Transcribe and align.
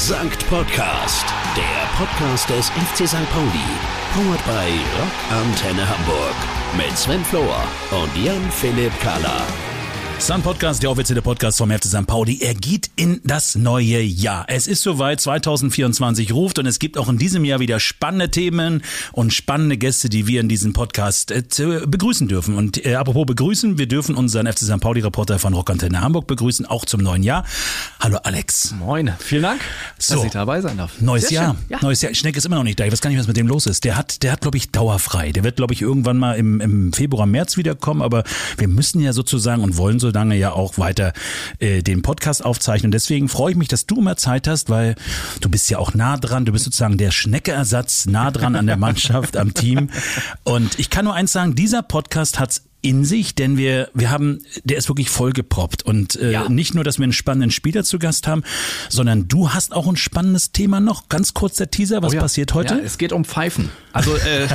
Sankt 0.00 0.48
Podcast, 0.48 1.26
der 1.54 1.86
Podcast 1.98 2.48
des 2.48 2.70
FC 2.70 3.06
St. 3.06 3.30
Pauli. 3.34 3.68
Powered 4.14 4.42
by 4.46 4.72
Rock 4.98 5.12
Antenne 5.30 5.86
Hamburg. 5.86 6.34
Mit 6.74 6.96
Sven 6.96 7.22
Flohr 7.22 7.62
und 7.90 8.24
Jan-Philipp 8.24 8.98
Kahler. 9.00 9.42
Sun 10.20 10.42
Podcast, 10.42 10.82
der 10.82 10.90
offizielle 10.90 11.22
Podcast 11.22 11.56
vom 11.58 11.70
FC 11.70 11.86
St. 11.86 12.06
Pauli. 12.06 12.38
Er 12.42 12.54
geht 12.54 12.90
in 12.94 13.20
das 13.24 13.54
neue 13.56 14.00
Jahr. 14.02 14.44
Es 14.48 14.66
ist 14.68 14.82
soweit, 14.82 15.18
2024 15.20 16.32
ruft 16.32 16.58
und 16.58 16.66
es 16.66 16.78
gibt 16.78 16.98
auch 16.98 17.08
in 17.08 17.16
diesem 17.16 17.44
Jahr 17.44 17.58
wieder 17.58 17.80
spannende 17.80 18.30
Themen 18.30 18.82
und 19.12 19.32
spannende 19.32 19.78
Gäste, 19.78 20.10
die 20.10 20.26
wir 20.26 20.40
in 20.42 20.48
diesem 20.48 20.74
Podcast 20.74 21.30
äh, 21.32 21.42
begrüßen 21.86 22.28
dürfen. 22.28 22.54
Und 22.54 22.84
äh, 22.84 22.96
apropos 22.96 23.24
begrüßen, 23.26 23.78
wir 23.78 23.88
dürfen 23.88 24.14
unseren 24.14 24.46
FC 24.46 24.58
St. 24.58 24.78
Pauli-Reporter 24.80 25.38
von 25.38 25.54
Rockantenne 25.54 26.00
Hamburg 26.02 26.26
begrüßen, 26.26 26.66
auch 26.66 26.84
zum 26.84 27.00
neuen 27.00 27.22
Jahr. 27.22 27.44
Hallo 27.98 28.18
Alex. 28.22 28.74
Moin, 28.78 29.12
vielen 29.18 29.42
Dank, 29.42 29.62
So. 29.98 30.16
dass 30.16 30.24
ich 30.26 30.32
dabei 30.32 30.60
sein 30.60 30.76
darf. 30.76 31.00
Neues 31.00 31.28
Sehr 31.28 31.40
Jahr. 31.42 31.56
Ja. 31.70 31.78
Neues 31.80 32.02
Jahr. 32.02 32.14
Schneck 32.14 32.36
ist 32.36 32.44
immer 32.44 32.56
noch 32.56 32.64
nicht 32.64 32.78
da. 32.78 32.84
Ich 32.84 32.92
weiß 32.92 33.00
gar 33.00 33.08
nicht, 33.08 33.18
was 33.18 33.26
mit 33.26 33.38
dem 33.38 33.48
los 33.48 33.66
ist. 33.66 33.84
Der 33.84 33.96
hat, 33.96 34.22
der 34.22 34.32
hat, 34.32 34.42
glaube 34.42 34.58
ich, 34.58 34.70
dauerfrei. 34.70 35.32
Der 35.32 35.44
wird, 35.44 35.56
glaube 35.56 35.72
ich, 35.72 35.80
irgendwann 35.80 36.18
mal 36.18 36.34
im, 36.34 36.60
im 36.60 36.92
Februar, 36.92 37.26
März 37.26 37.56
wiederkommen. 37.56 38.02
Aber 38.02 38.22
wir 38.58 38.68
müssen 38.68 39.00
ja 39.00 39.14
sozusagen 39.14 39.62
und 39.64 39.78
wollen 39.78 39.98
so 39.98 40.09
lange 40.10 40.36
ja 40.36 40.52
auch 40.52 40.78
weiter 40.78 41.12
äh, 41.58 41.82
den 41.82 42.02
Podcast 42.02 42.44
aufzeichnen. 42.44 42.92
Deswegen 42.92 43.28
freue 43.28 43.52
ich 43.52 43.56
mich, 43.56 43.68
dass 43.68 43.86
du 43.86 43.98
immer 43.98 44.16
Zeit 44.16 44.48
hast, 44.48 44.70
weil 44.70 44.94
du 45.40 45.48
bist 45.48 45.70
ja 45.70 45.78
auch 45.78 45.94
nah 45.94 46.16
dran. 46.16 46.44
Du 46.44 46.52
bist 46.52 46.64
sozusagen 46.64 46.98
der 46.98 47.10
Schnecke-Ersatz, 47.10 48.06
nah 48.06 48.30
dran 48.30 48.56
an 48.56 48.66
der 48.66 48.76
Mannschaft, 48.76 49.36
am 49.36 49.54
Team. 49.54 49.90
Und 50.44 50.78
ich 50.78 50.90
kann 50.90 51.04
nur 51.04 51.14
eins 51.14 51.32
sagen, 51.32 51.54
dieser 51.54 51.82
Podcast 51.82 52.38
hat's 52.38 52.69
in 52.82 53.04
sich, 53.04 53.34
denn 53.34 53.56
wir, 53.58 53.90
wir 53.94 54.10
haben, 54.10 54.40
der 54.64 54.78
ist 54.78 54.88
wirklich 54.88 55.10
vollgeproppt. 55.10 55.82
Und 55.82 56.16
äh, 56.16 56.32
Ja. 56.32 56.48
nicht 56.48 56.74
nur, 56.74 56.84
dass 56.84 56.98
wir 56.98 57.04
einen 57.04 57.12
spannenden 57.12 57.50
Spieler 57.50 57.84
zu 57.84 57.98
Gast 57.98 58.26
haben, 58.26 58.42
sondern 58.88 59.28
du 59.28 59.50
hast 59.50 59.72
auch 59.74 59.86
ein 59.86 59.96
spannendes 59.96 60.52
Thema 60.52 60.80
noch. 60.80 61.08
Ganz 61.08 61.34
kurz 61.34 61.56
der 61.56 61.70
Teaser, 61.70 62.02
was 62.02 62.12
Oh 62.12 62.14
ja. 62.16 62.20
passiert 62.22 62.54
heute? 62.54 62.74
Ja, 62.74 62.80
es 62.80 62.96
geht 62.98 63.12
um 63.12 63.24
Pfeifen. 63.24 63.70
Also 63.92 64.14
äh, 64.16 64.46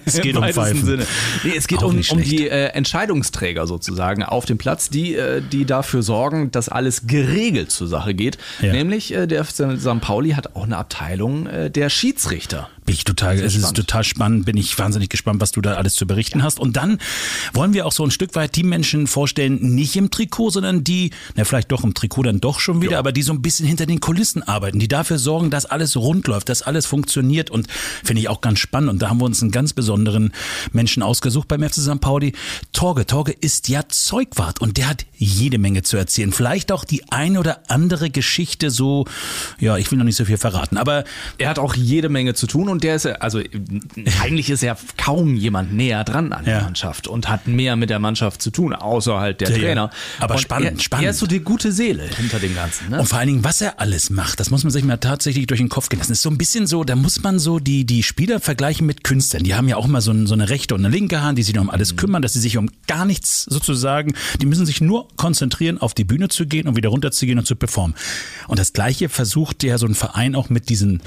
Es 0.04 0.20
geht 0.20 0.36
um 0.36 0.44
Pfeifen. 0.44 0.84
Sinne. 0.84 1.06
Nee, 1.42 1.52
es 1.56 1.66
geht 1.66 1.78
Auch 1.78 1.84
um, 1.92 2.00
um 2.10 2.22
die 2.22 2.48
äh, 2.48 2.66
Entscheidungsträger 2.68 3.66
sozusagen 3.66 4.22
auf 4.22 4.44
dem 4.44 4.58
Platz, 4.58 4.88
die, 4.90 5.14
äh, 5.14 5.42
die 5.42 5.64
dafür 5.64 6.02
sorgen, 6.02 6.50
dass 6.50 6.68
alles 6.68 7.06
geregelt 7.06 7.70
zur 7.70 7.88
Sache 7.88 8.14
geht. 8.14 8.38
Nämlich 8.60 9.12
äh, 9.14 9.26
der 9.26 9.44
FC 9.44 9.78
St. 9.80 10.00
Pauli 10.00 10.30
hat 10.30 10.54
auch 10.54 10.64
eine 10.64 10.76
Abteilung 10.76 11.46
äh, 11.46 11.70
der 11.70 11.88
Schiedsrichter. 11.90 12.68
Bin 12.86 12.94
ich 12.94 13.04
total, 13.04 13.38
es 13.38 13.54
ist 13.54 13.74
total 13.74 14.04
spannend, 14.04 14.44
bin 14.44 14.56
ich 14.56 14.78
wahnsinnig 14.78 15.08
gespannt, 15.08 15.40
was 15.40 15.52
du 15.52 15.60
da 15.60 15.74
alles 15.74 15.94
zu 15.94 16.06
berichten 16.06 16.42
hast. 16.42 16.60
Und 16.60 16.76
dann 16.76 16.98
wollen 17.54 17.72
wir 17.72 17.86
auch 17.86 17.92
so 17.92 18.04
ein 18.04 18.10
Stück 18.10 18.34
weit 18.34 18.56
die 18.56 18.62
Menschen 18.62 19.06
vorstellen, 19.06 19.74
nicht 19.74 19.96
im 19.96 20.10
Trikot, 20.10 20.50
sondern 20.50 20.84
die, 20.84 21.10
na 21.34 21.44
vielleicht 21.44 21.72
doch 21.72 21.82
im 21.82 21.94
Trikot 21.94 22.24
dann 22.24 22.40
doch 22.40 22.60
schon 22.60 22.82
wieder, 22.82 22.98
aber 22.98 23.12
die 23.12 23.22
so 23.22 23.32
ein 23.32 23.40
bisschen 23.40 23.66
hinter 23.66 23.86
den 23.86 24.00
Kulissen 24.00 24.42
arbeiten, 24.42 24.78
die 24.78 24.88
dafür 24.88 25.18
sorgen, 25.18 25.50
dass 25.50 25.64
alles 25.64 25.96
rund 25.96 26.26
läuft, 26.26 26.48
dass 26.48 26.62
alles 26.62 26.84
funktioniert 26.84 27.50
und 27.50 27.68
finde 28.02 28.20
ich 28.20 28.28
auch 28.28 28.40
ganz 28.40 28.58
spannend. 28.58 28.90
Und 28.90 29.00
da 29.00 29.08
haben 29.08 29.18
wir 29.20 29.24
uns 29.24 29.40
einen 29.40 29.50
ganz 29.50 29.72
besonderen 29.72 30.32
Menschen 30.72 31.02
ausgesucht 31.02 31.48
beim 31.48 31.62
FC 31.62 31.76
St. 31.76 32.00
Pauli. 32.00 32.32
Torge. 32.72 33.06
Torge 33.06 33.32
ist 33.32 33.68
ja 33.68 33.88
Zeugwart 33.88 34.60
und 34.60 34.76
der 34.76 34.88
hat 34.88 35.06
jede 35.16 35.58
Menge 35.58 35.82
zu 35.82 35.96
erzählen. 35.96 36.32
Vielleicht 36.32 36.70
auch 36.70 36.84
die 36.84 37.10
eine 37.10 37.40
oder 37.40 37.62
andere 37.68 38.10
Geschichte 38.10 38.70
so, 38.70 39.06
ja, 39.58 39.78
ich 39.78 39.90
will 39.90 39.98
noch 39.98 40.04
nicht 40.04 40.16
so 40.16 40.24
viel 40.24 40.36
verraten, 40.36 40.76
aber 40.76 41.04
Er 41.38 41.48
hat 41.48 41.58
auch 41.58 41.74
jede 41.74 42.08
Menge 42.08 42.34
zu 42.34 42.46
tun 42.46 42.68
und 42.74 42.84
der 42.84 42.96
ist, 42.96 43.04
ja- 43.06 43.12
also 43.14 43.40
eigentlich 44.22 44.50
ist 44.50 44.62
ja 44.62 44.76
kaum 44.96 45.34
jemand 45.34 45.72
näher 45.72 46.04
dran 46.04 46.32
an 46.32 46.44
Ja. 46.44 46.52
der 46.54 46.62
Mannschaft 46.64 47.06
und 47.08 47.28
hat 47.28 47.46
mehr 47.46 47.76
mit 47.76 47.90
der 47.90 47.98
Mannschaft 47.98 48.42
zu 48.42 48.50
tun, 48.50 48.74
außer 48.74 49.18
halt 49.18 49.40
der 49.40 49.50
Ja, 49.50 49.56
ja. 49.56 49.62
Trainer. 49.62 49.90
Aber 50.20 50.34
und 50.34 50.40
spannend, 50.40 50.78
er, 50.78 50.82
spannend. 50.82 51.04
Er 51.04 51.10
ist 51.10 51.18
so 51.18 51.26
die 51.26 51.40
gute 51.40 51.72
Seele 51.72 52.02
hinter 52.16 52.38
dem 52.38 52.54
Ganzen. 52.54 52.90
Ne? 52.90 53.00
Und 53.00 53.06
vor 53.06 53.18
allen 53.18 53.28
Dingen, 53.28 53.44
was 53.44 53.60
er 53.60 53.80
alles 53.80 54.10
macht, 54.10 54.40
das 54.40 54.50
muss 54.50 54.64
man 54.64 54.70
sich 54.72 54.84
mal 54.84 54.96
tatsächlich 54.98 55.46
durch 55.46 55.60
den 55.60 55.68
Kopf 55.68 55.88
gehen 55.88 55.98
lassen. 55.98 56.10
Das 56.12 56.18
ist 56.18 56.22
so 56.22 56.30
ein 56.30 56.38
bisschen 56.38 56.66
so, 56.66 56.84
da 56.84 56.96
muss 56.96 57.22
man 57.22 57.38
so 57.38 57.58
die, 57.58 57.84
die 57.84 58.02
Spieler 58.02 58.40
vergleichen 58.40 58.86
mit 58.86 59.04
Künstlern. 59.04 59.44
Die 59.44 59.54
haben 59.54 59.68
ja 59.68 59.76
auch 59.76 59.86
mal 59.86 60.00
so, 60.00 60.10
ein, 60.10 60.26
so 60.26 60.34
eine 60.34 60.48
rechte 60.48 60.74
und 60.74 60.84
eine 60.84 60.94
linke 60.94 61.22
Hand, 61.22 61.38
die 61.38 61.42
sich 61.42 61.56
um 61.58 61.70
alles 61.70 61.96
kümmern, 61.96 62.22
dass 62.22 62.32
sie 62.32 62.40
sich 62.40 62.56
um 62.58 62.68
gar 62.86 63.04
nichts 63.04 63.44
sozusagen, 63.44 64.14
die 64.40 64.46
müssen 64.46 64.66
sich 64.66 64.80
nur 64.80 65.08
konzentrieren, 65.16 65.78
auf 65.78 65.94
die 65.94 66.04
Bühne 66.04 66.28
zu 66.28 66.46
gehen 66.46 66.66
und 66.68 66.76
wieder 66.76 66.88
runterzugehen 66.88 67.38
und 67.38 67.46
zu 67.46 67.56
performen. 67.56 67.94
Und 68.48 68.58
das 68.58 68.72
Gleiche 68.72 69.08
versucht 69.08 69.62
ja 69.62 69.78
so 69.78 69.86
ein 69.86 69.94
Verein 69.94 70.34
auch 70.34 70.50
mit 70.50 70.68
diesen, 70.68 71.02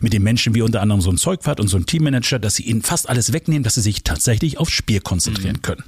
mit 0.00 0.12
den 0.12 0.22
Menschen 0.22 0.54
wie 0.54 0.62
unter 0.62 0.80
anderem 0.82 1.00
so 1.00 1.10
ein 1.12 1.18
Zeugwart 1.18 1.60
und 1.60 1.68
so 1.68 1.76
ein 1.76 1.86
Teammanager, 1.86 2.38
dass 2.38 2.56
sie 2.56 2.64
ihnen 2.64 2.82
fast 2.82 3.08
alles 3.08 3.32
wegnehmen, 3.32 3.62
dass 3.62 3.74
sie 3.74 3.82
sich 3.82 4.02
tatsächlich 4.02 4.58
aufs 4.58 4.72
Spiel 4.72 5.00
konzentrieren 5.00 5.62
können. 5.62 5.84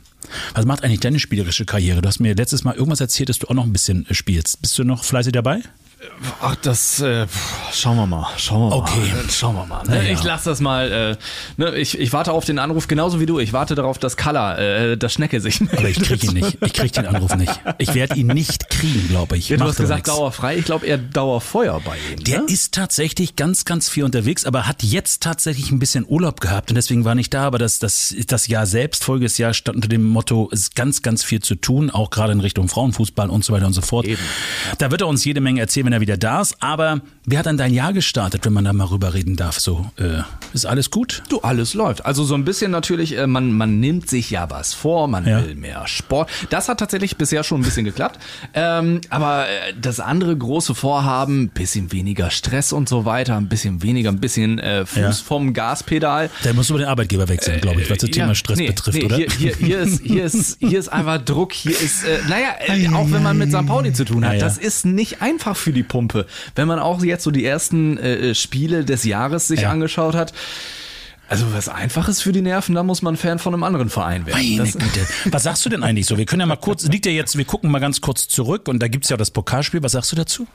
Was 0.54 0.64
macht 0.64 0.84
eigentlich 0.84 1.00
deine 1.00 1.18
spielerische 1.18 1.64
Karriere? 1.64 2.00
Du 2.00 2.08
hast 2.08 2.20
mir 2.20 2.34
letztes 2.34 2.64
Mal 2.64 2.74
irgendwas 2.74 3.00
erzählt, 3.00 3.28
dass 3.28 3.38
du 3.38 3.48
auch 3.48 3.54
noch 3.54 3.64
ein 3.64 3.72
bisschen 3.72 4.06
äh, 4.08 4.14
spielst. 4.14 4.60
Bist 4.62 4.78
du 4.78 4.84
noch 4.84 5.04
fleißig 5.04 5.32
dabei? 5.32 5.62
Ach, 6.40 6.54
das 6.56 7.00
äh, 7.00 7.26
schauen 7.72 7.96
wir 7.96 8.06
mal. 8.06 8.26
Schauen 8.36 8.70
wir 8.70 8.76
Okay. 8.76 9.12
mal. 9.12 9.30
Schauen 9.30 9.54
wir 9.56 9.66
mal. 9.66 9.82
Ne? 9.84 9.90
Na 9.90 10.02
ja. 10.02 10.12
Ich 10.12 10.22
lasse 10.22 10.50
das 10.50 10.60
mal. 10.60 10.90
Äh, 10.90 11.16
ne? 11.60 11.76
ich, 11.76 11.98
ich 11.98 12.12
warte 12.12 12.32
auf 12.32 12.44
den 12.44 12.58
Anruf 12.58 12.88
genauso 12.88 13.20
wie 13.20 13.26
du. 13.26 13.38
Ich 13.38 13.52
warte 13.52 13.74
darauf, 13.74 13.98
dass 13.98 14.16
Kalla, 14.16 14.56
äh, 14.58 14.96
das 14.96 15.12
Schnecke 15.12 15.40
sich 15.40 15.60
Aber 15.72 15.88
ich 15.88 16.00
krieg 16.00 16.22
ihn 16.24 16.34
nicht. 16.34 16.58
Ich 16.64 16.72
krieg 16.72 16.92
den 16.92 17.06
Anruf 17.06 17.34
nicht. 17.36 17.52
Ich 17.78 17.94
werde 17.94 18.16
ihn 18.16 18.26
nicht 18.28 18.70
kriegen, 18.70 19.08
glaube 19.08 19.36
ich. 19.36 19.48
Ja, 19.48 19.56
du 19.56 19.64
hast 19.64 19.76
gesagt 19.76 20.06
nix. 20.06 20.16
dauerfrei. 20.16 20.56
Ich 20.58 20.64
glaube 20.64 20.86
eher 20.86 20.98
Dauerfeuer 20.98 21.80
bei 21.84 21.96
ihm. 22.12 22.24
Der 22.24 22.40
ne? 22.40 22.46
ist 22.48 22.74
tatsächlich 22.74 23.36
ganz, 23.36 23.64
ganz 23.64 23.88
viel 23.88 24.04
unterwegs, 24.04 24.44
aber 24.44 24.66
hat 24.66 24.82
jetzt 24.82 25.22
tatsächlich 25.22 25.70
ein 25.70 25.78
bisschen 25.78 26.04
Urlaub 26.06 26.40
gehabt 26.40 26.70
und 26.70 26.74
deswegen 26.76 27.04
war 27.04 27.14
nicht 27.14 27.32
da. 27.34 27.44
Aber 27.46 27.58
das, 27.58 27.78
das, 27.78 28.14
das 28.26 28.46
Jahr 28.48 28.66
selbst, 28.66 29.04
voriges 29.04 29.38
Jahr, 29.38 29.54
stand 29.54 29.76
unter 29.76 29.88
dem 29.88 30.04
Motto, 30.04 30.48
es 30.52 30.60
ist 30.60 30.74
ganz, 30.76 31.02
ganz 31.02 31.22
viel 31.24 31.40
zu 31.40 31.54
tun, 31.54 31.90
auch 31.90 32.10
gerade 32.10 32.32
in 32.32 32.40
Richtung 32.40 32.68
Frauenfußball 32.68 33.30
und 33.30 33.44
so 33.44 33.52
weiter 33.52 33.66
und 33.66 33.72
so 33.72 33.80
fort. 33.82 34.06
Eben, 34.06 34.20
Da 34.78 34.90
wird 34.90 35.00
er 35.00 35.06
uns 35.08 35.24
jede 35.24 35.40
Menge 35.40 35.60
erzählen, 35.60 35.86
wenn 35.86 35.92
er 35.94 36.00
wieder 36.00 36.16
da 36.18 36.40
ist. 36.42 36.56
Aber 36.60 37.00
wie 37.24 37.38
hat 37.38 37.46
dann 37.46 37.56
dein 37.56 37.72
Jahr 37.72 37.92
gestartet, 37.94 38.44
wenn 38.44 38.52
man 38.52 38.64
da 38.66 38.72
mal 38.74 38.84
rüber 38.84 39.14
reden 39.14 39.36
darf? 39.36 39.58
So, 39.58 39.86
äh, 39.96 40.18
ist 40.52 40.66
alles 40.66 40.90
gut? 40.90 41.22
Du, 41.30 41.40
alles 41.40 41.72
läuft. 41.74 42.04
Also 42.04 42.24
so 42.24 42.34
ein 42.34 42.44
bisschen 42.44 42.70
natürlich, 42.70 43.16
äh, 43.16 43.26
man, 43.26 43.52
man 43.52 43.80
nimmt 43.80 44.08
sich 44.10 44.30
ja 44.30 44.50
was 44.50 44.74
vor, 44.74 45.08
man 45.08 45.26
Ja. 45.26 45.42
will 45.44 45.54
mehr 45.54 45.86
Sport. 45.86 46.28
Das 46.50 46.68
hat 46.68 46.78
tatsächlich 46.80 47.16
bisher 47.16 47.42
schon 47.44 47.60
ein 47.60 47.64
bisschen 47.64 47.84
geklappt. 47.86 48.18
Ähm, 48.52 49.00
aber 49.08 49.46
äh, 49.48 49.72
das 49.80 50.00
andere 50.00 50.36
große 50.36 50.74
Vorhaben, 50.74 51.48
bisschen 51.48 51.92
weniger 51.92 52.30
Stress 52.30 52.72
und 52.72 52.88
so 52.88 53.04
weiter, 53.04 53.36
ein 53.36 53.48
bisschen 53.48 53.82
weniger, 53.82 54.10
ein 54.10 54.20
bisschen 54.20 54.58
äh, 54.58 54.84
Fuß 54.84 54.98
Ja. 54.98 55.12
vom 55.12 55.54
Gaspedal. 55.54 56.28
Da 56.42 56.52
musst 56.52 56.68
du 56.70 56.76
den 56.76 56.86
Arbeitgeber 56.88 57.28
wechseln, 57.28 57.60
glaube 57.60 57.80
ich, 57.80 57.88
was 57.90 57.98
das 57.98 58.10
Thema 58.10 58.28
Ja, 58.28 58.34
Stress 58.34 58.58
nee, 58.58 58.66
betrifft, 58.66 58.98
nee, 58.98 59.04
oder? 59.04 59.16
Hier, 59.16 59.28
hier, 59.30 59.54
hier, 59.56 59.78
ist, 59.80 60.02
hier, 60.02 60.24
ist, 60.24 60.56
hier 60.60 60.78
ist 60.78 60.88
einfach 60.88 61.18
Druck, 61.24 61.52
hier 61.52 61.72
ist, 61.80 62.04
äh, 62.04 62.18
naja, 62.28 62.48
äh, 62.66 62.88
auch 62.88 63.10
wenn 63.12 63.22
man 63.22 63.38
mit 63.38 63.50
St. 63.52 63.66
Pauli 63.66 63.92
zu 63.92 64.04
tun 64.04 64.26
hat, 64.26 64.42
das 64.42 64.58
ist 64.58 64.84
nicht 64.84 65.22
einfach 65.22 65.56
für 65.56 65.72
die 65.72 65.83
Pumpe. 65.84 66.26
Wenn 66.54 66.66
man 66.68 66.78
auch 66.78 67.02
jetzt 67.04 67.22
so 67.24 67.30
die 67.30 67.44
ersten 67.44 67.96
äh, 67.98 68.34
Spiele 68.34 68.84
des 68.84 69.04
Jahres 69.04 69.46
sich 69.48 69.60
Ja. 69.62 69.70
angeschaut 69.70 70.14
hat, 70.14 70.32
also 71.28 71.46
was 71.54 71.68
Einfaches 71.70 72.20
für 72.20 72.32
die 72.32 72.42
Nerven, 72.42 72.74
da 72.74 72.82
muss 72.82 73.00
man 73.00 73.16
Fan 73.16 73.38
von 73.38 73.54
einem 73.54 73.62
anderen 73.62 73.88
Verein 73.88 74.26
werden. 74.26 74.56
Meine 74.58 74.70
Güte. 74.70 75.06
Was 75.26 75.44
sagst 75.44 75.64
du 75.64 75.70
denn 75.70 75.82
eigentlich 75.82 76.06
so? 76.06 76.18
Wir 76.18 76.26
können 76.26 76.40
ja 76.40 76.46
mal 76.46 76.56
kurz, 76.56 76.84
liegt 76.86 77.06
ja 77.06 77.12
jetzt, 77.12 77.38
wir 77.38 77.46
gucken 77.46 77.70
mal 77.70 77.78
ganz 77.78 78.00
kurz 78.02 78.28
zurück 78.28 78.68
und 78.68 78.80
da 78.80 78.88
gibt's 78.88 79.08
ja 79.08 79.16
das 79.16 79.30
Pokalspiel. 79.30 79.82
Was 79.82 79.92
sagst 79.92 80.12
du 80.12 80.16
dazu? 80.16 80.46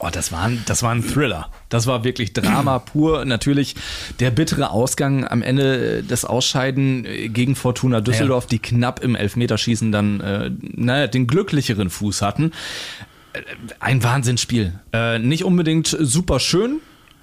oh, 0.00 0.08
das 0.12 0.30
war, 0.32 0.42
ein, 0.44 0.62
das 0.66 0.82
war 0.82 0.92
ein 0.94 1.02
Thriller. 1.02 1.48
Das 1.70 1.86
war 1.86 2.04
wirklich 2.04 2.34
Drama 2.34 2.78
pur. 2.92 3.24
Natürlich 3.24 3.74
der 4.20 4.30
bittere 4.30 4.70
Ausgang 4.70 5.26
am 5.26 5.40
Ende 5.42 6.02
des 6.02 6.26
Ausscheiden 6.26 7.06
äh, 7.06 7.28
gegen 7.30 7.56
Fortuna 7.56 8.02
Düsseldorf, 8.02 8.44
die 8.46 8.58
knapp 8.58 9.00
im 9.02 9.16
Elfmeterschießen 9.16 9.90
dann 9.90 10.20
äh, 10.20 10.50
naja, 10.60 11.06
den 11.06 11.26
glücklicheren 11.26 11.88
Fuß 11.88 12.20
hatten. 12.20 12.52
Ein 13.80 14.02
Wahnsinnsspiel. 14.02 14.78
Äh, 14.92 15.18
nicht 15.18 15.44
unbedingt 15.44 15.96
super 15.98 16.40
schön. 16.40 16.80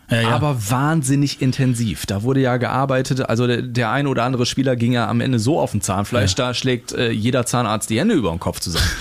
Ja, 0.09 0.21
ja. 0.21 0.29
Aber 0.29 0.69
wahnsinnig 0.69 1.41
intensiv. 1.41 2.05
Da 2.05 2.21
wurde 2.21 2.39
ja 2.39 2.57
gearbeitet. 2.57 3.27
Also 3.27 3.47
der, 3.47 3.63
der 3.63 3.89
ein 3.89 4.05
oder 4.05 4.23
andere 4.23 4.45
Spieler 4.45 4.75
ging 4.75 4.93
ja 4.93 5.07
am 5.07 5.19
Ende 5.19 5.39
so 5.39 5.59
auf 5.59 5.71
den 5.71 5.81
Zahnfleisch, 5.81 6.35
da 6.35 6.53
schlägt 6.53 6.91
äh, 6.91 7.09
jeder 7.09 7.45
Zahnarzt 7.45 7.89
die 7.89 7.99
Hände 7.99 8.13
über 8.13 8.29
den 8.29 8.39
Kopf 8.39 8.59
zusammen. 8.59 8.85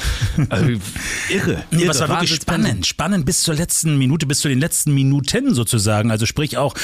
Also, 0.48 0.66
irre. 1.28 1.62
Nee, 1.70 1.82
irre. 1.82 1.88
was 1.91 2.00
war 2.00 2.08
wirklich 2.08 2.34
spannend. 2.34 2.86
Spannend 2.86 3.25
bis 3.25 3.44
zur 3.44 3.54
letzten 3.54 3.98
Minute, 3.98 4.26
bis 4.26 4.41
zu 4.41 4.49
den 4.49 4.58
letzten 4.58 4.93
Minuten 4.93 5.55
sozusagen. 5.55 6.10
Also 6.10 6.26
sprich 6.26 6.58
auch 6.58 6.75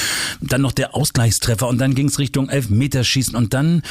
dann 0.40 0.60
noch 0.60 0.70
der 0.70 0.94
Ausgleichstreffer 0.94 1.66
und 1.66 1.78
dann 1.78 1.96
ging's 1.96 2.20
Richtung 2.20 2.48
Elfmeterschießen 2.48 3.34
und 3.34 3.52
dann, 3.52 3.82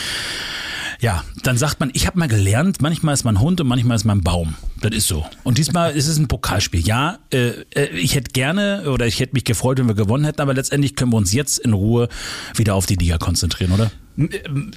ja, 0.99 1.23
dann 1.43 1.57
sagt 1.57 1.79
man, 1.79 1.91
ich 1.93 2.07
habe 2.07 2.19
mal 2.19 2.27
gelernt, 2.27 2.81
manchmal 2.81 3.13
ist 3.13 3.23
man 3.23 3.39
Hund 3.39 3.61
und 3.61 3.67
manchmal 3.67 3.95
ist 3.95 4.03
man 4.03 4.21
Baum. 4.21 4.55
Das 4.81 4.91
ist 4.91 5.07
so. 5.07 5.25
Und 5.43 5.57
diesmal 5.57 5.91
ist 5.91 6.07
es 6.07 6.17
ein 6.17 6.27
Pokalspiel. 6.27 6.81
Ja, 6.81 7.19
äh, 7.31 7.51
äh, 7.73 7.87
ich 7.97 8.15
hätte 8.15 8.31
gerne 8.31 8.89
oder 8.91 9.07
ich 9.07 9.19
hätte 9.19 9.33
mich 9.33 9.45
gefreut, 9.45 9.77
wenn 9.77 9.87
wir 9.87 9.95
gewonnen 9.95 10.25
hätten, 10.25 10.41
aber 10.41 10.53
letztendlich 10.53 10.95
können 10.95 11.11
wir 11.11 11.17
uns 11.17 11.33
jetzt 11.33 11.57
in 11.59 11.73
Ruhe 11.73 12.09
wieder 12.55 12.75
auf 12.75 12.85
die 12.85 12.95
Liga 12.95 13.17
konzentrieren, 13.17 13.71
oder? 13.71 13.91
Äh, 14.17 14.27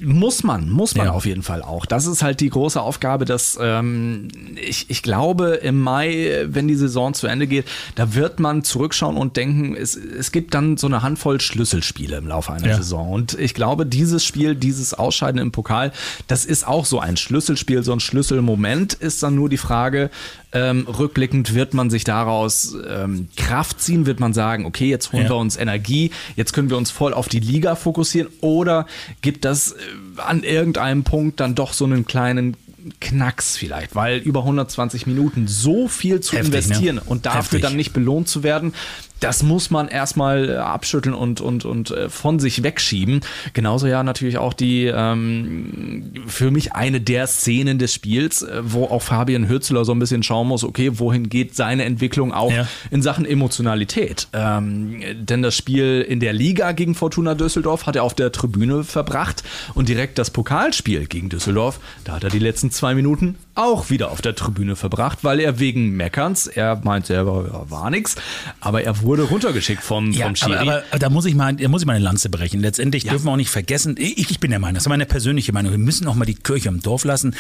Muss 0.05 0.45
man, 0.45 0.71
muss 0.71 0.95
man 0.95 1.07
Ja. 1.07 1.13
auf 1.13 1.27
jeden 1.27 1.43
Fall 1.43 1.63
auch. 1.63 1.85
Das 1.87 2.07
ist 2.07 2.23
halt 2.23 2.41
die 2.41 2.51
große 2.51 2.81
Aufgabe, 2.81 3.25
dass 3.25 3.59
ähm, 3.61 4.29
ich, 4.57 4.89
ich 4.89 5.03
glaube, 5.03 5.55
im 5.63 5.81
Mai, 5.81 6.45
wenn 6.47 6.69
die 6.69 6.75
Saison 6.77 7.13
zu 7.15 7.27
Ende 7.27 7.47
geht, 7.47 7.65
da 7.97 8.15
wird 8.15 8.39
man 8.41 8.63
zurückschauen 8.63 9.17
und 9.17 9.37
denken, 9.37 9.75
es, 9.77 9.97
es 9.97 10.31
gibt 10.33 10.55
dann 10.55 10.77
so 10.77 10.87
eine 10.87 11.03
Handvoll 11.03 11.41
Schlüsselspiele 11.41 12.17
im 12.17 12.29
Laufe 12.29 12.53
einer 12.53 12.69
Ja. 12.69 12.77
Saison. 12.77 13.11
Und 13.11 13.39
ich 13.39 13.55
glaube, 13.55 13.85
dieses 13.87 14.25
Spiel, 14.25 14.55
dieses 14.55 14.95
Ausscheiden 14.95 15.41
im 15.41 15.51
Pokal, 15.51 15.93
das 16.29 16.45
ist 16.45 16.67
auch 16.67 16.85
so 16.87 17.01
ein 17.01 17.17
Schlüsselspiel, 17.17 17.83
so 17.83 17.93
ein 17.93 18.01
Schlüsselmoment, 18.01 18.95
ist 18.95 19.23
dann 19.23 19.35
nur 19.35 19.49
die 19.49 19.57
Frage, 19.59 20.11
Ähm, 20.55 20.87
rückblickend 20.87 21.55
wird 21.55 21.73
man 21.73 21.89
sich 21.89 22.05
daraus 22.05 22.77
ähm, 22.87 23.29
Kraft 23.37 23.81
ziehen, 23.81 24.05
wird 24.05 24.21
man 24.21 24.35
sagen, 24.35 24.67
okay, 24.67 24.89
jetzt 24.91 25.13
holen 25.13 25.23
Ja. 25.25 25.31
wir 25.31 25.37
uns 25.37 25.57
Energie, 25.57 26.11
jetzt 26.37 26.53
können 26.53 26.69
wir 26.69 26.77
uns 26.77 26.91
voll 26.91 27.15
auf 27.15 27.29
die 27.29 27.41
Liga 27.41 27.75
fokussieren 27.75 28.29
oder 28.43 28.87
gibt 29.23 29.47
das 29.47 29.73
äh, 29.73 29.77
an 30.19 30.43
irgendeinem 30.43 31.05
Punkt 31.05 31.41
dann 31.41 31.55
doch 31.55 31.73
so 31.73 31.87
einen 31.87 32.07
kleinen 32.07 32.57
Knacks 33.01 33.57
vielleicht, 33.57 33.95
weil 33.95 34.19
über 34.19 34.41
120 34.41 35.07
Minuten 35.07 35.47
so 35.49 35.89
viel 35.89 36.21
zu 36.21 36.37
Heftig, 36.37 36.53
ne? 36.53 36.59
investieren 36.59 36.99
und 36.99 37.25
dafür 37.27 37.43
Heftig. 37.43 37.63
dann 37.63 37.77
nicht 37.77 37.93
belohnt 37.93 38.29
zu 38.29 38.43
werden, 38.43 38.75
das 39.23 39.43
muss 39.43 39.71
man 39.71 39.89
erstmal 39.89 40.49
äh, 40.51 40.57
abschütteln 40.57 41.15
und, 41.15 41.41
und, 41.41 41.65
und 41.65 41.91
äh, 41.91 42.09
von 42.09 42.39
sich 42.41 42.63
wegschieben. 42.63 43.21
Genauso 43.53 43.87
ja 43.87 44.03
natürlich 44.03 44.39
auch 44.39 44.53
die 44.53 44.87
ähm, 44.87 46.13
für 46.27 46.51
mich 46.51 46.73
eine 46.75 47.01
der 47.01 47.27
Szenen 47.27 47.79
des 47.79 47.95
Spiels, 47.95 48.43
äh, 48.43 48.61
wo 48.65 48.85
auch 48.87 49.03
Fabian 49.03 49.49
Hürzler 49.49 49.85
so 49.85 49.93
ein 49.93 49.99
bisschen 49.99 50.23
schauen 50.23 50.49
muss, 50.49 50.65
okay, 50.65 50.99
wohin 50.99 51.29
geht 51.29 51.55
seine 51.55 51.85
Entwicklung 51.85 52.33
auch 52.33 52.51
Ja. 52.53 52.67
in 52.91 53.03
Sachen 53.03 53.25
Emotionalität. 53.25 54.29
Ähm, 54.33 55.01
denn 55.15 55.43
das 55.43 55.55
Spiel 55.57 56.01
in 56.09 56.19
der 56.21 56.33
Liga 56.33 56.73
gegen 56.73 56.95
Fortuna 56.95 57.35
Düsseldorf 57.35 57.87
hat 57.87 57.97
er 57.97 58.03
auf 58.05 58.15
der 58.15 58.33
Tribüne 58.33 58.83
verbracht 58.85 59.43
und 59.75 59.89
direkt 59.89 60.19
das 60.19 60.31
Pokalspiel 60.31 61.07
gegen 61.07 61.29
Düsseldorf, 61.29 61.79
da 62.05 62.13
hat 62.15 62.25
er 62.25 62.31
die 62.31 62.39
letzten 62.39 62.71
zwei 62.71 62.95
Minuten 62.95 63.37
auch 63.55 63.91
wieder 63.91 64.11
auf 64.11 64.23
der 64.23 64.35
Tribüne 64.35 64.77
verbracht, 64.77 65.19
weil 65.23 65.39
er 65.39 65.59
wegen 65.59 65.91
Meckerns, 65.97 66.47
er 66.47 66.81
meint 66.85 67.05
selber, 67.07 67.45
ja, 67.53 67.71
war 67.71 67.91
nix, 67.91 68.17
aber 68.61 68.83
er 68.83 69.03
wurde 69.03 69.12
runtergeschickt 69.21 69.83
vom, 69.83 70.11
Ja, 70.13 70.27
vom 70.27 70.37
Schiri. 70.37 70.57
aber, 70.57 70.83
aber 70.91 70.99
da 70.99 71.11
muss 71.11 71.25
ich 71.27 71.35
mal, 71.35 71.55
da 71.55 71.69
muss 71.69 71.83
ich 71.83 71.87
mal 71.87 71.95
eine 71.95 72.05
Lanze 72.05 72.29
brechen. 72.31 72.61
Letztendlich 72.61 73.05
dürfen 73.05 73.27
wir 73.27 73.33
auch 73.33 73.37
nicht 73.37 73.51
vergessen, 73.51 73.97
ich, 73.99 74.31
ich 74.31 74.41
bin 74.41 74.51
der 74.51 74.59
Meinung, 74.61 74.75
das 74.75 74.85
ist 74.85 74.89
meine 74.89 75.07
persönliche 75.07 75.53
Meinung, 75.53 75.71
wir 75.73 75.79
müssen 75.79 76.07
auch 76.09 76.15
mal 76.15 76.25
die 76.25 76.35
Kirche 76.35 76.69
im 76.69 76.81
Dorf 76.81 77.05
lassen. 77.05 77.35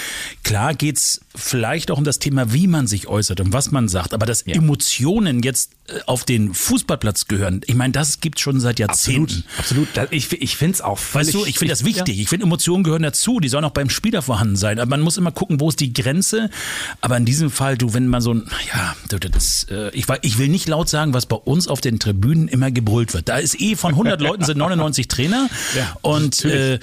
Klar 0.44 0.74
geht's 0.74 1.20
vielleicht 1.34 1.90
auch 1.90 1.98
um 1.98 2.04
das 2.04 2.19
Thema, 2.19 2.52
wie 2.52 2.66
man 2.66 2.86
sich 2.86 3.06
äußert 3.08 3.40
und 3.40 3.52
was 3.52 3.70
man 3.70 3.88
sagt, 3.88 4.12
aber 4.14 4.26
dass 4.26 4.42
Emotionen 4.42 5.42
jetzt 5.42 5.72
äh, 5.88 6.00
auf 6.06 6.24
den 6.24 6.52
Fußballplatz 6.54 7.26
gehören, 7.26 7.62
ich 7.66 7.75
meine, 7.75 7.92
das 7.92 8.20
gibt's 8.20 8.40
schon 8.40 8.60
seit 8.60 8.78
Jahrzehnten. 8.78 9.44
Absolut. 9.58 9.88
Da- 9.94 10.06
Ich, 10.10 10.30
ich 10.32 10.56
finde 10.56 10.75
es 10.75 10.80
auch 10.80 10.98
Weißt 11.12 11.32
du, 11.34 11.44
ich 11.46 11.58
finde 11.58 11.72
das 11.72 11.84
wichtig. 11.84 12.18
Ich 12.20 12.28
finde, 12.28 12.44
Emotionen 12.46 12.84
gehören 12.84 13.02
dazu. 13.02 13.40
Die 13.40 13.48
sollen 13.48 13.64
auch 13.64 13.70
beim 13.72 13.90
Spieler 13.90 14.22
vorhanden 14.22 14.56
sein. 14.56 14.78
Aber 14.78 14.88
man 14.90 15.00
muss 15.00 15.16
immer 15.16 15.30
gucken, 15.32 15.60
wo 15.60 15.68
ist 15.68 15.80
die 15.80 15.92
Grenze. 15.92 16.50
Aber 17.00 17.16
in 17.16 17.25
diesem 17.25 17.50
Fall, 17.50 17.76
du, 17.78 17.94
wenn 17.94 18.06
man 18.08 18.20
so 18.22 18.34
ein, 18.34 18.48
ja, 18.75 18.96
das, 19.08 19.64
äh, 19.70 19.90
ich, 19.94 20.06
ich 20.22 20.38
will 20.38 20.48
nicht 20.48 20.68
laut 20.68 20.88
sagen, 20.88 21.12
was 21.14 21.26
bei 21.26 21.36
uns 21.36 21.51
auf 21.69 21.81
den 21.81 21.99
Tribünen 21.99 22.49
immer 22.49 22.70
gebrüllt 22.70 23.14
wird. 23.14 23.28
Da 23.28 23.37
ist 23.38 23.60
eh 23.60 23.76
von 23.76 23.93
100 23.93 24.20
Leuten 24.20 24.44
sind 24.44 24.58
99 24.58 25.08
Trainer. 25.08 25.49
Ja, 25.76 25.96
und, 26.02 26.44
äh, 26.44 26.78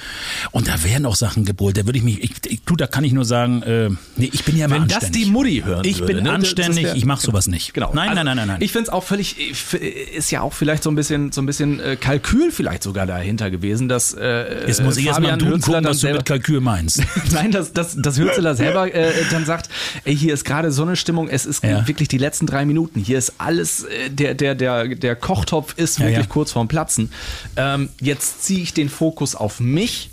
und 0.51 0.67
da 0.67 0.83
werden 0.83 1.05
auch 1.05 1.15
Sachen 1.15 1.45
gebrüllt. 1.45 1.77
Da 1.77 1.85
würde 1.85 1.97
ich 1.97 2.03
mich, 2.03 2.23
ich, 2.23 2.31
ich, 2.47 2.61
du, 2.63 2.75
da 2.75 2.87
kann 2.87 3.03
ich 3.03 3.13
nur 3.13 3.25
sagen, 3.25 3.61
äh, 3.63 3.89
nee, 4.15 4.29
ich 4.31 4.43
bin 4.45 4.57
ja 4.57 4.65
immer 4.65 4.75
Wenn 4.75 4.87
das 4.87 4.97
anständig. 5.03 5.23
die 5.25 5.31
Mutti 5.31 5.61
hören 5.65 5.85
Ich 5.85 5.99
würde, 5.99 6.13
bin 6.15 6.23
ne, 6.23 6.29
das 6.29 6.33
anständig, 6.35 6.83
wär- 6.85 6.95
ich 6.95 7.05
mache 7.05 7.21
sowas 7.21 7.47
nicht. 7.47 7.73
Genau. 7.73 7.91
Nein, 7.93 8.09
Also, 8.09 8.15
nein, 8.15 8.25
nein, 8.25 8.37
nein, 8.37 8.47
nein. 8.47 8.57
Ich 8.61 8.71
finde 8.71 8.83
es 8.83 8.89
auch 8.89 9.03
völlig, 9.03 9.35
ich- 9.39 9.73
ist 9.73 10.31
ja 10.31 10.41
auch 10.41 10.53
vielleicht 10.53 10.83
so 10.83 10.89
ein 10.91 10.95
bisschen, 10.95 11.31
so 11.31 11.41
ein 11.41 11.45
bisschen 11.45 11.79
äh, 11.79 11.95
Kalkül 11.95 12.51
vielleicht 12.51 12.83
sogar 12.83 13.05
dahinter 13.07 13.49
gewesen, 13.51 13.89
dass 13.89 14.13
äh, 14.13 14.67
Jetzt 14.67 14.83
muss 14.83 14.97
ich 14.97 15.05
erst 15.07 15.19
mal 15.19 15.31
Hürzeler 15.31 15.51
gucken, 15.59 15.73
dann 15.73 15.85
was 15.85 15.99
du 15.99 16.11
mit 16.11 16.25
Kalkül 16.25 16.59
meinst. 16.61 17.01
Nein, 17.31 17.51
dass, 17.51 17.73
dass, 17.73 17.95
dass 17.95 18.17
Hürzeler 18.17 18.55
selber 18.55 18.93
äh, 18.93 19.11
dann 19.31 19.45
sagt, 19.45 19.69
ey, 20.05 20.15
hier 20.15 20.33
ist 20.33 20.45
gerade 20.45 20.71
so 20.71 20.83
eine 20.83 20.95
Stimmung, 20.95 21.27
es 21.29 21.45
ist 21.45 21.63
Ja. 21.63 21.87
wirklich 21.87 22.07
die 22.07 22.17
letzten 22.17 22.45
drei 22.45 22.65
Minuten, 22.65 22.99
hier 22.99 23.17
ist 23.17 23.33
alles, 23.37 23.83
äh, 23.83 24.09
der, 24.09 24.33
der, 24.33 24.55
der, 24.59 24.87
der 24.87 25.15
Kochtopf 25.15 25.73
ist 25.77 25.99
wirklich 25.99 26.17
ja. 26.17 26.25
kurz 26.25 26.51
vorm 26.51 26.67
Platzen. 26.67 27.11
Ähm, 27.55 27.89
jetzt 28.01 28.43
ziehe 28.43 28.61
ich 28.61 28.73
den 28.73 28.89
Fokus 28.89 29.35
auf 29.35 29.59
mich 29.59 30.11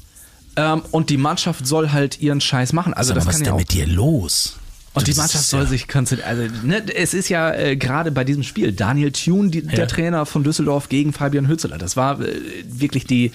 ähm, 0.56 0.82
und 0.90 1.10
die 1.10 1.16
Mannschaft 1.18 1.66
soll 1.66 1.90
halt 1.92 2.20
ihren 2.20 2.40
Scheiß 2.40 2.72
machen. 2.72 2.94
Also 2.94 3.08
Sag 3.08 3.16
mal, 3.16 3.18
das 3.20 3.26
was 3.26 3.34
kann 3.34 3.42
ist 3.42 3.46
ja 3.46 3.52
denn 3.52 3.58
mit 3.58 3.72
dir 3.72 3.86
los? 3.94 4.56
und 4.94 5.06
die 5.06 5.12
Mannschaft 5.14 5.44
soll 5.44 5.64
ja- 5.64 5.66
sich 5.66 5.88
konzentrieren. 5.88 6.30
Also, 6.40 6.66
ne, 6.66 6.82
es 6.94 7.12
ist 7.12 7.28
ja 7.28 7.52
äh, 7.52 7.76
gerade 7.76 8.10
bei 8.10 8.24
diesem 8.24 8.42
Spiel 8.42 8.72
Daniel 8.72 9.12
Thune, 9.12 9.50
die, 9.50 9.58
Ja. 9.60 9.72
der 9.72 9.88
Trainer 9.88 10.24
von 10.24 10.42
Düsseldorf 10.42 10.88
gegen 10.88 11.12
Fabian 11.12 11.48
Hützeler. 11.48 11.76
Das 11.76 11.96
war 11.98 12.18
äh, 12.22 12.32
wirklich 12.66 13.04
die, 13.04 13.32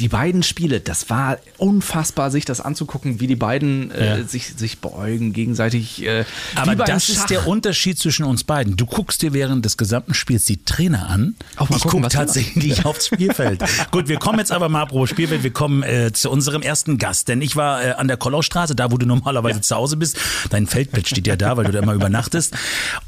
die 0.00 0.08
beiden 0.08 0.42
Spiele. 0.42 0.80
Das 0.80 1.10
war 1.10 1.38
unfassbar, 1.58 2.30
sich 2.30 2.44
das 2.44 2.60
anzugucken, 2.60 3.20
wie 3.20 3.26
die 3.26 3.36
beiden 3.36 3.90
äh, 3.92 4.18
Ja. 4.18 4.24
sich, 4.24 4.54
sich 4.56 4.78
beäugen, 4.78 5.32
gegenseitig. 5.32 6.02
Äh, 6.04 6.24
Aber 6.54 6.74
das 6.74 7.06
Schach. 7.06 7.14
ist 7.14 7.30
der 7.30 7.46
Unterschied 7.46 7.98
zwischen 7.98 8.24
uns 8.24 8.44
beiden. 8.44 8.76
Du 8.76 8.86
guckst 8.86 9.22
dir 9.22 9.32
während 9.32 9.64
des 9.64 9.76
gesamten 9.76 10.14
Spiels 10.14 10.44
die 10.46 10.62
Trainer 10.64 11.08
an. 11.08 11.34
Auch 11.56 11.68
mal 11.70 11.76
ich 11.76 11.82
gucke 11.84 12.08
tatsächlich 12.08 12.84
aufs 12.84 13.06
Spielfeld. 13.06 13.62
Gut, 13.90 14.08
wir 14.08 14.18
kommen 14.18 14.38
jetzt 14.38 14.52
aber 14.52 14.68
mal 14.68 14.86
pro 14.86 15.06
Spielfeld. 15.06 15.42
Wir 15.42 15.52
kommen 15.52 15.82
äh, 15.82 16.12
zu 16.12 16.30
unserem 16.30 16.62
ersten 16.62 16.98
Gast. 16.98 17.28
Denn 17.28 17.42
ich 17.42 17.56
war 17.56 17.84
äh, 17.84 17.90
an 17.92 18.08
der 18.08 18.16
Kollaustraße, 18.16 18.74
da 18.74 18.90
wo 18.90 18.96
du 18.98 19.06
normalerweise 19.06 19.60
zu 19.60 19.76
Hause 19.76 19.96
bist. 19.96 20.16
Dein 20.50 20.66
Feldbett 20.66 21.08
steht 21.08 21.26
ja 21.26 21.36
da, 21.36 21.56
weil 21.56 21.64
du 21.66 21.72
da 21.72 21.78
immer 21.80 21.94
übernachtest. 21.94 22.54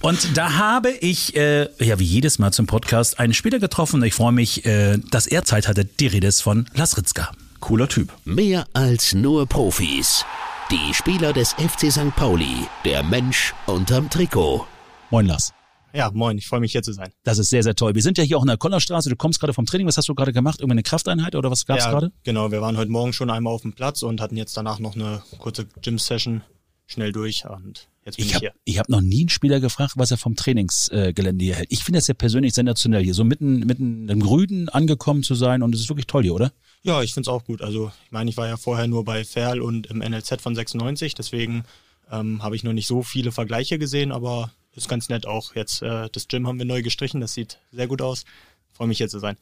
Und 0.00 0.36
da 0.36 0.54
habe 0.54 0.90
ich, 0.90 1.36
äh, 1.36 1.68
ja 1.84 1.98
wie 1.98 2.04
jedes 2.04 2.38
Mal 2.38 2.52
zum 2.52 2.66
Podcast, 2.66 3.18
einen 3.18 3.34
Spieler 3.34 3.58
getroffen. 3.58 4.02
Ich 4.04 4.14
freue 4.14 4.32
mich, 4.32 4.64
äh, 4.66 4.98
dass 5.10 5.26
er 5.26 5.44
Zeit 5.44 5.68
hatte. 5.68 5.84
Die 5.84 6.06
Rede 6.06 6.26
ist 6.28 6.40
von 6.42 6.66
Lasritzka. 6.84 7.30
Cooler 7.60 7.88
Typ. 7.88 8.12
Mehr 8.26 8.66
als 8.74 9.14
nur 9.14 9.46
Profis. 9.46 10.22
Die 10.70 10.92
Spieler 10.92 11.32
des 11.32 11.54
FC 11.54 11.90
St. 11.90 12.14
Pauli. 12.14 12.66
Der 12.84 13.02
Mensch 13.02 13.54
unterm 13.64 14.10
Trikot. 14.10 14.66
Moin 15.08 15.24
Lars. 15.24 15.54
Ja, 15.94 16.10
moin, 16.12 16.36
ich 16.36 16.46
freue 16.46 16.60
mich 16.60 16.72
hier 16.72 16.82
zu 16.82 16.92
sein. 16.92 17.08
Das 17.22 17.38
ist 17.38 17.48
sehr, 17.48 17.62
sehr 17.62 17.74
toll. 17.74 17.94
Wir 17.94 18.02
sind 18.02 18.18
ja 18.18 18.24
hier 18.24 18.36
auch 18.36 18.42
in 18.42 18.48
der 18.48 18.58
Kollerstraße. 18.58 19.08
Du 19.08 19.16
kommst 19.16 19.40
gerade 19.40 19.54
vom 19.54 19.64
Training. 19.64 19.86
Was 19.86 19.96
hast 19.96 20.10
du 20.10 20.14
gerade 20.14 20.34
gemacht? 20.34 20.60
Irgendeine 20.60 20.82
Krafteinheit 20.82 21.34
oder 21.36 21.50
was 21.50 21.64
gab's 21.64 21.84
ja, 21.84 21.90
gerade? 21.90 22.12
Genau, 22.22 22.50
wir 22.52 22.60
waren 22.60 22.76
heute 22.76 22.90
Morgen 22.90 23.14
schon 23.14 23.30
einmal 23.30 23.54
auf 23.54 23.62
dem 23.62 23.72
Platz 23.72 24.02
und 24.02 24.20
hatten 24.20 24.36
jetzt 24.36 24.54
danach 24.54 24.78
noch 24.78 24.94
eine 24.94 25.22
kurze 25.38 25.64
Gym-Session 25.80 26.42
schnell 26.86 27.12
durch 27.12 27.46
und 27.46 27.88
jetzt 28.04 28.16
bin 28.16 28.26
ich, 28.26 28.32
Ich 28.32 28.34
habe 28.34 28.40
hier. 28.44 28.52
ich 28.66 28.78
hab 28.78 28.90
noch 28.90 29.00
nie 29.00 29.20
einen 29.20 29.30
Spieler 29.30 29.58
gefragt, 29.58 29.94
was 29.96 30.10
er 30.10 30.18
vom 30.18 30.36
Trainingsgelände 30.36 31.42
hier 31.42 31.54
hält. 31.54 31.68
Ich 31.72 31.82
finde 31.82 31.96
das 31.96 32.08
ja 32.08 32.12
persönlich 32.14 32.52
sensationell, 32.52 33.02
hier 33.02 33.14
so 33.14 33.24
mitten, 33.24 33.60
mitten 33.60 34.06
im 34.10 34.20
Grünen 34.20 34.68
angekommen 34.68 35.22
zu 35.22 35.34
sein 35.34 35.62
und 35.62 35.74
es 35.74 35.80
ist 35.80 35.88
wirklich 35.88 36.06
toll 36.06 36.24
hier, 36.24 36.34
oder? 36.34 36.52
Ja, 36.84 37.02
ich 37.02 37.14
find's 37.14 37.28
auch 37.28 37.44
gut. 37.44 37.62
Also 37.62 37.90
ich 38.04 38.12
meine, 38.12 38.28
ich 38.28 38.36
war 38.36 38.46
ja 38.46 38.58
vorher 38.58 38.86
nur 38.86 39.06
bei 39.06 39.24
Ferl 39.24 39.62
und 39.62 39.86
im 39.86 39.98
NLZ 39.98 40.42
von 40.42 40.54
96, 40.54 41.14
deswegen 41.14 41.64
ähm, 42.12 42.42
habe 42.42 42.56
ich 42.56 42.62
noch 42.62 42.74
nicht 42.74 42.86
so 42.86 43.02
viele 43.02 43.32
Vergleiche 43.32 43.78
gesehen, 43.78 44.12
aber 44.12 44.52
ist 44.76 44.88
ganz 44.88 45.08
nett 45.08 45.26
auch. 45.26 45.54
Jetzt 45.54 45.80
äh, 45.82 46.10
das 46.12 46.28
Gym 46.28 46.46
haben 46.46 46.58
wir 46.58 46.66
neu 46.66 46.82
gestrichen, 46.82 47.22
das 47.22 47.32
sieht 47.32 47.58
sehr 47.72 47.86
gut 47.86 48.02
aus. 48.02 48.24
Freue 48.72 48.88
mich 48.88 48.98
hier 48.98 49.08
zu 49.08 49.18
sein. 49.18 49.36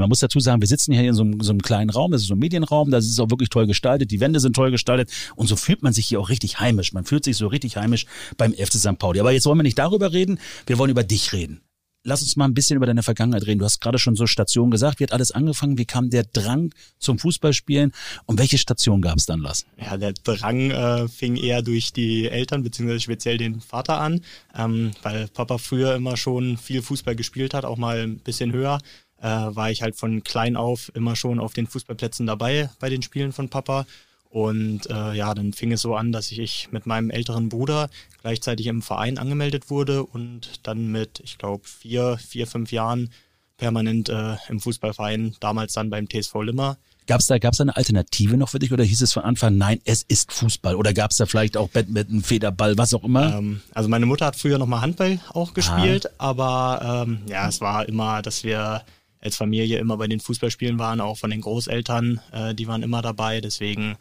Man 0.00 0.08
muss 0.08 0.20
dazu 0.20 0.40
sagen, 0.40 0.62
wir 0.62 0.68
sitzen 0.68 0.94
hier 0.94 1.02
in 1.02 1.14
so 1.14 1.24
einem, 1.24 1.42
so 1.42 1.50
einem 1.50 1.60
kleinen 1.60 1.90
Raum, 1.90 2.10
das 2.10 2.22
ist 2.22 2.28
so 2.28 2.34
ein 2.34 2.38
Medienraum, 2.38 2.90
das 2.90 3.04
ist 3.04 3.20
auch 3.20 3.28
wirklich 3.28 3.50
toll 3.50 3.66
gestaltet, 3.66 4.10
die 4.10 4.20
Wände 4.20 4.40
sind 4.40 4.56
toll 4.56 4.70
gestaltet 4.70 5.10
und 5.36 5.46
so 5.46 5.56
fühlt 5.56 5.82
man 5.82 5.92
sich 5.92 6.06
hier 6.06 6.20
auch 6.20 6.30
richtig 6.30 6.58
heimisch. 6.58 6.94
Man 6.94 7.04
fühlt 7.04 7.24
sich 7.24 7.36
so 7.36 7.48
richtig 7.48 7.76
heimisch 7.76 8.06
beim 8.38 8.54
FC 8.54 8.74
St. 8.74 8.98
Pauli. 8.98 9.20
Aber 9.20 9.32
jetzt 9.32 9.44
wollen 9.44 9.58
wir 9.58 9.64
nicht 9.64 9.78
darüber 9.78 10.14
reden, 10.14 10.38
wir 10.66 10.78
wollen 10.78 10.90
über 10.90 11.04
dich 11.04 11.34
reden. 11.34 11.60
Lass 12.04 12.22
uns 12.22 12.36
mal 12.36 12.44
ein 12.44 12.54
bisschen 12.54 12.76
über 12.76 12.86
deine 12.86 13.02
Vergangenheit 13.02 13.46
reden. 13.46 13.58
Du 13.58 13.64
hast 13.64 13.80
gerade 13.80 13.98
schon 13.98 14.14
so 14.14 14.26
Stationen 14.26 14.70
gesagt. 14.70 15.00
Wie 15.00 15.04
hat 15.04 15.12
alles 15.12 15.32
angefangen? 15.32 15.78
Wie 15.78 15.84
kam 15.84 16.10
der 16.10 16.24
Drang 16.24 16.72
zum 16.98 17.18
Fußballspielen? 17.18 17.92
Und 18.24 18.38
welche 18.38 18.56
Station 18.56 19.02
gab 19.02 19.18
es 19.18 19.26
dann, 19.26 19.40
Lars? 19.40 19.66
Ja, 19.76 19.96
der 19.96 20.12
Drang 20.12 20.70
äh, 20.70 21.08
fing 21.08 21.36
eher 21.36 21.62
durch 21.62 21.92
die 21.92 22.28
Eltern, 22.28 22.62
beziehungsweise 22.62 23.00
speziell 23.00 23.36
den 23.36 23.60
Vater 23.60 24.00
an, 24.00 24.20
ähm, 24.56 24.92
weil 25.02 25.26
Papa 25.28 25.58
früher 25.58 25.96
immer 25.96 26.16
schon 26.16 26.56
viel 26.56 26.82
Fußball 26.82 27.16
gespielt 27.16 27.52
hat, 27.52 27.64
auch 27.64 27.76
mal 27.76 27.98
ein 28.00 28.18
bisschen 28.18 28.52
höher. 28.52 28.78
Äh, 29.20 29.26
war 29.26 29.70
ich 29.70 29.82
halt 29.82 29.96
von 29.96 30.22
klein 30.22 30.56
auf 30.56 30.92
immer 30.94 31.16
schon 31.16 31.40
auf 31.40 31.52
den 31.52 31.66
Fußballplätzen 31.66 32.26
dabei 32.26 32.70
bei 32.78 32.88
den 32.88 33.02
Spielen 33.02 33.32
von 33.32 33.48
Papa. 33.48 33.86
Und 34.30 34.90
äh, 34.90 35.14
ja, 35.14 35.32
dann 35.34 35.52
fing 35.52 35.72
es 35.72 35.80
so 35.80 35.94
an, 35.94 36.12
dass 36.12 36.30
ich 36.30 36.68
mit 36.70 36.86
meinem 36.86 37.10
älteren 37.10 37.48
Bruder 37.48 37.88
gleichzeitig 38.20 38.66
im 38.66 38.82
Verein 38.82 39.16
angemeldet 39.16 39.70
wurde 39.70 40.04
und 40.04 40.60
dann 40.64 40.88
mit, 40.88 41.20
ich 41.24 41.38
glaube, 41.38 41.66
vier, 41.66 42.18
vier, 42.18 42.46
fünf 42.46 42.70
Jahren 42.70 43.10
permanent 43.56 44.08
äh, 44.08 44.36
im 44.48 44.60
Fußballverein, 44.60 45.36
damals 45.40 45.72
dann 45.72 45.90
beim 45.90 46.08
TSV 46.08 46.34
Limmer. 46.42 46.76
Gab 47.06 47.20
es 47.20 47.26
da, 47.26 47.38
gab's 47.38 47.56
da 47.56 47.62
eine 47.62 47.74
Alternative 47.74 48.36
noch 48.36 48.50
für 48.50 48.58
dich 48.58 48.70
oder 48.70 48.84
hieß 48.84 49.00
es 49.00 49.14
von 49.14 49.22
Anfang, 49.22 49.56
nein, 49.56 49.80
es 49.86 50.02
ist 50.02 50.30
Fußball? 50.30 50.74
Oder 50.74 50.92
gab 50.92 51.10
es 51.10 51.16
da 51.16 51.24
vielleicht 51.24 51.56
auch 51.56 51.70
Badminton, 51.70 52.22
Federball, 52.22 52.76
was 52.76 52.92
auch 52.92 53.02
immer? 53.02 53.34
Ähm, 53.34 53.62
also 53.72 53.88
meine 53.88 54.04
Mutter 54.04 54.26
hat 54.26 54.36
früher 54.36 54.58
nochmal 54.58 54.82
Handball 54.82 55.18
auch 55.32 55.54
gespielt, 55.54 56.10
aber 56.18 57.06
ähm, 57.06 57.22
ja, 57.26 57.48
es 57.48 57.62
war 57.62 57.88
immer, 57.88 58.20
dass 58.20 58.44
wir 58.44 58.84
als 59.20 59.36
Familie 59.36 59.78
immer 59.78 59.96
bei 59.96 60.06
den 60.06 60.20
Fußballspielen 60.20 60.78
waren, 60.78 61.00
auch 61.00 61.16
von 61.16 61.30
den 61.30 61.40
Großeltern, 61.40 62.20
äh, 62.30 62.54
die 62.54 62.68
waren 62.68 62.82
immer 62.82 63.02
dabei. 63.02 63.40
Deswegen, 63.40 63.96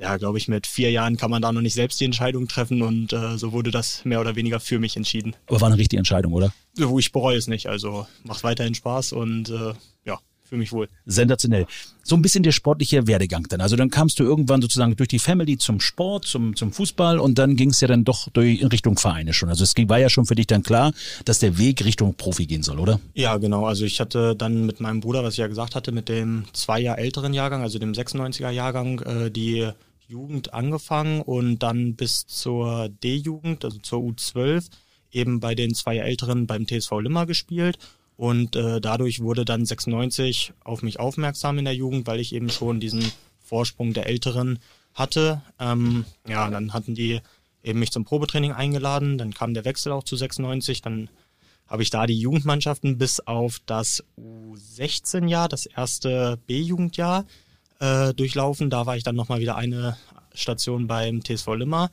ja, 0.00 0.16
glaube 0.16 0.38
ich, 0.38 0.48
mit 0.48 0.66
vier 0.66 0.90
Jahren 0.90 1.16
kann 1.16 1.30
man 1.30 1.42
da 1.42 1.52
noch 1.52 1.60
nicht 1.60 1.74
selbst 1.74 2.00
die 2.00 2.06
Entscheidung 2.06 2.48
treffen 2.48 2.82
und 2.82 3.12
äh, 3.12 3.36
so 3.36 3.52
wurde 3.52 3.70
das 3.70 4.04
mehr 4.04 4.20
oder 4.20 4.34
weniger 4.34 4.58
für 4.58 4.78
mich 4.78 4.96
entschieden. 4.96 5.36
Aber 5.46 5.60
war 5.60 5.68
eine 5.68 5.76
richtige 5.78 5.98
Entscheidung, 5.98 6.32
oder? 6.32 6.52
Ich 6.98 7.12
bereue 7.12 7.36
es 7.36 7.46
nicht, 7.48 7.66
also 7.66 8.06
macht 8.24 8.42
weiterhin 8.42 8.74
Spaß 8.74 9.12
und 9.12 9.50
äh, 9.50 9.74
ja, 10.06 10.18
fühle 10.42 10.60
mich 10.60 10.72
wohl. 10.72 10.88
Sensationell. 11.04 11.66
So 12.02 12.16
ein 12.16 12.22
bisschen 12.22 12.42
der 12.42 12.52
sportliche 12.52 13.06
Werdegang 13.06 13.46
dann. 13.50 13.60
Also 13.60 13.76
dann 13.76 13.90
kamst 13.90 14.18
du 14.18 14.24
irgendwann 14.24 14.62
sozusagen 14.62 14.96
durch 14.96 15.08
die 15.08 15.18
Family 15.18 15.58
zum 15.58 15.80
Sport, 15.80 16.24
zum, 16.24 16.56
zum 16.56 16.72
Fußball 16.72 17.18
und 17.18 17.38
dann 17.38 17.54
ging 17.56 17.70
es 17.70 17.80
ja 17.82 17.86
dann 17.88 18.04
doch 18.04 18.28
durch, 18.30 18.60
in 18.62 18.68
Richtung 18.68 18.96
Vereine 18.98 19.32
schon. 19.34 19.48
Also 19.50 19.62
es 19.64 19.74
ging- 19.74 19.88
war 19.88 19.98
ja 19.98 20.08
schon 20.08 20.24
für 20.26 20.34
dich 20.34 20.46
dann 20.46 20.62
klar, 20.62 20.92
dass 21.24 21.38
der 21.40 21.58
Weg 21.58 21.84
Richtung 21.84 22.14
Profi 22.14 22.46
gehen 22.46 22.62
soll, 22.62 22.80
oder? 22.80 22.98
Ja, 23.14 23.36
genau. 23.36 23.66
Also 23.66 23.84
ich 23.84 24.00
hatte 24.00 24.34
dann 24.34 24.64
mit 24.66 24.80
meinem 24.80 25.00
Bruder, 25.00 25.22
was 25.22 25.34
ich 25.34 25.38
ja 25.38 25.46
gesagt 25.46 25.74
hatte, 25.74 25.92
mit 25.92 26.08
dem 26.08 26.44
zwei 26.52 26.80
Jahr 26.80 26.98
älteren 26.98 27.34
Jahrgang, 27.34 27.62
also 27.62 27.78
dem 27.78 27.92
96er 27.92 28.50
Jahrgang, 28.50 29.00
äh, 29.00 29.30
die 29.30 29.68
Jugend 30.10 30.52
angefangen 30.52 31.22
und 31.22 31.60
dann 31.60 31.94
bis 31.94 32.26
zur 32.26 32.88
D-Jugend, 32.88 33.64
also 33.64 33.78
zur 33.78 34.00
U12, 34.00 34.68
eben 35.12 35.40
bei 35.40 35.54
den 35.54 35.74
zwei 35.74 35.98
Älteren 35.98 36.46
beim 36.46 36.66
TSV 36.66 37.00
Limmer 37.00 37.26
gespielt. 37.26 37.78
Und 38.16 38.54
äh, 38.56 38.80
dadurch 38.80 39.20
wurde 39.20 39.44
dann 39.44 39.64
96 39.64 40.52
auf 40.62 40.82
mich 40.82 41.00
aufmerksam 41.00 41.58
in 41.58 41.64
der 41.64 41.74
Jugend, 41.74 42.06
weil 42.06 42.20
ich 42.20 42.34
eben 42.34 42.50
schon 42.50 42.80
diesen 42.80 43.10
Vorsprung 43.38 43.94
der 43.94 44.06
Älteren 44.06 44.58
hatte. 44.94 45.42
Ähm, 45.58 46.04
ja, 46.28 46.50
dann 46.50 46.72
hatten 46.72 46.94
die 46.94 47.20
eben 47.62 47.78
mich 47.78 47.92
zum 47.92 48.04
Probetraining 48.04 48.52
eingeladen, 48.52 49.16
dann 49.16 49.32
kam 49.32 49.54
der 49.54 49.64
Wechsel 49.64 49.92
auch 49.92 50.04
zu 50.04 50.16
96, 50.16 50.82
dann 50.82 51.08
habe 51.66 51.82
ich 51.82 51.90
da 51.90 52.06
die 52.06 52.18
Jugendmannschaften 52.18 52.98
bis 52.98 53.20
auf 53.20 53.60
das 53.64 54.02
U16-Jahr, 54.18 55.48
das 55.48 55.66
erste 55.66 56.38
B-Jugendjahr 56.46 57.24
äh, 57.80 58.14
durchlaufen. 58.14 58.70
Da 58.70 58.86
war 58.86 58.96
ich 58.96 59.02
dann 59.02 59.16
nochmal 59.16 59.40
wieder 59.40 59.56
eine 59.56 59.96
Station 60.34 60.86
beim 60.86 61.22
TSV 61.24 61.54
Limmer. 61.54 61.90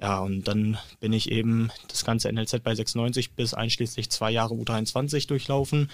Ja, 0.00 0.20
und 0.20 0.46
dann 0.46 0.78
bin 1.00 1.12
ich 1.12 1.30
eben 1.30 1.70
das 1.88 2.04
ganze 2.04 2.30
NLZ 2.32 2.60
bei 2.62 2.74
96 2.74 3.32
bis 3.32 3.54
einschließlich 3.54 4.10
zwei 4.10 4.30
Jahre 4.30 4.54
U23 4.54 5.26
durchlaufen. 5.26 5.90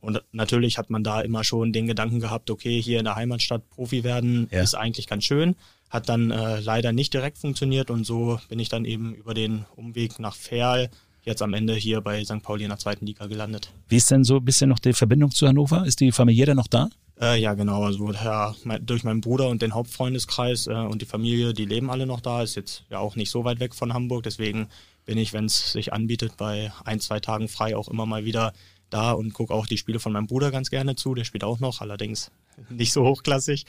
Und 0.00 0.22
natürlich 0.32 0.78
hat 0.78 0.90
man 0.90 1.04
da 1.04 1.20
immer 1.20 1.44
schon 1.44 1.72
den 1.72 1.86
Gedanken 1.86 2.20
gehabt, 2.20 2.50
okay, 2.50 2.80
hier 2.80 2.98
in 2.98 3.04
der 3.04 3.16
Heimatstadt 3.16 3.68
Profi 3.70 4.04
werden 4.04 4.48
ja. 4.50 4.62
ist 4.62 4.74
eigentlich 4.74 5.06
ganz 5.06 5.24
schön. 5.24 5.56
Hat 5.90 6.08
dann 6.08 6.30
äh, 6.30 6.60
leider 6.60 6.92
nicht 6.92 7.14
direkt 7.14 7.38
funktioniert 7.38 7.90
und 7.90 8.04
so 8.04 8.40
bin 8.48 8.58
ich 8.58 8.68
dann 8.68 8.84
eben 8.84 9.14
über 9.14 9.34
den 9.34 9.64
Umweg 9.76 10.18
nach 10.18 10.34
Ferl 10.34 10.90
jetzt 11.22 11.42
am 11.42 11.54
Ende 11.54 11.74
hier 11.74 12.00
bei 12.00 12.24
St. 12.24 12.42
Pauli 12.42 12.64
in 12.64 12.70
der 12.70 12.78
zweiten 12.78 13.06
Liga 13.06 13.26
gelandet. 13.26 13.72
Wie 13.88 13.96
ist 13.96 14.10
denn 14.10 14.24
so 14.24 14.36
ein 14.36 14.44
bisschen 14.44 14.70
noch 14.70 14.78
die 14.78 14.92
Verbindung 14.92 15.30
zu 15.30 15.46
Hannover? 15.46 15.84
Ist 15.86 16.00
die 16.00 16.12
Familie 16.12 16.46
denn 16.46 16.56
noch 16.56 16.68
da? 16.68 16.88
Äh, 17.20 17.40
ja, 17.40 17.54
genau. 17.54 17.84
Also 17.84 18.12
ja, 18.12 18.54
durch 18.80 19.04
meinen 19.04 19.20
Bruder 19.20 19.48
und 19.48 19.62
den 19.62 19.74
Hauptfreundeskreis 19.74 20.66
äh, 20.66 20.72
und 20.72 21.00
die 21.00 21.06
Familie, 21.06 21.54
die 21.54 21.64
leben 21.64 21.90
alle 21.90 22.06
noch 22.06 22.20
da. 22.20 22.42
Ist 22.42 22.56
jetzt 22.56 22.84
ja 22.90 22.98
auch 22.98 23.16
nicht 23.16 23.30
so 23.30 23.44
weit 23.44 23.60
weg 23.60 23.74
von 23.74 23.94
Hamburg. 23.94 24.22
Deswegen 24.24 24.68
bin 25.06 25.18
ich, 25.18 25.32
wenn 25.32 25.46
es 25.46 25.72
sich 25.72 25.92
anbietet, 25.92 26.36
bei 26.36 26.72
ein, 26.84 27.00
zwei 27.00 27.20
Tagen 27.20 27.48
frei 27.48 27.76
auch 27.76 27.88
immer 27.88 28.06
mal 28.06 28.24
wieder 28.24 28.52
da 28.90 29.12
und 29.12 29.32
gucke 29.34 29.52
auch 29.52 29.66
die 29.66 29.78
Spiele 29.78 29.98
von 29.98 30.12
meinem 30.12 30.26
Bruder 30.26 30.50
ganz 30.50 30.70
gerne 30.70 30.96
zu. 30.96 31.14
Der 31.14 31.24
spielt 31.24 31.44
auch 31.44 31.60
noch, 31.60 31.80
allerdings 31.80 32.30
nicht 32.70 32.92
so 32.92 33.04
hochklassig. 33.04 33.66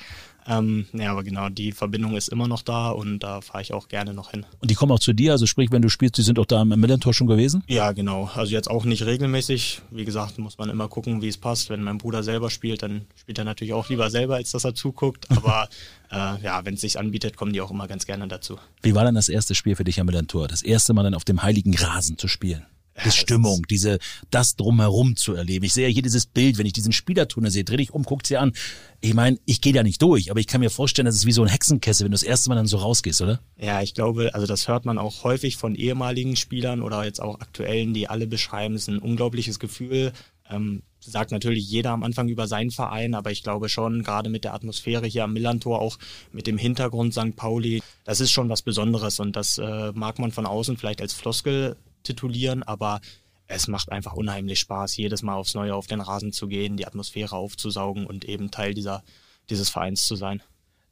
Ähm, 0.48 0.86
ja, 0.94 1.12
aber 1.12 1.24
genau, 1.24 1.50
die 1.50 1.74
Verbindung 1.74 2.16
ist 2.16 2.30
immer 2.30 2.48
noch 2.48 2.62
da 2.62 2.90
und 2.90 3.20
da 3.20 3.42
fahre 3.42 3.62
ich 3.62 3.74
auch 3.74 3.90
gerne 3.90 4.14
noch 4.14 4.32
hin. 4.32 4.46
Und 4.60 4.72
die 4.72 4.76
kommen 4.76 4.92
auch 4.94 5.00
zu 5.00 5.12
dir, 5.12 5.34
also 5.34 5.46
sprich, 5.46 5.72
wenn 5.72 5.82
du 5.82 5.90
spielst, 5.90 6.18
die 6.18 6.22
sind 6.22 6.40
auch 6.40 6.46
da 6.46 6.62
im 6.62 6.70
Millentor 6.70 7.14
schon 7.14 7.28
gewesen? 7.28 7.64
Ja, 7.68 7.92
genau. 7.92 8.30
Also 8.34 8.54
jetzt 8.54 8.70
auch 8.70 8.86
nicht 8.86 9.06
regelmäßig. 9.06 9.82
Wie 9.92 10.06
gesagt, 10.06 10.38
muss 10.38 10.58
man 10.58 10.70
immer 10.70 10.88
gucken, 10.88 11.22
wie 11.22 11.28
es 11.28 11.38
passt. 11.38 11.70
Wenn 11.70 11.84
mein 11.84 11.98
Bruder 11.98 12.24
selber 12.24 12.50
spielt, 12.50 12.82
dann 12.82 13.06
spielt 13.16 13.38
er 13.40 13.46
natürlich 13.46 13.74
auch 13.74 13.90
lieber 13.90 14.10
selber, 14.10 14.36
als 14.36 14.52
dass 14.52 14.64
er 14.64 14.74
zuguckt. 14.74 15.30
Aber 15.32 15.68
äh, 16.12 16.42
ja, 16.42 16.64
wenn 16.64 16.76
es 16.76 16.82
sich 16.82 16.98
anbietet, 16.98 17.36
kommen 17.36 17.52
die 17.52 17.60
auch 17.60 17.72
immer 17.72 17.88
ganz 17.88 18.06
gerne 18.06 18.28
dazu. 18.28 18.58
Wie 18.82 18.96
war 18.96 19.04
dann 19.04 19.16
das 19.16 19.28
erste 19.28 19.54
Spiel 19.54 19.76
für 19.76 19.84
dich 19.84 20.00
am 20.00 20.06
Millentor? 20.06 20.48
Das 20.48 20.62
erste 20.62 20.94
Mal 20.94 21.04
dann 21.04 21.14
auf 21.14 21.26
dem 21.26 21.44
heiligen 21.44 21.76
Rasen 21.76 22.18
zu 22.18 22.30
spielen? 22.30 22.66
Die 23.06 23.12
Stimmung, 23.12 23.64
diese, 23.70 24.00
das 24.32 24.56
drumherum 24.56 25.16
zu 25.16 25.34
erleben. 25.34 25.66
Ich 25.66 25.74
sehe 25.74 25.88
ja 25.88 25.94
hier 25.94 26.02
dieses 26.02 26.26
Bild, 26.26 26.58
wenn 26.58 26.66
ich 26.66 26.74
diesen 26.74 26.92
Spielertunnel 26.92 27.52
sehe, 27.52 27.64
dreh 27.64 27.78
dich 27.78 27.94
um, 27.94 28.04
guck 28.04 28.26
sie 28.26 28.38
an. 28.38 28.54
Ich 29.02 29.14
meine, 29.14 29.38
ich 29.46 29.62
gehe 29.62 29.74
da 29.74 29.84
nicht 29.84 30.02
durch, 30.02 30.32
aber 30.32 30.40
ich 30.40 30.48
kann 30.48 30.62
mir 30.62 30.70
vorstellen, 30.70 31.06
das 31.06 31.16
ist 31.16 31.26
wie 31.26 31.32
so 31.32 31.44
ein 31.44 31.48
Hexenkessel, 31.48 32.06
wenn 32.06 32.12
du 32.12 32.16
das 32.16 32.24
erste 32.24 32.50
Mal 32.50 32.56
dann 32.56 32.68
so 32.68 32.78
rausgehst, 32.78 33.22
oder? 33.22 33.40
Ja, 33.58 33.82
ich 33.82 33.94
glaube, 33.94 34.34
also 34.34 34.48
das 34.48 34.68
hört 34.68 34.86
man 34.86 34.98
auch 34.98 35.24
häufig 35.24 35.58
von 35.58 35.76
ehemaligen 35.76 36.36
Spielern 36.36 36.82
oder 36.82 37.04
jetzt 37.04 37.22
auch 37.22 37.40
aktuellen, 37.40 37.94
die 37.94 38.10
alle 38.10 38.28
beschreiben, 38.28 38.76
es 38.76 38.84
ist 38.84 38.90
ein 38.90 39.00
unglaubliches 39.00 39.60
Gefühl. 39.60 40.14
Ähm, 40.50 40.82
sagt 41.00 41.32
natürlich 41.32 41.70
jeder 41.70 41.92
am 41.92 42.04
Anfang 42.04 42.28
über 42.28 42.48
seinen 42.48 42.72
Verein, 42.72 43.14
aber 43.14 43.32
ich 43.32 43.44
glaube 43.44 43.70
schon, 43.70 44.04
gerade 44.04 44.30
mit 44.30 44.44
der 44.44 44.54
Atmosphäre 44.54 45.06
hier 45.06 45.24
am 45.24 45.34
Millantor, 45.34 45.82
auch 45.82 45.98
mit 46.32 46.48
dem 46.48 46.58
Hintergrund 46.58 47.14
St. 47.14 47.36
Pauli, 47.36 47.82
das 48.04 48.20
ist 48.20 48.32
schon 48.32 48.50
was 48.50 48.62
Besonderes 48.62 49.20
und 49.20 49.36
das 49.36 49.58
äh, 49.58 49.92
mag 49.94 50.20
man 50.20 50.32
von 50.32 50.46
außen 50.46 50.78
vielleicht 50.78 51.02
als 51.02 51.14
Floskel 51.14 51.78
titulieren, 52.08 52.64
aber 52.64 53.02
es 53.48 53.68
macht 53.68 53.92
einfach 53.92 54.14
unheimlich 54.14 54.60
Spaß, 54.60 54.98
jedes 54.98 55.24
Mal 55.24 55.36
aufs 55.36 55.54
Neue 55.54 55.76
auf 55.76 55.88
den 55.88 56.02
Rasen 56.02 56.34
zu 56.34 56.48
gehen, 56.48 56.78
die 56.78 56.86
Atmosphäre 56.86 57.36
aufzusaugen 57.36 58.06
und 58.06 58.26
eben 58.26 58.52
Teil 58.52 58.74
dieser, 58.74 59.04
dieses 59.50 59.70
Vereins 59.70 60.06
zu 60.06 60.16
sein. 60.16 60.42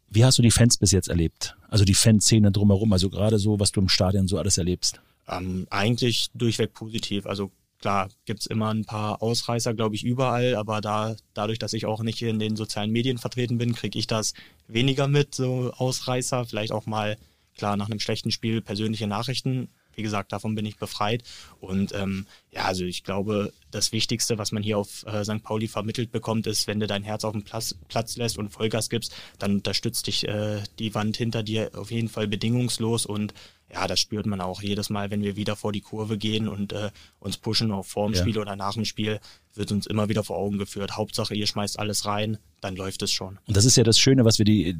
Wie 0.10 0.24
hast 0.24 0.38
du 0.38 0.42
die 0.42 0.52
Fans 0.52 0.78
bis 0.78 0.92
jetzt 0.92 1.10
erlebt? 1.10 1.56
Also 1.68 1.84
die 1.84 1.94
Fanszene 1.94 2.52
drumherum, 2.52 2.94
also 2.94 3.10
gerade 3.10 3.40
so, 3.40 3.60
was 3.60 3.72
du 3.72 3.82
im 3.82 3.90
Stadion 3.90 4.28
so 4.28 4.38
alles 4.38 4.58
erlebst? 4.58 5.02
Ähm, 5.28 5.68
eigentlich 5.70 6.28
durchweg 6.34 6.74
positiv. 6.74 7.26
Also 7.26 7.52
klar, 7.80 8.10
gibt's 8.26 8.46
immer 8.46 8.74
ein 8.74 8.86
paar 8.86 9.22
Ausreißer, 9.22 9.74
glaube 9.74 9.96
ich, 9.96 10.04
überall, 10.04 10.56
aber 10.56 10.80
da, 10.82 11.16
dadurch, 11.34 11.60
dass 11.60 11.74
ich 11.74 11.86
auch 11.86 12.02
nicht 12.04 12.22
in 12.22 12.40
den 12.40 12.56
sozialen 12.56 12.92
Medien 12.92 13.18
vertreten 13.18 13.58
bin, 13.58 13.76
kriege 13.76 14.00
ich 14.00 14.08
das 14.08 14.34
weniger 14.68 15.08
mit, 15.08 15.36
so 15.36 15.74
Ausreißer, 15.76 16.46
vielleicht 16.46 16.72
auch 16.72 16.86
mal, 16.86 17.18
klar, 17.58 17.76
nach 17.78 17.90
einem 17.90 18.00
schlechten 18.00 18.32
Spiel 18.32 18.62
persönliche 18.62 19.08
Nachrichten 19.08 19.70
wie 19.96 20.04
gesagt, 20.04 20.32
davon 20.32 20.56
bin 20.56 20.66
ich 20.66 20.78
befreit. 20.78 21.24
Und 21.60 21.94
ähm, 21.94 22.26
ja, 22.56 22.64
also 22.64 22.86
ich 22.86 23.04
glaube, 23.04 23.52
das 23.72 23.92
Wichtigste, 23.92 24.38
was 24.38 24.54
man 24.54 24.64
hier 24.64 24.78
auf 24.78 25.06
äh, 25.06 25.26
St. 25.26 25.44
Pauli 25.44 25.68
vermittelt 25.68 26.12
bekommt, 26.12 26.48
ist, 26.48 26.68
wenn 26.68 26.80
du 26.80 26.88
dein 26.88 27.04
Herz 27.04 27.26
auf 27.26 27.34
den 27.34 27.44
Platz, 27.44 27.76
Platz 27.90 28.16
lässt 28.16 28.38
und 28.38 28.50
Vollgas 28.50 28.90
gibst, 28.90 29.14
dann 29.40 29.56
unterstützt 29.56 30.08
dich 30.08 30.26
äh, 30.26 30.64
die 30.80 30.96
Wand 30.96 31.18
hinter 31.18 31.44
dir 31.44 31.72
auf 31.76 31.92
jeden 31.92 32.08
Fall 32.08 32.30
bedingungslos 32.30 33.06
und 33.06 33.34
ja, 33.74 33.88
das 33.88 34.00
spürt 34.00 34.26
man 34.26 34.42
auch 34.42 34.62
jedes 34.62 34.90
Mal, 34.90 35.12
wenn 35.12 35.22
wir 35.22 35.36
wieder 35.36 35.56
vor 35.56 35.72
die 35.72 35.82
Kurve 35.82 36.18
gehen 36.18 36.48
und 36.48 36.72
äh, 36.72 36.92
uns 37.20 37.38
pushen, 37.38 37.72
auch 37.72 37.86
vor 37.86 38.08
dem 38.08 38.14
ja. 38.14 38.22
Spiel 38.22 38.38
oder 38.38 38.56
nach 38.56 38.76
dem 38.76 38.86
Spiel, 38.86 39.20
wird 39.56 39.72
uns 39.72 39.88
immer 39.88 40.08
wieder 40.08 40.24
vor 40.24 40.38
Augen 40.38 40.58
geführt. 40.58 40.96
Hauptsache, 40.98 41.34
ihr 41.34 41.48
schmeißt 41.48 41.80
alles 41.80 42.06
rein, 42.06 42.38
dann 42.62 42.76
läuft 42.76 43.02
es 43.02 43.12
schon. 43.12 43.40
Und 43.48 43.58
das 43.58 43.66
ist 43.66 43.76
ja 43.76 43.84
das 43.84 43.98
Schöne, 43.98 44.24
was 44.24 44.38
wir 44.38 44.46
die 44.46 44.78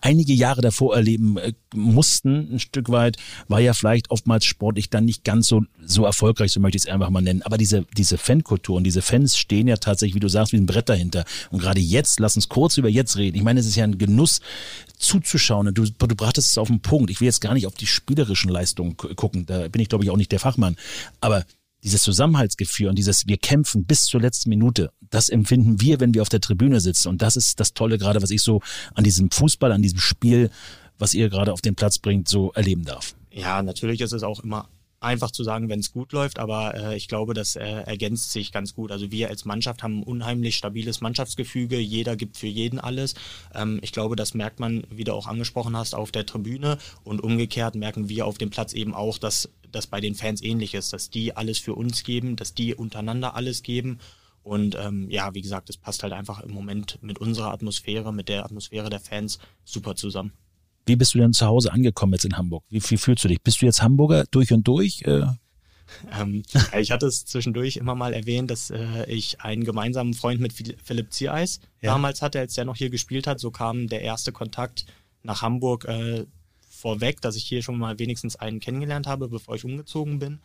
einige 0.00 0.32
Jahre 0.32 0.62
davor 0.62 0.96
erleben 0.96 1.36
äh, 1.36 1.52
mussten, 1.74 2.54
ein 2.54 2.60
Stück 2.60 2.88
weit, 2.88 3.18
war 3.48 3.60
ja 3.60 3.74
vielleicht 3.74 4.10
oftmals 4.10 4.44
sportlich 4.46 4.88
dann 4.88 5.04
nicht 5.04 5.24
ganz 5.24 5.46
so, 5.46 5.62
so 5.84 6.04
erfolgreich, 6.04 6.52
so 6.52 6.60
möchte 6.60 6.76
ich 6.76 6.84
es 6.84 6.88
einfach 7.04 7.12
mal 7.12 7.20
nennen. 7.20 7.42
Aber 7.42 7.58
diese, 7.58 7.86
diese 7.96 8.18
Fankultur 8.18 8.76
und 8.76 8.84
diese 8.84 9.02
Fans 9.02 9.36
stehen 9.36 9.68
ja 9.68 9.76
tatsächlich, 9.76 10.14
wie 10.14 10.20
du 10.20 10.28
sagst, 10.28 10.52
wie 10.52 10.56
ein 10.56 10.66
Brett 10.66 10.88
dahinter. 10.88 11.24
Und 11.50 11.60
gerade 11.60 11.80
jetzt, 11.80 12.18
lass 12.20 12.36
uns 12.36 12.48
kurz 12.48 12.78
über 12.78 12.88
jetzt 12.88 13.16
reden. 13.16 13.36
Ich 13.36 13.42
meine, 13.42 13.60
es 13.60 13.66
ist 13.66 13.76
ja 13.76 13.84
ein 13.84 13.98
Genuss 13.98 14.40
zuzuschauen. 14.96 15.72
Du, 15.74 15.84
du 15.84 16.16
brachtest 16.16 16.50
es 16.50 16.58
auf 16.58 16.68
den 16.68 16.80
Punkt. 16.80 17.10
Ich 17.10 17.20
will 17.20 17.26
jetzt 17.26 17.40
gar 17.40 17.54
nicht 17.54 17.66
auf 17.66 17.74
die 17.74 17.86
spielerischen 17.86 18.50
Leistungen 18.50 18.96
gucken. 18.96 19.46
Da 19.46 19.68
bin 19.68 19.82
ich, 19.82 19.88
glaube 19.88 20.04
ich, 20.04 20.10
auch 20.10 20.16
nicht 20.16 20.32
der 20.32 20.40
Fachmann. 20.40 20.76
Aber 21.20 21.44
dieses 21.82 22.02
Zusammenhaltsgefühl 22.02 22.88
und 22.88 22.96
dieses 22.96 23.26
wir 23.26 23.36
kämpfen 23.36 23.84
bis 23.84 24.04
zur 24.04 24.20
letzten 24.20 24.48
Minute, 24.48 24.90
das 25.10 25.28
empfinden 25.28 25.80
wir, 25.80 26.00
wenn 26.00 26.14
wir 26.14 26.22
auf 26.22 26.30
der 26.30 26.40
Tribüne 26.40 26.80
sitzen. 26.80 27.08
Und 27.08 27.20
das 27.20 27.36
ist 27.36 27.60
das 27.60 27.74
Tolle 27.74 27.98
gerade, 27.98 28.22
was 28.22 28.30
ich 28.30 28.40
so 28.40 28.62
an 28.94 29.04
diesem 29.04 29.30
Fußball, 29.30 29.70
an 29.70 29.82
diesem 29.82 29.98
Spiel, 29.98 30.50
was 30.98 31.12
ihr 31.12 31.28
gerade 31.28 31.52
auf 31.52 31.60
den 31.60 31.74
Platz 31.74 31.98
bringt, 31.98 32.28
so 32.28 32.52
erleben 32.52 32.84
darf. 32.84 33.14
Ja, 33.30 33.62
natürlich 33.62 34.00
ist 34.00 34.12
es 34.12 34.22
auch 34.22 34.40
immer 34.40 34.68
einfach 35.04 35.30
zu 35.30 35.44
sagen, 35.44 35.68
wenn 35.68 35.80
es 35.80 35.92
gut 35.92 36.12
läuft, 36.12 36.38
aber 36.38 36.74
äh, 36.74 36.96
ich 36.96 37.08
glaube, 37.08 37.34
das 37.34 37.56
äh, 37.56 37.64
ergänzt 37.64 38.32
sich 38.32 38.52
ganz 38.52 38.74
gut. 38.74 38.90
Also 38.90 39.10
wir 39.10 39.28
als 39.28 39.44
Mannschaft 39.44 39.82
haben 39.82 40.00
ein 40.00 40.02
unheimlich 40.02 40.56
stabiles 40.56 41.00
Mannschaftsgefüge, 41.00 41.78
jeder 41.78 42.16
gibt 42.16 42.36
für 42.36 42.46
jeden 42.46 42.78
alles. 42.78 43.14
Ähm, 43.54 43.78
ich 43.82 43.92
glaube, 43.92 44.16
das 44.16 44.34
merkt 44.34 44.60
man, 44.60 44.84
wie 44.90 45.04
du 45.04 45.12
auch 45.12 45.26
angesprochen 45.26 45.76
hast, 45.76 45.94
auf 45.94 46.10
der 46.10 46.26
Tribüne 46.26 46.78
und 47.04 47.22
umgekehrt 47.22 47.74
merken 47.74 48.08
wir 48.08 48.26
auf 48.26 48.38
dem 48.38 48.50
Platz 48.50 48.72
eben 48.72 48.94
auch, 48.94 49.18
dass 49.18 49.48
das 49.70 49.86
bei 49.86 50.00
den 50.00 50.14
Fans 50.14 50.42
ähnlich 50.42 50.74
ist, 50.74 50.92
dass 50.92 51.10
die 51.10 51.36
alles 51.36 51.58
für 51.58 51.74
uns 51.74 52.04
geben, 52.04 52.36
dass 52.36 52.54
die 52.54 52.74
untereinander 52.74 53.34
alles 53.34 53.62
geben. 53.62 53.98
Und 54.42 54.76
ähm, 54.78 55.08
ja, 55.10 55.34
wie 55.34 55.42
gesagt, 55.42 55.70
es 55.70 55.78
passt 55.78 56.02
halt 56.02 56.12
einfach 56.12 56.40
im 56.40 56.52
Moment 56.52 56.98
mit 57.00 57.18
unserer 57.18 57.52
Atmosphäre, 57.52 58.12
mit 58.12 58.28
der 58.28 58.44
Atmosphäre 58.44 58.90
der 58.90 59.00
Fans 59.00 59.38
super 59.64 59.96
zusammen. 59.96 60.32
Wie 60.86 60.96
bist 60.96 61.14
du 61.14 61.18
denn 61.18 61.32
zu 61.32 61.46
Hause 61.46 61.72
angekommen 61.72 62.12
jetzt 62.12 62.24
in 62.24 62.36
Hamburg? 62.36 62.64
Wie, 62.68 62.82
wie 62.82 62.96
fühlst 62.96 63.24
du 63.24 63.28
dich? 63.28 63.42
Bist 63.42 63.62
du 63.62 63.66
jetzt 63.66 63.82
Hamburger 63.82 64.24
durch 64.30 64.52
und 64.52 64.66
durch? 64.66 65.02
Äh? 65.02 65.22
Ähm, 66.18 66.42
ich 66.78 66.90
hatte 66.90 67.06
es 67.06 67.26
zwischendurch 67.26 67.76
immer 67.76 67.94
mal 67.94 68.14
erwähnt, 68.14 68.50
dass 68.50 68.70
äh, 68.70 69.04
ich 69.06 69.42
einen 69.42 69.64
gemeinsamen 69.64 70.14
Freund 70.14 70.40
mit 70.40 70.52
Philipp 70.52 71.12
Ziereis 71.12 71.60
ja. 71.82 71.92
damals 71.92 72.22
hatte, 72.22 72.40
als 72.40 72.54
der 72.54 72.64
noch 72.64 72.76
hier 72.76 72.88
gespielt 72.88 73.26
hat. 73.26 73.38
So 73.38 73.50
kam 73.50 73.86
der 73.88 74.00
erste 74.00 74.32
Kontakt 74.32 74.86
nach 75.22 75.42
Hamburg 75.42 75.84
äh, 75.84 76.24
vorweg, 76.68 77.20
dass 77.20 77.36
ich 77.36 77.44
hier 77.44 77.62
schon 77.62 77.78
mal 77.78 77.98
wenigstens 77.98 78.34
einen 78.34 78.60
kennengelernt 78.60 79.06
habe, 79.06 79.28
bevor 79.28 79.56
ich 79.56 79.64
umgezogen 79.64 80.18
bin. 80.18 80.40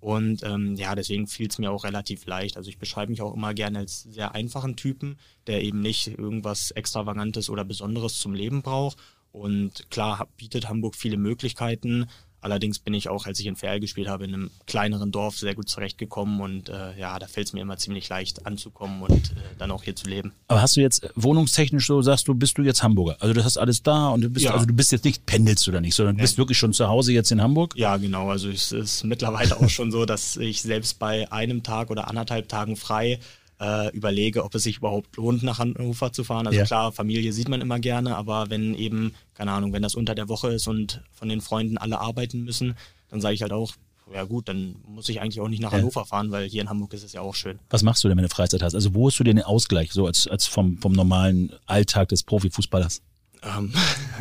Und 0.00 0.42
ähm, 0.44 0.76
ja, 0.76 0.94
deswegen 0.94 1.26
fiel 1.26 1.48
es 1.48 1.58
mir 1.58 1.72
auch 1.72 1.84
relativ 1.84 2.24
leicht. 2.26 2.56
Also 2.56 2.70
ich 2.70 2.78
beschreibe 2.78 3.10
mich 3.10 3.20
auch 3.20 3.34
immer 3.34 3.52
gerne 3.52 3.80
als 3.80 4.02
sehr 4.02 4.32
einfachen 4.32 4.76
Typen, 4.76 5.18
der 5.46 5.62
eben 5.62 5.80
nicht 5.80 6.06
irgendwas 6.06 6.70
Extravagantes 6.70 7.50
oder 7.50 7.64
Besonderes 7.64 8.18
zum 8.18 8.32
Leben 8.32 8.62
braucht 8.62 8.96
und 9.34 9.90
klar 9.90 10.28
bietet 10.36 10.68
Hamburg 10.68 10.94
viele 10.94 11.16
Möglichkeiten. 11.16 12.06
Allerdings 12.40 12.78
bin 12.78 12.92
ich 12.92 13.08
auch, 13.08 13.26
als 13.26 13.40
ich 13.40 13.46
in 13.46 13.56
Ferl 13.56 13.80
gespielt 13.80 14.06
habe, 14.06 14.24
in 14.24 14.34
einem 14.34 14.50
kleineren 14.66 15.10
Dorf 15.10 15.38
sehr 15.38 15.54
gut 15.54 15.68
zurechtgekommen 15.68 16.40
und 16.40 16.68
äh, 16.68 16.96
ja, 16.98 17.18
da 17.18 17.26
fällt 17.26 17.46
es 17.46 17.52
mir 17.54 17.62
immer 17.62 17.78
ziemlich 17.78 18.08
leicht 18.08 18.46
anzukommen 18.46 19.02
und 19.02 19.30
äh, 19.30 19.34
dann 19.58 19.70
auch 19.70 19.82
hier 19.82 19.96
zu 19.96 20.06
leben. 20.06 20.32
Aber 20.46 20.60
hast 20.60 20.76
du 20.76 20.82
jetzt 20.82 21.02
äh, 21.02 21.08
wohnungstechnisch 21.16 21.86
so, 21.86 22.02
sagst 22.02 22.28
du, 22.28 22.34
bist 22.34 22.58
du 22.58 22.62
jetzt 22.62 22.82
Hamburger? 22.82 23.16
Also 23.18 23.32
du 23.32 23.42
hast 23.42 23.56
alles 23.56 23.82
da 23.82 24.08
und 24.10 24.20
du 24.20 24.28
bist, 24.28 24.44
ja. 24.44 24.52
also 24.52 24.66
du 24.66 24.74
bist 24.74 24.92
jetzt 24.92 25.06
nicht, 25.06 25.24
pendelst 25.24 25.66
oder 25.68 25.80
nicht, 25.80 25.94
sondern 25.94 26.16
du 26.16 26.22
bist 26.22 26.36
wirklich 26.36 26.58
schon 26.58 26.74
zu 26.74 26.86
Hause 26.86 27.12
jetzt 27.12 27.32
in 27.32 27.40
Hamburg? 27.40 27.74
Ja, 27.76 27.96
genau. 27.96 28.28
Also 28.28 28.50
es 28.50 28.72
ist 28.72 29.04
mittlerweile 29.04 29.56
auch 29.56 29.70
schon 29.70 29.90
so, 29.90 30.04
dass 30.04 30.36
ich 30.36 30.60
selbst 30.60 30.98
bei 30.98 31.32
einem 31.32 31.62
Tag 31.62 31.90
oder 31.90 32.08
anderthalb 32.08 32.48
Tagen 32.50 32.76
frei 32.76 33.18
äh, 33.60 33.90
überlege, 33.96 34.44
ob 34.44 34.54
es 34.54 34.64
sich 34.64 34.78
überhaupt 34.78 35.16
lohnt, 35.16 35.42
nach 35.42 35.58
Hannover 35.58 36.12
zu 36.12 36.24
fahren. 36.24 36.46
Also 36.46 36.58
Ja. 36.58 36.64
klar, 36.64 36.92
Familie 36.92 37.32
sieht 37.32 37.48
man 37.48 37.60
immer 37.60 37.78
gerne, 37.78 38.16
aber 38.16 38.50
wenn 38.50 38.74
eben, 38.74 39.14
keine 39.34 39.52
Ahnung, 39.52 39.72
wenn 39.72 39.82
das 39.82 39.94
unter 39.94 40.14
der 40.14 40.28
Woche 40.28 40.48
ist 40.52 40.66
und 40.66 41.02
von 41.12 41.28
den 41.28 41.40
Freunden 41.40 41.78
alle 41.78 42.00
arbeiten 42.00 42.42
müssen, 42.44 42.74
dann 43.10 43.20
sage 43.20 43.34
ich 43.34 43.42
halt 43.42 43.52
auch, 43.52 43.72
ja 44.12 44.24
gut, 44.24 44.48
dann 44.48 44.76
muss 44.86 45.08
ich 45.08 45.20
eigentlich 45.20 45.40
auch 45.40 45.48
nicht 45.48 45.62
nach 45.62 45.72
Ja. 45.72 45.78
Hannover 45.78 46.04
fahren, 46.04 46.30
weil 46.30 46.48
hier 46.48 46.60
in 46.62 46.68
Hamburg 46.68 46.92
ist 46.92 47.04
es 47.04 47.12
ja 47.12 47.20
auch 47.22 47.34
schön. 47.34 47.58
Was 47.70 47.82
machst 47.82 48.04
du 48.04 48.08
denn, 48.08 48.16
wenn 48.18 48.24
du 48.24 48.28
Freizeit 48.28 48.62
hast? 48.62 48.74
Also 48.74 48.94
wo 48.94 49.06
hast 49.08 49.18
du 49.18 49.24
den 49.24 49.40
Ausgleich, 49.40 49.92
so 49.92 50.06
als, 50.06 50.26
als 50.26 50.46
vom, 50.46 50.76
vom 50.78 50.92
normalen 50.92 51.52
Alltag 51.66 52.08
des 52.08 52.22
Profifußballers? 52.24 53.00
Ähm, 53.42 53.72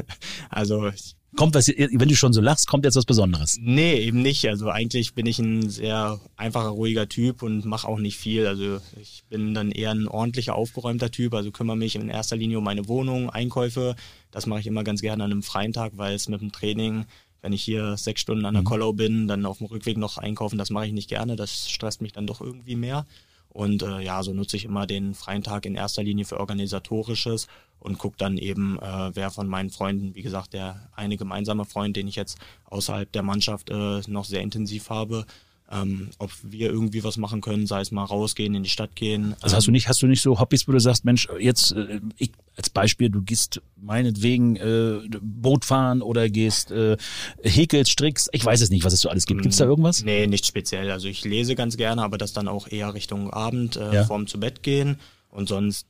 also 0.50 0.88
ich 0.88 1.16
Kommt 1.36 1.56
was, 1.56 1.68
wenn 1.68 2.10
du 2.10 2.16
schon 2.16 2.34
so 2.34 2.42
lachst, 2.42 2.68
kommt 2.68 2.86
jetzt 2.86 2.96
was 2.96 3.06
Besonderes. 3.06 3.58
Nee, 3.60 3.96
eben 3.96 4.22
nicht. 4.22 4.48
Also 4.48 4.70
eigentlich 4.70 5.16
bin 5.16 5.26
ich 5.26 5.40
ein 5.40 5.70
sehr 5.70 6.20
einfacher, 6.38 6.70
ruhiger 6.70 7.10
Typ 7.10 7.42
und 7.42 7.66
mache 7.66 7.88
auch 7.88 7.98
nicht 7.98 8.18
viel. 8.18 8.46
Also 8.46 8.80
ich 9.02 9.24
bin 9.30 9.54
dann 9.54 9.72
eher 9.72 9.92
ein 9.92 10.08
ordentlicher, 10.08 10.56
aufgeräumter 10.56 11.10
Typ. 11.10 11.34
Also 11.34 11.52
kümmere 11.52 11.78
mich 11.78 11.96
in 11.96 12.10
erster 12.10 12.36
Linie 12.36 12.60
um 12.60 12.64
meine 12.64 12.88
Wohnung, 12.88 13.30
Einkäufe. 13.32 13.96
Das 14.30 14.46
mache 14.46 14.60
ich 14.60 14.68
immer 14.68 14.84
ganz 14.84 15.02
gerne 15.02 15.24
an 15.24 15.32
einem 15.32 15.44
freien 15.44 15.74
Tag, 15.74 15.94
weil 15.96 16.14
es 16.14 16.30
mit 16.30 16.42
dem 16.42 16.52
Training, 16.52 17.06
wenn 17.42 17.54
ich 17.54 17.64
hier 17.64 17.98
sechs 17.98 18.22
Stunden 18.22 18.46
an 18.46 18.54
der 18.54 18.64
Kollau 18.64 18.94
bin, 18.94 19.28
dann 19.28 19.46
auf 19.46 19.58
dem 19.58 19.68
Rückweg 19.68 19.98
noch 19.98 20.18
einkaufen, 20.18 20.58
das 20.58 20.70
mache 20.70 20.88
ich 20.88 20.94
nicht 20.94 21.10
gerne. 21.10 21.36
Das 21.36 21.70
stresst 21.70 22.02
mich 22.02 22.14
dann 22.14 22.28
doch 22.28 22.42
irgendwie 22.42 22.76
mehr. 22.76 23.06
Und 23.54 23.84
äh, 23.84 24.02
ja, 24.02 24.24
so 24.24 24.34
nutze 24.34 24.58
ich 24.58 24.66
immer 24.66 24.88
den 24.88 25.14
freien 25.14 25.44
Tag 25.44 25.66
in 25.66 25.76
erster 25.76 26.04
Linie 26.04 26.26
für 26.26 26.40
organisatorisches 26.40 27.48
und 27.80 28.00
gucke 28.00 28.18
dann 28.18 28.38
eben, 28.38 28.80
äh, 28.80 29.12
wer 29.14 29.30
von 29.30 29.48
meinen 29.48 29.70
Freunden, 29.70 30.16
wie 30.16 30.24
gesagt, 30.24 30.54
der 30.54 30.90
eine 30.96 31.18
gemeinsame 31.18 31.66
Freund, 31.66 31.96
den 31.96 32.08
ich 32.08 32.16
jetzt 32.16 32.40
außerhalb 32.66 33.12
der 33.12 33.24
Mannschaft 33.24 33.70
äh, 33.70 34.02
noch 34.08 34.26
sehr 34.26 34.42
intensiv 34.42 34.90
habe, 34.90 35.26
ähm, 35.74 36.10
ob 36.20 36.30
wir 36.44 36.70
irgendwie 36.70 37.04
was 37.04 37.18
machen 37.18 37.42
können, 37.42 37.66
sei 37.66 37.82
es 37.82 37.92
mal 37.92 38.04
rausgehen, 38.04 38.54
in 38.54 38.64
die 38.64 38.70
Stadt 38.70 38.96
gehen. 38.96 39.36
Also 39.42 39.56
hast 39.56 39.66
du 39.68 39.72
nicht, 39.72 39.88
hast 39.88 40.02
du 40.02 40.08
nicht 40.08 40.22
so 40.22 40.40
Hobbys, 40.40 40.68
wo 40.68 40.72
du 40.72 40.80
sagst, 40.80 41.04
Mensch, 41.06 41.28
jetzt 41.40 41.72
äh, 41.72 42.00
ich 42.18 42.32
als 42.56 42.70
Beispiel, 42.70 43.10
du 43.10 43.22
gehst 43.24 43.62
meinetwegen 43.76 44.56
äh, 44.58 45.00
Boot 45.22 45.66
fahren 45.66 46.02
oder 46.04 46.30
gehst 46.30 46.70
äh, 46.72 46.98
häkelst, 47.42 47.92
strickst, 47.92 48.30
ich 48.32 48.46
weiß 48.46 48.62
es 48.62 48.70
nicht, 48.70 48.84
was 48.84 48.94
es 48.94 49.00
so 49.02 49.10
alles 49.10 49.26
gibt. 49.26 49.42
Gibt's 49.42 49.58
da 49.58 49.66
irgendwas? 49.66 50.04
Nee, 50.04 50.28
nicht 50.28 50.46
speziell. 50.46 50.92
Also 50.92 51.08
ich 51.08 51.26
lese 51.26 51.56
ganz 51.56 51.78
gerne, 51.78 52.04
aber 52.04 52.18
das 52.18 52.34
dann 52.34 52.48
auch 52.48 52.68
eher 52.68 52.94
Richtung 52.94 53.32
Abend, 53.32 53.76
äh, 53.78 53.94
Ja. 53.96 54.04
vorm 54.06 54.28
zu 54.28 54.40
Bett 54.40 54.62
gehen. 54.64 54.98
Und 55.30 55.50
sonst, 55.50 55.88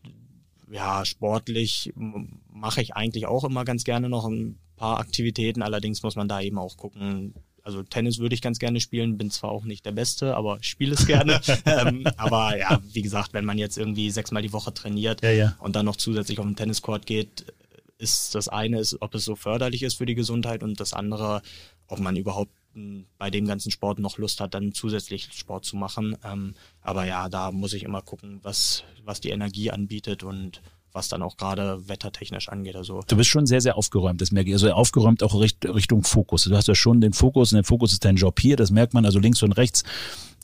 ja, 0.71 1.03
sportlich 1.03 1.91
mache 2.51 2.81
ich 2.81 2.95
eigentlich 2.95 3.25
auch 3.25 3.43
immer 3.43 3.65
ganz 3.65 3.83
gerne 3.83 4.07
noch 4.07 4.25
ein 4.25 4.57
paar 4.77 4.99
Aktivitäten. 4.99 5.61
Allerdings 5.61 6.01
muss 6.03 6.15
man 6.15 6.27
da 6.29 6.39
eben 6.41 6.57
auch 6.57 6.77
gucken. 6.77 7.33
Also 7.63 7.81
Tennis 7.81 8.19
würde 8.19 8.35
ich 8.35 8.41
ganz 8.41 8.59
gerne 8.59 8.81
spielen, 8.81 9.17
bin 9.17 9.31
zwar 9.31 9.51
auch 9.51 9.63
nicht 9.63 9.85
der 9.85 9.93
Beste, 9.93 10.35
aber 10.35 10.57
spiele 10.61 10.93
es 10.93 11.07
gerne. 11.07 11.39
ähm, 11.65 12.05
aber 12.17 12.57
ja, 12.57 12.81
wie 12.91 13.01
gesagt, 13.01 13.33
wenn 13.33 13.45
man 13.45 13.57
jetzt 13.57 13.77
irgendwie 13.77 14.11
sechsmal 14.11 14.41
die 14.41 14.51
Woche 14.51 14.73
trainiert 14.73 15.23
Ja, 15.23 15.31
ja. 15.31 15.55
und 15.59 15.75
dann 15.75 15.85
noch 15.85 15.95
zusätzlich 15.95 16.39
auf 16.39 16.45
den 16.45 16.57
Tenniscourt 16.57 17.05
geht, 17.05 17.45
ist 17.97 18.35
das 18.35 18.49
eine, 18.49 18.79
ist, 18.79 19.01
ob 19.01 19.15
es 19.15 19.23
so 19.23 19.35
förderlich 19.35 19.81
ist 19.81 19.95
für 19.95 20.05
die 20.05 20.15
Gesundheit 20.15 20.61
und 20.61 20.79
das 20.79 20.93
andere, 20.93 21.41
ob 21.87 21.99
man 21.99 22.17
überhaupt 22.17 22.51
m, 22.75 23.05
bei 23.17 23.29
dem 23.29 23.47
ganzen 23.47 23.71
Sport 23.71 23.99
noch 23.99 24.17
Lust 24.17 24.41
hat, 24.41 24.53
dann 24.53 24.73
zusätzlich 24.73 25.29
Sport 25.31 25.63
zu 25.63 25.77
machen. 25.77 26.17
Ähm, 26.25 26.55
aber 26.81 27.05
ja, 27.05 27.29
da 27.29 27.51
muss 27.51 27.73
ich 27.73 27.83
immer 27.83 28.01
gucken, 28.01 28.39
was, 28.43 28.83
was 29.05 29.21
die 29.21 29.29
Energie 29.29 29.71
anbietet 29.71 30.23
und 30.23 30.61
was 30.93 31.09
dann 31.09 31.21
auch 31.21 31.37
gerade 31.37 31.87
wettertechnisch 31.87 32.49
angeht. 32.49 32.75
Also 32.75 33.01
Du 33.07 33.17
bist 33.17 33.29
schon 33.29 33.45
sehr, 33.45 33.61
sehr 33.61 33.77
aufgeräumt, 33.77 34.21
das 34.21 34.31
merke 34.31 34.49
ich. 34.49 34.53
Also 34.53 34.71
aufgeräumt 34.71 35.23
auch 35.23 35.39
Richt, 35.39 35.65
Richtung 35.65 36.03
Fokus. 36.03 36.43
Du 36.43 36.55
hast 36.55 36.67
ja 36.67 36.75
schon 36.75 37.01
den 37.01 37.13
Fokus 37.13 37.51
und 37.51 37.57
der 37.57 37.63
Fokus 37.63 37.93
ist 37.93 38.05
dein 38.05 38.15
Job 38.15 38.39
hier, 38.39 38.55
das 38.55 38.71
merkt 38.71 38.93
man. 38.93 39.05
Also 39.05 39.19
links 39.19 39.41
und 39.43 39.53
rechts 39.53 39.83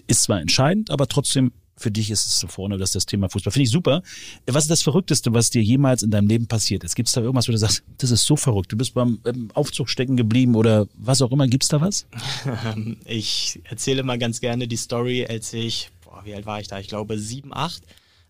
ist 0.07 0.23
zwar 0.23 0.41
entscheidend, 0.41 0.89
aber 0.91 1.07
trotzdem 1.07 1.51
für 1.77 1.91
dich 1.91 2.11
ist 2.11 2.25
es 2.25 2.39
so 2.39 2.47
vorne, 2.47 2.77
das 2.77 2.89
ist 2.89 2.95
das 2.95 3.05
Thema 3.05 3.29
Fußball. 3.29 3.53
Finde 3.53 3.63
ich 3.63 3.71
super. 3.71 4.01
Was 4.47 4.65
ist 4.65 4.71
das 4.71 4.81
Verrückteste, 4.81 5.33
was 5.33 5.49
dir 5.49 5.63
jemals 5.63 6.03
in 6.03 6.11
deinem 6.11 6.27
Leben 6.27 6.47
passiert 6.47 6.83
ist? 6.83 6.93
Gibt 6.93 7.07
es 7.07 7.13
da 7.13 7.21
irgendwas, 7.21 7.47
wo 7.47 7.53
du 7.53 7.57
sagst, 7.57 7.83
das 7.99 8.11
ist 8.11 8.25
so 8.25 8.35
verrückt, 8.35 8.71
du 8.71 8.75
bist 8.75 8.93
beim 8.95 9.19
Aufzug 9.53 9.87
stecken 9.87 10.17
geblieben 10.17 10.55
oder 10.55 10.87
was 10.95 11.21
auch 11.21 11.31
immer, 11.31 11.47
Gibt 11.47 11.63
es 11.63 11.69
da 11.69 11.79
was? 11.79 12.05
Ich 13.05 13.61
erzähle 13.63 14.03
mal 14.03 14.17
ganz 14.17 14.41
gerne 14.41 14.67
die 14.67 14.75
Story, 14.75 15.25
als 15.25 15.53
ich, 15.53 15.89
boah, 16.03 16.21
wie 16.25 16.33
alt 16.33 16.45
war 16.45 16.59
ich 16.59 16.67
da? 16.67 16.79
Ich 16.79 16.87
glaube 16.89 17.17
sieben, 17.17 17.53
acht 17.53 17.83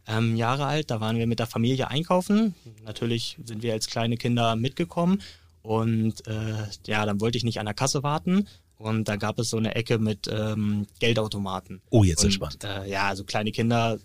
ähm, 0.10 0.36
Jahre 0.36 0.66
alt. 0.66 0.92
Da 0.92 1.00
waren 1.00 1.18
wir 1.18 1.28
mit 1.28 1.40
der 1.40 1.48
Familie 1.48 1.90
einkaufen. 1.90 2.56
Natürlich 2.84 3.38
sind 3.44 3.64
wir 3.64 3.74
als 3.74 3.88
kleine 3.88 4.18
Kinder 4.18 4.56
mitgekommen. 4.56 5.22
Und 5.62 6.26
äh, 6.28 6.66
ja, 6.88 7.06
dann 7.06 7.22
wollte 7.22 7.38
ich 7.38 7.44
nicht 7.44 7.60
an 7.60 7.66
der 7.66 7.76
Kasse 7.76 8.04
warten. 8.04 8.48
Und 8.78 9.10
da 9.10 9.18
gab 9.18 9.38
es 9.40 9.50
so 9.50 9.58
eine 9.58 9.76
Ecke 9.76 10.00
mit 10.00 10.30
ähm, 10.32 10.88
Geldautomaten. 11.00 11.82
Oh, 11.90 12.04
jetzt 12.04 12.20
und, 12.20 12.28
entspannt. 12.28 12.64
Äh, 12.64 12.90
ja, 12.90 13.10
also 13.10 13.26
kleine 13.26 13.52
Kinder 13.52 14.00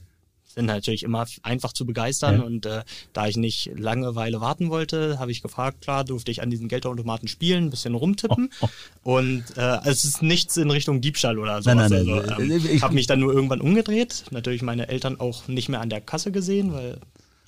sind 0.54 0.66
natürlich 0.66 1.02
immer 1.02 1.26
einfach 1.42 1.72
zu 1.72 1.84
begeistern. 1.84 2.36
Ja. 2.38 2.42
Und 2.42 2.66
äh, 2.66 2.82
da 3.12 3.26
ich 3.26 3.36
nicht 3.36 3.70
Langeweile 3.76 4.40
warten 4.40 4.70
wollte, 4.70 5.18
habe 5.18 5.32
ich 5.32 5.42
gefragt, 5.42 5.80
klar, 5.80 6.04
durfte 6.04 6.30
ich 6.30 6.42
an 6.42 6.50
diesen 6.50 6.68
Geldautomaten 6.68 7.28
spielen, 7.28 7.64
ein 7.64 7.70
bisschen 7.70 7.94
rumtippen. 7.94 8.50
Oh, 8.60 8.68
Und 9.02 9.44
äh, 9.56 9.78
es 9.84 10.04
ist 10.04 10.22
nichts 10.22 10.56
in 10.56 10.70
Richtung 10.70 11.00
Diebstahl 11.00 11.38
oder 11.38 11.62
so. 11.62 11.70
Nein, 11.74 11.90
nein, 11.90 11.92
also, 12.08 12.22
ähm, 12.40 12.66
Ich- 12.72 12.82
habe 12.82 12.94
mich 12.94 13.06
dann 13.06 13.20
nur 13.20 13.32
irgendwann 13.32 13.60
umgedreht. 13.60 14.24
Natürlich 14.30 14.62
meine 14.62 14.88
Eltern 14.88 15.18
auch 15.20 15.48
nicht 15.48 15.68
mehr 15.68 15.80
an 15.80 15.90
der 15.90 16.00
Kasse 16.00 16.30
gesehen, 16.32 16.72
weil 16.72 16.98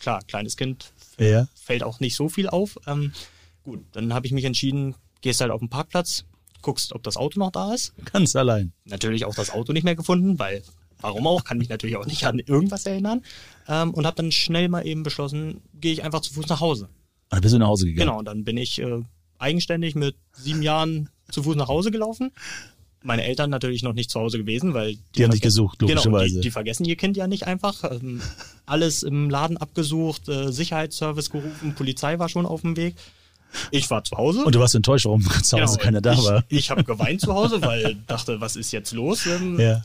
klar, 0.01 0.21
kleines 0.27 0.57
Kind 0.57 0.93
Ja. 1.19 1.47
fällt 1.55 1.83
auch 1.85 2.01
nicht 2.01 2.17
so 2.17 2.29
viel 2.29 2.49
auf. 2.49 2.77
Ähm, 2.87 3.13
gut, 3.65 3.85
dann 3.93 4.13
habe 4.15 4.27
ich 4.27 4.33
mich 4.33 4.45
entschieden, 4.45 4.95
gehst 5.21 5.41
halt 5.41 5.51
auf 5.51 5.61
den 5.61 5.69
Parkplatz, 5.69 6.25
guckst, 6.63 6.93
ob 6.93 7.03
das 7.05 7.17
Auto 7.17 7.39
noch 7.39 7.53
da 7.53 7.73
ist. 7.73 7.93
Ganz 8.13 8.35
allein. 8.35 8.73
Natürlich 8.85 9.25
auch 9.25 9.35
das 9.35 9.51
Auto 9.51 9.73
nicht 9.73 9.85
mehr 9.85 9.95
gefunden, 9.97 10.39
weil 10.39 10.63
warum 11.01 11.27
auch, 11.27 11.45
kann 11.45 11.59
mich 11.59 11.69
natürlich 11.69 11.97
auch 11.97 12.07
nicht 12.07 12.25
an 12.25 12.39
irgendwas 12.39 12.87
erinnern. 12.87 13.23
Ähm, 13.69 13.93
und 13.95 14.07
habe 14.07 14.17
dann 14.17 14.33
schnell 14.33 14.69
mal 14.69 14.87
eben 14.87 15.03
beschlossen, 15.03 15.61
gehe 15.75 15.93
ich 15.93 16.05
einfach 16.05 16.21
zu 16.21 16.33
Fuß 16.35 16.49
nach 16.49 16.61
Hause. 16.61 16.85
Und 16.85 16.91
dann 17.31 17.41
bist 17.41 17.55
du 17.55 17.59
nach 17.59 17.67
Hause 17.69 17.87
gegangen. 17.87 18.07
Genau, 18.09 18.19
und 18.21 18.25
dann 18.27 18.45
bin 18.45 18.57
ich 18.57 18.81
äh, 18.81 19.03
eigenständig 19.39 19.95
mit 19.95 20.17
sieben 20.33 20.63
Jahren 20.63 21.09
zu 21.31 21.43
Fuß 21.43 21.57
nach 21.57 21.69
Hause 21.69 21.91
gelaufen. 21.91 22.31
Meine 23.03 23.25
Eltern 23.25 23.51
natürlich 23.51 23.83
noch 23.83 23.93
nicht 23.93 24.11
zu 24.11 24.19
Hause 24.19 24.39
gewesen, 24.39 24.75
weil 24.75 24.97
Die 25.15 25.23
haben 25.23 25.31
dich 25.31 25.41
gesucht, 25.41 25.79
Genau, 25.79 25.91
logischerweise. 25.93 26.35
die, 26.37 26.41
die 26.41 26.51
vergessen 26.51 26.85
ihr 26.87 26.97
Kind 26.97 27.17
ja 27.17 27.27
nicht 27.29 27.47
einfach. 27.47 27.85
Ähm, 27.91 28.21
alles 28.65 29.03
im 29.05 29.31
Laden 29.31 29.57
abgesucht, 29.59 30.29
äh, 30.29 30.51
Sicherheitsservice 30.53 31.31
gerufen, 31.31 31.75
Polizei 31.77 32.19
war 32.19 32.29
schon 32.29 32.47
auf 32.47 32.63
dem 32.63 32.77
Weg. 32.77 32.95
Ich 33.71 33.89
war 33.91 34.03
zu 34.03 34.17
Hause. 34.17 34.45
Und 34.45 34.55
du 34.55 34.59
warst 34.61 34.75
enttäuscht, 34.75 35.05
warum 35.07 35.23
zu 35.43 35.61
Hause 35.61 35.75
Genau, 35.75 35.85
keiner 35.85 36.01
da 36.01 36.13
ich, 36.15 36.19
war. 36.25 36.45
Ich 36.49 36.71
habe 36.71 36.83
geweint 36.83 37.21
zu 37.21 37.33
Hause, 37.33 37.63
weil 37.63 37.97
dachte, 38.09 38.41
was 38.41 38.57
ist 38.57 38.73
jetzt 38.73 38.93
los? 38.93 39.25
Ähm, 39.27 39.59
Ja. 39.61 39.85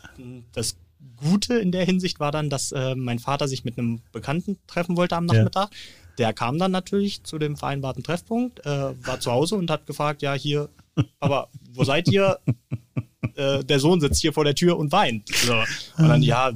Das 0.54 0.76
Gute 1.22 1.56
in 1.56 1.72
der 1.72 1.86
Hinsicht 1.86 2.20
war 2.20 2.32
dann, 2.32 2.50
dass 2.50 2.72
äh, 2.72 2.96
mein 2.96 3.20
Vater 3.20 3.48
sich 3.48 3.64
mit 3.64 3.78
einem 3.78 4.02
Bekannten 4.12 4.58
treffen 4.68 4.98
wollte 4.98 5.16
am 5.16 5.26
Nachmittag. 5.26 5.70
Der 6.18 6.34
kam 6.34 6.60
dann 6.60 6.72
natürlich 6.72 7.24
zu 7.24 7.40
dem 7.40 7.56
vereinbarten 7.56 8.04
Treffpunkt, 8.04 8.66
äh, 8.66 8.94
war 9.06 9.20
zu 9.20 9.32
Hause 9.32 9.56
und 9.56 9.72
hat 9.72 9.88
gefragt, 9.88 10.22
ja 10.22 10.34
hier, 10.34 10.70
aber 11.20 11.50
wo 11.74 11.84
seid 11.84 12.08
ihr? 12.10 12.40
äh, 13.36 13.64
der 13.64 13.80
Sohn 13.80 14.02
sitzt 14.02 14.22
hier 14.22 14.34
vor 14.34 14.44
der 14.44 14.56
Tür 14.56 14.78
und 14.78 14.92
weint. 14.92 15.30
So. 15.30 15.56
Und 15.98 16.10
dann, 16.10 16.22
ja, 16.22 16.52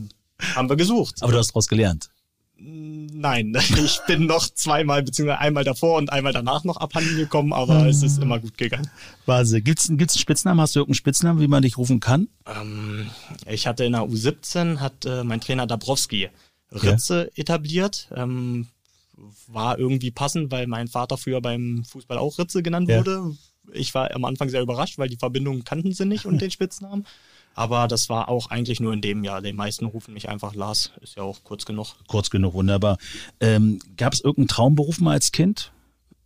haben 0.56 0.70
wir 0.70 0.76
gesucht. 0.76 1.22
Aber 1.22 1.32
du 1.32 1.38
hast 1.38 1.50
daraus 1.50 1.68
gelernt. 1.68 2.10
Nein, 2.58 3.56
ich 3.78 4.00
bin 4.08 4.26
noch 4.28 4.48
zweimal, 4.48 5.04
beziehungsweise 5.04 5.40
einmal 5.40 5.64
davor 5.64 5.98
und 5.98 6.12
einmal 6.12 6.32
danach 6.34 6.64
noch 6.64 6.78
abhanden 6.78 7.18
gekommen, 7.18 7.52
aber 7.52 7.86
es 7.88 8.02
ist 8.02 8.22
immer 8.22 8.40
gut 8.40 8.58
gegangen. 8.58 8.90
Wahnsinn. 9.26 9.64
Gibt's, 9.64 9.90
gibt's 9.90 10.16
einen 10.16 10.22
Spitznamen? 10.22 10.62
Hast 10.62 10.76
du 10.76 10.80
irgendeinen 10.80 10.96
Spitznamen, 10.96 11.42
wie 11.42 11.48
man 11.48 11.64
dich 11.64 11.78
rufen 11.78 12.00
kann? 12.00 12.30
Ähm, 12.46 13.10
ich 13.46 13.68
hatte 13.68 13.84
in 13.84 13.92
der 13.92 14.04
U17, 14.04 14.80
hat 14.80 15.06
äh, 15.06 15.24
mein 15.24 15.42
Trainer 15.42 15.68
Dabrowski 15.68 16.30
Ritze 16.72 17.30
etabliert. 17.36 18.10
Ähm, 18.16 18.68
war 19.48 19.78
irgendwie 19.80 20.12
passend, 20.12 20.52
weil 20.52 20.68
mein 20.68 20.88
Vater 20.88 21.18
früher 21.18 21.42
beim 21.42 21.84
Fußball 21.86 22.18
auch 22.18 22.38
Ritze 22.38 22.64
genannt 22.64 22.90
Ja. 22.90 22.98
wurde. 23.00 23.36
Ich 23.74 23.94
war 23.94 24.14
am 24.14 24.26
Anfang 24.26 24.50
sehr 24.50 24.62
überrascht, 24.62 24.98
weil 24.98 25.10
die 25.10 25.18
Verbindungen 25.18 25.64
kannten 25.64 25.94
sie 25.94 26.06
nicht 26.06 26.26
und 26.26 26.40
den 26.42 26.52
Spitznamen. 26.52 27.06
Aber 27.56 27.88
das 27.88 28.10
war 28.10 28.28
auch 28.28 28.48
eigentlich 28.52 28.82
nur 28.82 28.94
in 28.94 29.02
dem 29.02 29.24
Jahr. 29.24 29.42
Die 29.42 29.54
meisten 29.54 29.86
rufen 29.86 30.14
mich 30.14 30.28
einfach 30.30 30.54
Lars, 30.54 30.92
ist 31.02 31.16
ja 31.16 31.24
auch 31.24 31.44
kurz 31.44 31.66
genug. 31.66 31.96
Kurz 32.08 32.30
genug, 32.30 32.54
wunderbar. 32.54 32.98
Ähm, 33.40 33.80
Gab 33.96 34.14
es 34.14 34.20
irgendeinen 34.20 34.50
Traumberuf 34.50 35.00
mal 35.00 35.14
als 35.14 35.32
Kind, 35.32 35.72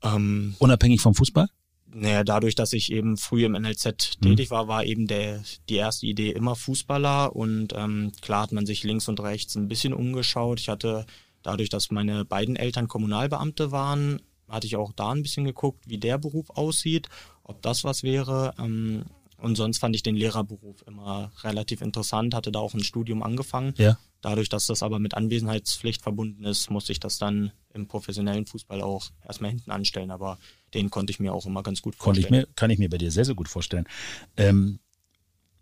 Ähm, 0.02 0.56
unabhängig 0.60 1.02
vom 1.02 1.14
Fußball? 1.14 1.48
Naja, 1.94 2.24
dadurch, 2.24 2.56
dass 2.56 2.74
ich 2.74 2.92
eben 2.92 3.18
früh 3.18 3.46
im 3.46 3.54
NLZ 3.54 4.20
tätig 4.22 4.52
war, 4.52 4.68
war 4.68 4.86
eben 4.86 5.08
der, 5.08 5.44
die 5.70 5.76
erste 5.76 6.06
Idee 6.06 6.32
immer 6.32 6.56
Fußballer 6.56 7.36
und 7.36 7.74
ähm, 7.76 8.12
klar 8.22 8.44
hat 8.44 8.52
man 8.52 8.66
sich 8.66 8.84
links 8.84 9.08
und 9.08 9.20
rechts 9.20 9.56
ein 9.56 9.68
bisschen 9.68 9.94
umgeschaut. 9.94 10.60
Ich 10.60 10.70
hatte 10.70 11.06
dadurch, 11.42 11.70
dass 11.70 11.92
meine 11.92 12.26
beiden 12.26 12.56
Eltern 12.56 12.88
Kommunalbeamte 12.88 13.72
waren, 13.72 14.22
hatte 14.48 14.68
ich 14.68 14.76
auch 14.76 14.94
da 14.94 15.12
ein 15.12 15.24
bisschen 15.24 15.46
geguckt, 15.46 15.88
wie 15.88 15.98
der 15.98 16.18
Beruf 16.18 16.50
aussieht, 16.52 17.10
ob 17.44 17.62
das 17.62 17.84
was 17.84 18.04
wäre. 18.04 18.54
Ähm, 18.60 19.06
und 19.42 19.56
sonst 19.56 19.80
fand 19.80 19.96
ich 19.96 20.04
den 20.04 20.16
Lehrerberuf 20.16 20.84
immer 20.86 21.32
relativ 21.44 21.82
interessant, 21.82 22.34
hatte 22.34 22.52
da 22.52 22.60
auch 22.60 22.74
ein 22.74 22.84
Studium 22.84 23.24
angefangen. 23.24 23.74
Ja. 23.78 23.98
Dadurch, 24.22 24.50
dass 24.50 24.66
das 24.66 24.84
aber 24.84 25.00
mit 25.00 25.14
Anwesenheitspflicht 25.14 26.02
verbunden 26.02 26.44
ist, 26.44 26.70
musste 26.70 26.92
ich 26.92 27.00
das 27.00 27.18
dann 27.18 27.52
im 27.74 27.88
professionellen 27.88 28.46
Fußball 28.46 28.82
auch 28.82 29.12
erstmal 29.26 29.52
hinten 29.52 29.72
anstellen. 29.72 30.12
Aber 30.12 30.38
den 30.74 30.90
konnte 30.90 31.12
ich 31.12 31.20
mir 31.20 31.34
auch 31.34 31.46
immer 31.46 31.64
ganz 31.64 31.82
gut 31.82 31.98
Konnte 31.98 32.22
vorstellen. 32.22 32.42
ich 32.42 32.48
mir, 32.50 32.54
kann 32.56 32.70
ich 32.70 32.80
mir 32.80 32.90
bei 32.90 32.98
dir 32.98 33.12
sehr, 33.12 33.24
sehr 33.24 33.36
gut 33.36 33.48
vorstellen. 33.48 33.86
Ähm, 34.36 34.80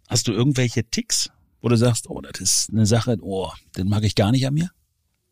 hast 0.07 0.27
du 0.27 0.31
irgendwelche 0.31 0.89
Ticks, 0.89 1.29
wo 1.61 1.69
du 1.69 1.77
sagst, 1.77 2.09
oh, 2.09 2.21
das 2.21 2.41
ist 2.41 2.69
eine 2.71 2.87
Sache, 2.87 3.17
oh, 3.21 3.51
den 3.77 3.87
mag 3.87 4.03
ich 4.03 4.15
gar 4.15 4.31
nicht 4.31 4.47
an 4.47 4.55
mir? 4.55 4.71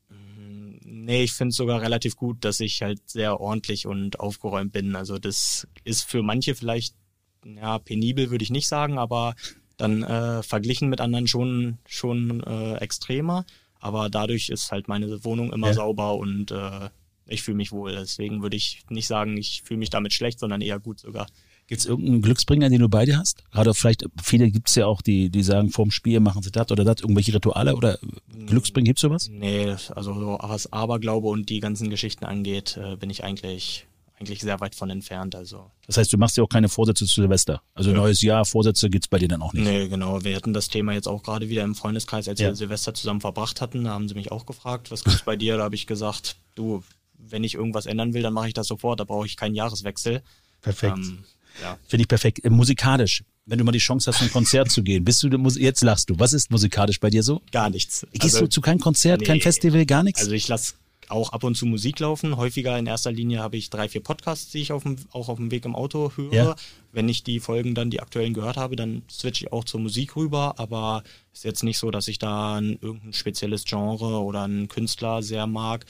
Nee, 0.07 1.23
ich 1.23 1.33
finde 1.33 1.49
es 1.49 1.57
sogar 1.57 1.81
relativ 1.81 2.15
gut, 2.15 2.43
dass 2.43 2.59
ich 2.59 2.81
halt 2.81 3.09
sehr 3.09 3.39
ordentlich 3.39 3.85
und 3.85 4.19
aufgeräumt 4.19 4.71
bin. 4.71 4.95
Also 4.95 5.19
das 5.19 5.67
ist 5.83 6.03
für 6.03 6.23
manche 6.23 6.55
vielleicht, 6.55 6.95
ja, 7.45 7.79
penibel 7.79 8.29
würde 8.31 8.43
ich 8.43 8.49
nicht 8.51 8.67
sagen, 8.67 8.97
aber 8.97 9.35
dann 9.77 10.03
äh, 10.03 10.41
verglichen 10.43 10.89
mit 10.89 11.01
anderen 11.01 11.27
schon, 11.27 11.77
schon 11.87 12.41
äh, 12.43 12.75
extremer. 12.77 13.45
Aber 13.79 14.09
dadurch 14.09 14.49
ist 14.49 14.71
halt 14.71 14.87
meine 14.87 15.23
Wohnung 15.23 15.53
immer 15.53 15.67
Ja. 15.67 15.73
sauber 15.73 16.15
und 16.15 16.51
äh, 16.51 16.89
ich 17.27 17.43
fühle 17.43 17.57
mich 17.57 17.71
wohl. 17.71 17.91
Deswegen 17.93 18.41
würde 18.41 18.55
ich 18.57 18.81
nicht 18.89 19.07
sagen, 19.07 19.37
ich 19.37 19.61
fühle 19.63 19.79
mich 19.79 19.89
damit 19.89 20.13
schlecht, 20.13 20.39
sondern 20.39 20.61
eher 20.61 20.79
gut 20.79 20.99
sogar. 20.99 21.27
Gibt 21.67 21.81
es 21.81 21.87
irgendeinen 21.87 22.21
Glücksbringer, 22.21 22.69
den 22.69 22.79
du 22.79 22.89
bei 22.89 23.05
dir 23.05 23.17
hast? 23.17 23.43
Gerade 23.51 23.73
vielleicht, 23.73 24.05
viele 24.23 24.51
gibt 24.51 24.69
es 24.69 24.75
ja 24.75 24.85
auch, 24.85 25.01
die, 25.01 25.31
die 25.31 25.41
sagen, 25.41 25.71
vorm 25.71 25.89
Spiel 25.89 26.19
machen 26.19 26.43
sie 26.43 26.51
das 26.51 26.69
oder 26.71 26.83
das, 26.83 27.01
irgendwelche 27.01 27.33
Rituale 27.33 27.75
oder 27.75 27.97
Glücksbringer, 28.45 28.85
gibt's 28.85 29.01
sowas? 29.01 29.27
Nee, 29.31 29.71
also 29.95 30.13
so 30.13 30.37
was 30.39 30.71
Aberglaube 30.71 31.27
und 31.27 31.49
die 31.49 31.59
ganzen 31.61 31.89
Geschichten 31.89 32.23
angeht, 32.23 32.77
äh, 32.77 32.95
bin 32.97 33.09
ich 33.09 33.23
eigentlich, 33.23 33.87
eigentlich 34.17 34.39
sehr 34.41 34.59
weit 34.61 34.75
von 34.75 34.89
entfernt. 34.89 35.35
Also 35.35 35.69
Das 35.87 35.97
heißt, 35.97 36.11
du 36.13 36.17
machst 36.17 36.37
dir 36.37 36.43
auch 36.43 36.49
keine 36.49 36.69
Vorsätze 36.69 37.05
zu 37.05 37.21
Silvester. 37.21 37.61
Also 37.73 37.91
neues 37.91 38.21
Jahr, 38.21 38.45
Vorsätze 38.45 38.89
gibt's 38.89 39.07
bei 39.07 39.19
dir 39.19 39.27
dann 39.27 39.41
auch 39.41 39.53
nicht. 39.53 39.65
Nee, 39.65 39.87
genau. 39.87 40.23
Wir 40.23 40.35
hatten 40.35 40.53
das 40.53 40.69
Thema 40.69 40.93
jetzt 40.93 41.07
auch 41.07 41.21
gerade 41.23 41.49
wieder 41.49 41.63
im 41.63 41.75
Freundeskreis, 41.75 42.27
als 42.27 42.39
Ja. 42.39 42.47
wir 42.47 42.55
Silvester 42.55 42.93
zusammen 42.93 43.21
verbracht 43.21 43.59
hatten. 43.61 43.83
Da 43.83 43.91
haben 43.91 44.07
sie 44.07 44.15
mich 44.15 44.31
auch 44.31 44.45
gefragt, 44.45 44.91
was 44.91 45.03
gibt's 45.03 45.23
bei 45.23 45.35
dir? 45.35 45.57
Da 45.57 45.63
habe 45.63 45.75
ich 45.75 45.85
gesagt, 45.85 46.37
du, 46.55 46.83
wenn 47.17 47.43
ich 47.43 47.55
irgendwas 47.55 47.85
ändern 47.85 48.13
will, 48.13 48.21
dann 48.21 48.33
mache 48.33 48.47
ich 48.47 48.53
das 48.53 48.67
sofort. 48.67 48.99
Da 48.99 49.03
brauche 49.03 49.25
ich 49.25 49.35
keinen 49.35 49.55
Jahreswechsel. 49.55 50.21
Perfekt. 50.61 50.97
Ähm, 50.97 51.23
ja. 51.61 51.77
Finde 51.87 52.03
ich 52.03 52.07
perfekt. 52.07 52.43
Äh, 52.43 52.49
musikalisch, 52.49 53.23
wenn 53.45 53.57
du 53.59 53.63
mal 53.65 53.71
die 53.71 53.79
Chance 53.79 54.11
hast, 54.11 54.21
ein 54.21 54.31
Konzert 54.31 54.71
zu 54.71 54.81
gehen, 54.81 55.03
bist 55.03 55.23
du, 55.23 55.27
jetzt 55.59 55.83
lachst 55.83 56.09
du. 56.09 56.19
Was 56.19 56.33
ist 56.33 56.51
musikalisch 56.51 56.99
bei 56.99 57.09
dir 57.09 57.21
so? 57.23 57.41
Gar 57.51 57.69
nichts. 57.69 58.05
Gehst 58.13 58.39
du 58.39 58.47
zu 58.47 58.61
keinem 58.61 58.79
Konzert, 58.79 59.23
kein 59.25 59.37
nee. 59.37 59.43
Festival, 59.43 59.85
gar 59.85 60.03
nichts? 60.03 60.21
Also 60.21 60.31
ich 60.31 60.47
lasse 60.47 60.73
auch 61.09 61.33
ab 61.33 61.43
und 61.43 61.55
zu 61.55 61.65
Musik 61.65 61.99
laufen. 61.99 62.37
Häufiger 62.37 62.77
in 62.77 62.87
erster 62.87 63.11
Linie 63.11 63.39
habe 63.39 63.57
ich 63.57 63.69
drei, 63.69 63.89
vier 63.89 64.01
Podcasts, 64.01 64.51
die 64.51 64.61
ich 64.61 64.71
auf 64.71 64.83
dem, 64.83 64.97
auch 65.11 65.29
auf 65.29 65.37
dem 65.37 65.51
Weg 65.51 65.65
im 65.65 65.75
Auto 65.75 66.11
höre. 66.15 66.33
Ja. 66.33 66.55
Wenn 66.91 67.09
ich 67.09 67.23
die 67.23 67.39
Folgen 67.39 67.75
dann, 67.75 67.89
die 67.89 68.01
aktuellen 68.01 68.33
gehört 68.33 68.57
habe, 68.57 68.75
dann 68.75 69.03
switche 69.09 69.45
ich 69.45 69.53
auch 69.53 69.63
zur 69.63 69.79
Musik 69.79 70.15
rüber. 70.15 70.55
Aber 70.57 71.03
ist 71.33 71.43
jetzt 71.43 71.63
nicht 71.63 71.77
so, 71.77 71.91
dass 71.91 72.07
ich 72.07 72.19
da 72.19 72.55
ein, 72.55 72.77
irgendein 72.81 73.13
spezielles 73.13 73.65
Genre 73.65 74.21
oder 74.21 74.43
einen 74.43 74.67
Künstler 74.67 75.21
sehr 75.21 75.47
mag. 75.47 75.85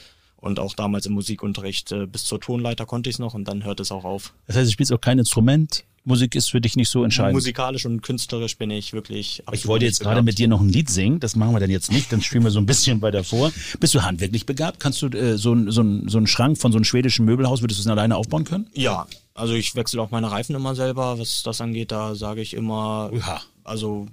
Und 0.45 0.59
auch 0.59 0.75
damals 0.75 1.07
im 1.07 1.13
Musikunterricht 1.13 1.91
äh, 1.91 2.05
bis 2.05 2.23
zur 2.23 2.39
Tonleiter 2.39 2.85
konnte 2.85 3.09
ich 3.09 3.15
es 3.15 3.19
noch 3.19 3.33
und 3.33 3.45
dann 3.47 3.63
hört 3.63 3.79
es 3.79 3.91
auch 3.91 4.03
auf. 4.03 4.33
das 4.45 4.55
heißt, 4.55 4.67
du 4.67 4.71
spielst 4.71 4.93
auch 4.93 5.01
kein 5.01 5.17
Instrument. 5.17 5.83
Musik 6.03 6.35
ist 6.35 6.51
für 6.51 6.61
dich 6.61 6.75
nicht 6.75 6.89
so 6.91 7.03
entscheidend. 7.03 7.33
Musikalisch 7.33 7.87
und 7.87 8.03
künstlerisch 8.03 8.55
bin 8.59 8.69
ich 8.69 8.93
wirklich. 8.93 9.41
Ich 9.53 9.65
wollte 9.65 9.85
jetzt 9.85 10.01
gerade 10.01 10.21
mit 10.21 10.37
dir 10.37 10.47
noch 10.47 10.61
ein 10.61 10.69
Lied 10.69 10.87
singen, 10.91 11.19
das 11.19 11.35
machen 11.35 11.53
wir 11.55 11.59
dann 11.59 11.71
jetzt 11.71 11.91
nicht, 11.91 12.11
dann 12.13 12.21
spielen 12.21 12.43
wir 12.43 12.51
so 12.51 12.59
ein 12.59 12.67
bisschen 12.67 13.01
weiter 13.01 13.23
vor. 13.23 13.51
Bist 13.79 13.95
du 13.95 14.03
handwerklich 14.03 14.45
begabt? 14.45 14.79
Kannst 14.79 15.01
du 15.01 15.07
äh, 15.07 15.35
so, 15.35 15.55
so, 15.71 15.83
so 16.05 16.17
einen 16.19 16.27
Schrank 16.27 16.59
von 16.59 16.71
so 16.71 16.77
einem 16.77 16.85
schwedischen 16.85 17.25
Möbelhaus, 17.25 17.61
würdest 17.63 17.79
du 17.79 17.81
es 17.81 17.87
alleine 17.87 18.15
aufbauen 18.17 18.43
können? 18.43 18.67
Ja, 18.75 19.07
also 19.33 19.55
ich 19.55 19.73
wechsle 19.73 19.99
auch 19.99 20.11
meine 20.11 20.29
Reifen 20.29 20.55
immer 20.55 20.75
selber. 20.75 21.17
Was 21.17 21.41
das 21.41 21.59
angeht, 21.59 21.91
da 21.91 22.13
sage 22.13 22.41
ich 22.41 22.53
immer, 22.53 23.09
Ja. 23.11 23.41
also 23.63 24.05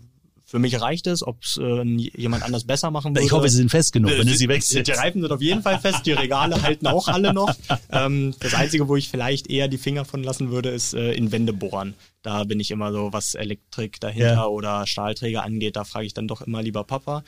für 0.53 0.59
mich 0.59 0.79
reicht 0.83 1.07
es, 1.07 1.27
ob 1.27 1.43
es 1.43 1.57
äh, 1.57 1.83
jemand 1.83 2.43
anders 2.43 2.65
besser 2.65 2.91
machen 2.91 3.15
würde. 3.15 3.25
Ich 3.25 3.33
hoffe, 3.33 3.49
sie 3.49 3.57
sind 3.57 3.71
fest 3.71 3.91
genug, 3.95 4.11
wenn 4.11 4.27
du 4.27 4.35
sie 4.35 4.45
Die 4.45 4.49
wechselst. 4.49 4.99
Reifen 4.99 5.23
sind 5.23 5.33
auf 5.33 5.41
jeden 5.41 5.63
Fall 5.63 5.81
fest, 5.81 6.05
die 6.05 6.13
Regale 6.13 6.61
halten 6.61 6.87
auch 6.89 7.09
alle 7.09 7.33
noch. 7.33 7.55
Ähm, 7.91 8.35
das 8.41 8.53
Einzige, 8.53 8.87
wo 8.87 8.97
ich 8.97 9.09
vielleicht 9.09 9.49
eher 9.49 9.67
die 9.69 9.79
Finger 9.79 10.05
von 10.05 10.23
lassen 10.23 10.51
würde, 10.51 10.69
ist 10.69 10.93
äh, 10.93 11.13
in 11.15 11.33
Wände 11.33 11.55
bohren. 11.55 11.95
Da 12.23 12.45
bin 12.45 12.61
ich 12.61 12.71
immer 12.71 12.93
so, 12.93 13.15
was 13.15 13.35
Elektrik 13.35 13.99
dahinter 14.01 14.35
Ja. 14.35 14.47
oder 14.47 14.87
Stahlträger 14.87 15.43
angeht, 15.43 15.77
da 15.77 15.85
frage 15.85 16.05
ich 16.05 16.13
dann 16.13 16.29
doch 16.29 16.43
immer 16.43 16.63
lieber 16.63 16.85
Papa. 16.85 17.25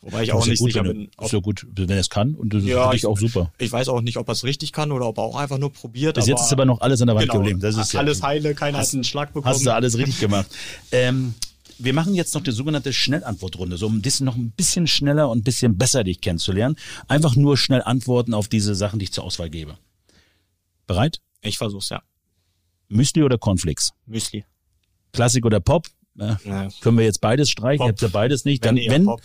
Wobei 0.00 0.24
ich 0.24 0.32
auch 0.32 0.44
ja 0.44 0.50
nicht 0.50 0.58
gut, 0.58 0.72
sicher 0.72 0.84
wenn, 0.84 0.92
bin, 0.96 1.08
ob 1.18 1.26
ist 1.26 1.32
ja 1.32 1.38
gut, 1.38 1.66
wenn 1.72 1.88
er 1.88 1.98
es 2.00 2.10
kann 2.10 2.34
und 2.34 2.52
das 2.52 2.64
Ja, 2.64 2.90
ist 2.90 2.96
ich 2.96 3.06
auch 3.06 3.16
super. 3.18 3.52
ich 3.58 3.70
weiß 3.70 3.88
auch 3.88 4.00
nicht, 4.00 4.16
ob 4.16 4.28
er 4.28 4.32
es 4.32 4.42
richtig 4.42 4.72
kann 4.72 4.90
oder 4.90 5.06
ob 5.06 5.18
er 5.18 5.22
auch 5.24 5.36
einfach 5.36 5.58
nur 5.58 5.72
probiert. 5.72 6.16
Bis 6.16 6.26
jetzt 6.26 6.42
ist 6.42 6.52
aber 6.52 6.64
noch 6.64 6.80
alles 6.80 7.00
an 7.00 7.06
der 7.06 7.14
Wand 7.14 7.26
genau, 7.28 7.38
geblieben. 7.38 7.60
Das 7.60 7.76
ist 7.76 7.92
ja- 7.92 8.00
alles 8.00 8.22
heile, 8.24 8.54
keiner 8.56 8.78
hat 8.78 8.92
einen 8.92 9.04
Schlag 9.04 9.32
bekommen. 9.32 9.54
Hast 9.54 9.64
du 9.64 9.72
alles 9.72 9.96
richtig 9.96 10.18
gemacht. 10.18 10.48
Ähm, 10.90 11.34
wir 11.78 11.92
machen 11.92 12.14
jetzt 12.14 12.34
noch 12.34 12.42
die 12.42 12.52
sogenannte 12.52 12.92
Schnellantwortrunde, 12.92 13.76
so 13.76 13.86
um 13.86 14.02
das 14.02 14.20
noch 14.20 14.36
ein 14.36 14.50
bisschen 14.52 14.86
schneller 14.86 15.28
und 15.30 15.38
ein 15.38 15.42
bisschen 15.44 15.76
besser 15.76 16.04
dich 16.04 16.20
kennenzulernen. 16.20 16.76
Einfach 17.08 17.36
nur 17.36 17.56
schnell 17.56 17.82
antworten 17.82 18.34
auf 18.34 18.48
diese 18.48 18.74
Sachen, 18.74 18.98
die 18.98 19.04
ich 19.04 19.12
zur 19.12 19.24
Auswahl 19.24 19.50
gebe. 19.50 19.76
Bereit? 20.86 21.20
Ich 21.42 21.58
versuch's, 21.58 21.88
ja. 21.90 22.02
Müsli 22.88 23.22
oder 23.22 23.38
Cornflakes? 23.38 23.92
Müsli. 24.06 24.44
Klassik 25.12 25.44
oder 25.44 25.60
Pop? 25.60 25.86
Äh, 26.18 26.34
Ja. 26.44 26.68
Können 26.80 26.98
wir 26.98 27.04
jetzt 27.04 27.20
beides 27.20 27.50
streichen? 27.50 27.78
Pop. 27.78 27.86
Ihr 27.88 27.92
habt 27.92 28.02
ja 28.02 28.08
beides 28.08 28.44
nicht. 28.44 28.64
Dann, 28.64 28.76
Wenn 28.76 29.06
wenn. 29.06 29.16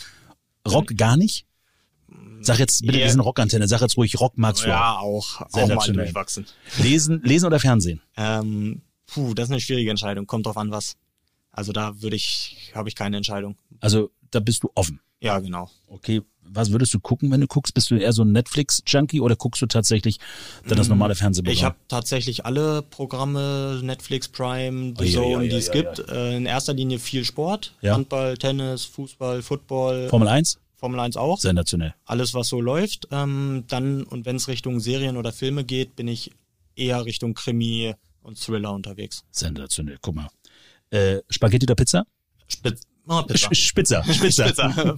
Rock 0.68 0.96
gar 0.98 1.18
nicht? 1.18 1.46
Sag 2.42 2.60
jetzt 2.60 2.82
bitte, 2.82 2.98
Eher- 2.98 3.06
wir 3.06 3.12
sind 3.12 3.20
Rockantenne. 3.22 3.68
Sag 3.68 3.82
jetzt 3.82 3.98
ruhig 3.98 4.20
Rock 4.20 4.38
magst 4.38 4.64
du 4.64 4.68
Ja, 4.70 4.98
auch. 4.98 5.42
auch, 5.42 5.54
auch 5.54 5.68
mal 5.68 5.94
durchwachsen. 5.94 6.46
Lesen, 6.80 7.22
lesen 7.24 7.46
oder 7.46 7.60
Fernsehen? 7.60 8.02
Ähm, 8.18 8.82
puh, 9.08 9.34
das 9.34 9.46
ist 9.46 9.52
eine 9.52 9.62
schwierige 9.62 9.92
Entscheidung. 9.92 10.26
Kommt 10.28 10.46
drauf 10.48 10.58
an, 10.58 10.72
was. 10.72 10.96
Also 11.52 11.72
da 11.72 12.02
würde 12.02 12.16
ich, 12.16 12.72
habe 12.76 12.90
ich 12.90 12.96
keine 12.96 13.18
Entscheidung. 13.18 13.58
Also 13.80 14.12
da 14.32 14.40
bist 14.40 14.64
du 14.64 14.72
offen. 14.76 15.02
Ja, 15.20 15.40
genau. 15.40 15.70
Okay, 15.88 16.22
was 16.44 16.72
würdest 16.72 16.94
du 16.94 17.00
gucken, 17.00 17.32
wenn 17.32 17.42
du 17.42 17.48
guckst? 17.48 17.74
Bist 17.74 17.92
du 17.92 17.96
eher 17.96 18.12
so 18.12 18.24
ein 18.24 18.32
Netflix-Junkie 18.32 19.22
oder 19.22 19.36
guckst 19.36 19.62
du 19.62 19.68
tatsächlich 19.68 20.18
dann 20.68 20.78
das 20.78 20.90
normale 20.90 21.16
Fernsehprogramm? 21.16 21.54
Ich 21.54 21.64
habe 21.64 21.76
tatsächlich 21.88 22.46
alle 22.46 22.82
Programme, 22.82 23.80
Netflix, 23.84 24.28
Prime, 24.28 24.94
Oh, 24.98 25.02
The 25.02 25.10
ja, 25.10 25.22
Zone, 25.22 25.32
ja, 25.32 25.42
ja, 25.42 25.50
die 25.50 25.56
es 25.56 25.68
ja, 25.68 25.74
gibt. 25.74 26.00
In 26.00 26.46
erster 26.46 26.74
Linie 26.74 27.00
viel 27.00 27.24
Sport. 27.24 27.76
Ja. 27.82 27.94
Handball, 27.94 28.38
Tennis, 28.38 28.86
Fußball, 28.86 29.42
Football, 29.42 30.10
Formel 30.10 30.28
1? 30.28 30.60
Formel 30.76 31.00
1 31.00 31.16
auch. 31.16 31.40
Sensationell. 31.40 31.94
Alles, 32.06 32.34
was 32.34 32.48
so 32.48 32.60
läuft. 32.60 33.08
Ähm, 33.12 33.66
dann, 33.68 34.04
und 34.04 34.26
wenn 34.26 34.36
es 34.36 34.48
Richtung 34.48 34.80
Serien 34.80 35.16
oder 35.16 35.32
Filme 35.32 35.64
geht, 35.64 35.96
bin 35.96 36.08
ich 36.08 36.32
eher 36.76 37.06
Richtung 37.06 37.36
Krimi 37.36 37.94
und 38.24 38.40
Thriller 38.40 38.74
unterwegs. 38.74 39.24
Sensationell. 39.30 40.00
Guck 40.02 40.16
mal. 40.16 40.30
Äh, 40.92 41.22
Spaghetti 41.30 41.66
oder 41.66 41.76
Pizza? 41.76 42.04
Spitz, 42.48 42.82
oh, 43.08 43.22
Pizza. 43.24 43.48
Sch- 43.50 43.56
Spitzer. 43.68 44.04
Spitzer. 44.04 44.46
Pizza. 44.46 44.98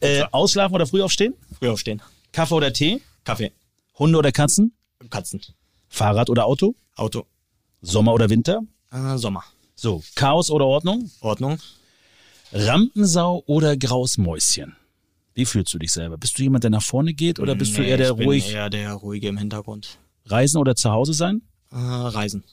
äh, 0.00 0.22
ausschlafen 0.30 0.74
oder 0.74 0.86
früh 0.86 1.02
aufstehen? 1.02 1.34
Früh 1.58 1.68
aufstehen. 1.68 2.00
Kaffee 2.32 2.54
oder 2.54 2.72
Tee? 2.72 3.00
Kaffee. 3.24 3.52
Hunde 3.98 4.18
oder 4.18 4.32
Katzen? 4.32 4.72
Katzen. 5.10 5.40
Fahrrad 5.88 6.30
oder 6.30 6.46
Auto? 6.46 6.74
Auto. 6.96 7.26
Sommer 7.82 8.14
oder 8.14 8.30
Winter? 8.30 8.60
Äh, 8.90 9.18
Sommer. 9.18 9.44
So, 9.74 10.02
Chaos 10.14 10.50
oder 10.50 10.64
Ordnung? 10.66 11.10
Ordnung. 11.20 11.58
Rampensau 12.52 13.42
oder 13.46 13.76
Grausmäuschen? 13.76 14.76
Wie 15.34 15.46
fühlst 15.46 15.72
du 15.72 15.78
dich 15.78 15.92
selber? 15.92 16.18
Bist 16.18 16.38
du 16.38 16.42
jemand, 16.42 16.64
der 16.64 16.70
nach 16.70 16.82
vorne 16.82 17.14
geht 17.14 17.40
oder 17.40 17.54
bist 17.54 17.76
du 17.76 17.80
Nee, 17.80 17.88
eher 17.88 17.96
der 17.96 18.10
ich 18.10 18.16
bin 18.16 18.26
ruhig 18.26 18.52
eher 18.52 18.68
der 18.70 18.92
ruhige 18.92 19.28
im 19.28 19.38
Hintergrund. 19.38 19.98
reisen 20.26 20.58
oder 20.58 20.76
zu 20.76 20.90
Hause 20.90 21.14
sein? 21.14 21.40
Äh, 21.70 21.76
Reisen. 21.76 22.44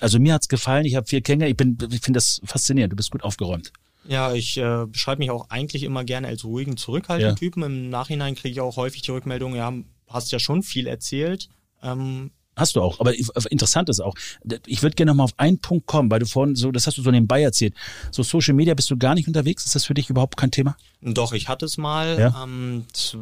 Also 0.00 0.18
mir 0.18 0.34
hat's 0.34 0.48
gefallen, 0.48 0.84
ich 0.84 0.94
habe 0.94 1.06
vier 1.06 1.20
Kinder, 1.20 1.48
ich 1.48 1.56
bin 1.56 1.76
ich 1.90 2.00
finde 2.00 2.18
das 2.18 2.40
faszinierend, 2.44 2.92
du 2.92 2.96
bist 2.96 3.10
gut 3.10 3.22
aufgeräumt. 3.24 3.72
Ja, 4.06 4.32
ich 4.32 4.56
äh, 4.56 4.86
beschreibe 4.86 5.18
mich 5.18 5.30
auch 5.30 5.50
eigentlich 5.50 5.82
immer 5.82 6.04
gerne 6.04 6.28
als 6.28 6.44
ruhigen, 6.44 6.76
zurückhaltenden 6.76 7.34
Ja. 7.34 7.38
Typen. 7.38 7.62
Im 7.62 7.90
Nachhinein 7.90 8.34
kriege 8.34 8.52
ich 8.52 8.60
auch 8.60 8.76
häufig 8.76 9.02
die 9.02 9.10
Rückmeldung, 9.10 9.54
ja, 9.54 9.72
hast 10.06 10.32
ja 10.32 10.38
schon 10.38 10.62
viel 10.62 10.86
erzählt. 10.86 11.48
Ähm, 11.82 12.30
Hast 12.56 12.74
du 12.74 12.80
auch, 12.82 12.98
aber 12.98 13.12
interessant 13.50 13.88
ist 13.88 14.00
auch, 14.00 14.14
ich 14.66 14.82
würde 14.82 14.96
gerne 14.96 15.12
noch 15.12 15.16
mal 15.16 15.24
auf 15.24 15.38
einen 15.38 15.60
Punkt 15.60 15.86
kommen, 15.86 16.10
weil 16.10 16.18
du 16.18 16.26
vorhin 16.26 16.56
so, 16.56 16.72
das 16.72 16.88
hast 16.88 16.98
du 16.98 17.02
so 17.02 17.10
nebenbei 17.12 17.40
erzählt, 17.40 17.72
so 18.10 18.24
Social 18.24 18.52
Media 18.54 18.74
bist 18.74 18.90
du 18.90 18.96
gar 18.96 19.14
nicht 19.14 19.28
unterwegs, 19.28 19.64
ist 19.64 19.76
das 19.76 19.84
für 19.84 19.94
dich 19.94 20.10
überhaupt 20.10 20.36
kein 20.36 20.50
Thema? 20.50 20.76
doch, 21.00 21.32
ich 21.32 21.48
hatte 21.48 21.66
es 21.66 21.78
mal. 21.78 22.18
Ja. 22.18 22.42
Ähm, 22.42 22.84
es 22.92 23.16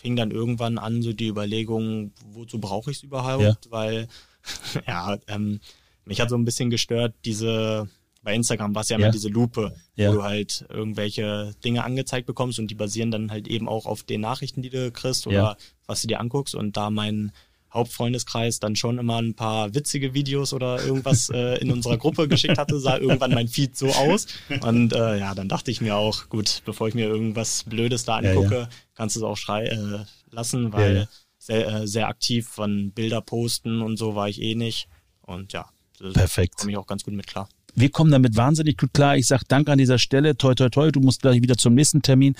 fing 0.00 0.16
dann 0.16 0.30
irgendwann 0.30 0.78
an, 0.78 1.02
so 1.02 1.12
die 1.12 1.28
Überlegung, 1.28 2.12
wozu 2.32 2.58
brauche 2.58 2.90
ich 2.90 2.98
es 2.98 3.02
überhaupt? 3.02 3.42
Ja. 3.42 3.56
Weil, 3.68 4.08
ja, 4.86 5.18
ähm, 5.26 5.60
mich 6.04 6.20
hat 6.20 6.30
so 6.30 6.36
ein 6.36 6.44
bisschen 6.44 6.70
gestört, 6.70 7.14
diese, 7.24 7.88
bei 8.22 8.34
Instagram 8.34 8.74
war 8.74 8.82
es 8.82 8.88
ja 8.88 8.96
immer 8.96 9.06
Ja. 9.06 9.12
diese 9.12 9.28
Lupe, 9.28 9.74
Ja. 9.94 10.10
wo 10.10 10.16
du 10.16 10.22
halt 10.22 10.66
irgendwelche 10.68 11.54
Dinge 11.64 11.84
angezeigt 11.84 12.26
bekommst 12.26 12.58
und 12.58 12.68
die 12.70 12.74
basieren 12.74 13.10
dann 13.10 13.30
halt 13.30 13.48
eben 13.48 13.68
auch 13.68 13.86
auf 13.86 14.02
den 14.02 14.20
Nachrichten, 14.20 14.62
die 14.62 14.70
du 14.70 14.90
kriegst 14.90 15.26
oder 15.26 15.36
Ja. 15.36 15.56
was 15.86 16.02
du 16.02 16.08
dir 16.08 16.20
anguckst. 16.20 16.54
Und 16.54 16.76
da 16.76 16.90
mein 16.90 17.32
Hauptfreundeskreis 17.72 18.58
dann 18.58 18.74
schon 18.76 18.98
immer 18.98 19.22
ein 19.22 19.34
paar 19.34 19.74
witzige 19.74 20.12
Videos 20.12 20.52
oder 20.52 20.82
irgendwas 20.84 21.28
äh, 21.34 21.58
in 21.58 21.70
unserer 21.70 21.96
Gruppe 21.98 22.26
geschickt 22.28 22.58
hatte, 22.58 22.78
sah 22.80 22.98
irgendwann 22.98 23.32
mein 23.32 23.46
Feed 23.48 23.76
so 23.76 23.88
aus. 23.90 24.26
Und 24.62 24.92
äh, 24.92 25.18
ja, 25.18 25.34
dann 25.34 25.48
dachte 25.48 25.70
ich 25.70 25.80
mir 25.80 25.96
auch, 25.96 26.28
gut, 26.28 26.62
bevor 26.64 26.88
ich 26.88 26.94
mir 26.94 27.06
irgendwas 27.06 27.64
Blödes 27.64 28.04
da 28.04 28.16
angucke, 28.16 28.68
kannst 28.94 29.16
du 29.16 29.20
es 29.20 29.24
auch 29.24 29.36
schrei 29.36 29.66
äh, 29.66 30.04
lassen, 30.30 30.72
weil. 30.72 31.08
Sehr, 31.42 31.66
äh, 31.68 31.86
sehr 31.86 32.08
aktiv 32.08 32.46
von 32.46 32.92
Bilder 32.92 33.22
posten 33.22 33.80
und 33.80 33.96
so 33.96 34.14
war 34.14 34.28
ich 34.28 34.42
eh 34.42 34.54
nicht. 34.54 34.88
Und 35.22 35.54
ja, 35.54 35.70
das 36.00 36.14
Perfekt. 36.14 36.56
komme 36.56 36.72
ich 36.72 36.78
auch 36.78 36.86
ganz 36.86 37.04
gut 37.04 37.14
mit 37.14 37.26
klar. 37.26 37.48
Wir 37.74 37.90
kommen 37.90 38.10
damit 38.10 38.36
wahnsinnig 38.36 38.76
gut 38.78 38.92
klar. 38.92 39.16
Ich 39.16 39.26
sag 39.26 39.44
Danke 39.46 39.70
an 39.70 39.78
dieser 39.78 39.98
Stelle. 39.98 40.36
Toi, 40.36 40.54
toi, 40.54 40.68
toi. 40.68 40.90
Du 40.90 41.00
musst 41.00 41.22
gleich 41.22 41.40
wieder 41.40 41.56
zum 41.56 41.74
nächsten 41.74 42.02
Termin. 42.02 42.34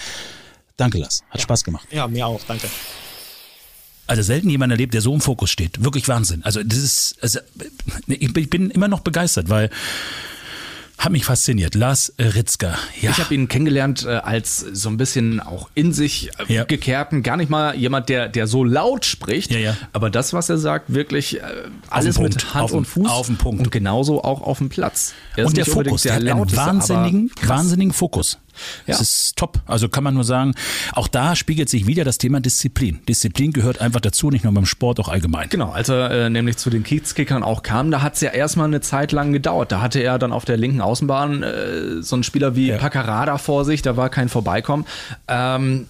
Danke, 0.76 0.98
Lars. 0.98 1.22
Hat 1.30 1.40
Spaß 1.40 1.62
gemacht. 1.62 1.86
Ja, 1.92 2.08
mir 2.08 2.26
auch, 2.26 2.40
danke. 2.48 2.68
Also 4.06 4.22
selten 4.22 4.50
jemand 4.50 4.72
erlebt, 4.72 4.92
der 4.92 5.02
so 5.02 5.14
im 5.14 5.20
Fokus 5.20 5.50
steht. 5.50 5.84
Wirklich 5.84 6.08
Wahnsinn. 6.08 6.42
Also 6.42 6.64
das 6.64 6.78
ist, 6.78 7.16
also, 7.22 7.38
ich 8.08 8.32
bin 8.32 8.70
immer 8.70 8.88
noch 8.88 9.00
begeistert, 9.00 9.48
weil 9.48 9.70
Hat 11.00 11.12
mich 11.12 11.24
fasziniert. 11.24 11.74
Lars 11.74 12.12
Ritzka. 12.18 12.76
Ja. 13.00 13.10
Ich 13.10 13.18
habe 13.20 13.34
ihn 13.34 13.48
kennengelernt 13.48 14.04
äh, 14.04 14.16
als 14.16 14.58
so 14.58 14.90
ein 14.90 14.98
bisschen 14.98 15.40
auch 15.40 15.70
in 15.74 15.94
sich 15.94 16.28
äh, 16.46 16.52
ja. 16.52 16.64
gekehrten, 16.64 17.22
gar 17.22 17.38
nicht 17.38 17.48
mal 17.48 17.74
jemand, 17.74 18.10
der, 18.10 18.28
der 18.28 18.46
so 18.46 18.64
laut 18.64 19.06
spricht. 19.06 19.50
Ja, 19.50 19.58
ja. 19.58 19.76
Aber 19.94 20.10
das, 20.10 20.34
was 20.34 20.50
er 20.50 20.58
sagt, 20.58 20.92
wirklich 20.92 21.40
äh, 21.40 21.42
alles 21.88 22.18
mit 22.18 22.52
Hand 22.52 22.64
auf 22.64 22.72
und 22.72 22.84
Fuß. 22.84 23.08
Auf 23.08 23.28
den 23.28 23.38
Punkt. 23.38 23.62
Und 23.62 23.72
genauso 23.72 24.22
auch 24.22 24.42
auf 24.42 24.58
dem 24.58 24.68
Platz. 24.68 25.14
und 25.38 25.56
der 25.56 25.64
Fokus, 25.64 26.02
der, 26.02 26.20
der 26.20 26.34
hat 26.34 26.42
einen 26.42 26.56
wahnsinnigen, 26.56 27.30
wahnsinnigen 27.46 27.94
Fokus. 27.94 28.38
Ja. 28.86 28.96
Das 28.96 29.00
ist 29.00 29.36
top. 29.36 29.60
Also 29.66 29.88
kann 29.88 30.04
man 30.04 30.14
nur 30.14 30.24
sagen, 30.24 30.54
auch 30.92 31.08
da 31.08 31.36
spiegelt 31.36 31.68
sich 31.68 31.86
wieder 31.86 32.04
das 32.04 32.18
Thema 32.18 32.40
Disziplin. 32.40 33.00
Disziplin 33.08 33.52
gehört 33.52 33.80
einfach 33.80 34.00
dazu, 34.00 34.30
nicht 34.30 34.44
nur 34.44 34.52
beim 34.52 34.66
Sport, 34.66 35.00
auch 35.00 35.08
allgemein. 35.08 35.48
Genau, 35.48 35.70
als 35.70 35.88
er 35.88 36.10
äh, 36.10 36.30
nämlich 36.30 36.56
zu 36.56 36.70
den 36.70 36.82
Kiezkickern 36.82 37.42
auch 37.42 37.62
kam, 37.62 37.90
da 37.90 38.02
hat 38.02 38.14
es 38.14 38.20
ja 38.20 38.30
erstmal 38.30 38.66
eine 38.66 38.80
Zeit 38.80 39.12
lang 39.12 39.32
gedauert. 39.32 39.72
Da 39.72 39.80
hatte 39.80 40.00
er 40.00 40.18
dann 40.18 40.32
auf 40.32 40.44
der 40.44 40.56
linken 40.56 40.80
Außenbahn 40.80 41.42
äh, 41.42 42.02
so 42.02 42.16
einen 42.16 42.22
Spieler 42.22 42.56
wie 42.56 42.68
ja. 42.68 42.78
Paccarada 42.78 43.38
vor 43.38 43.64
sich, 43.64 43.82
da 43.82 43.96
war 43.96 44.08
kein 44.08 44.28
Vorbeikommen. 44.28 44.86
Ähm, 45.28 45.86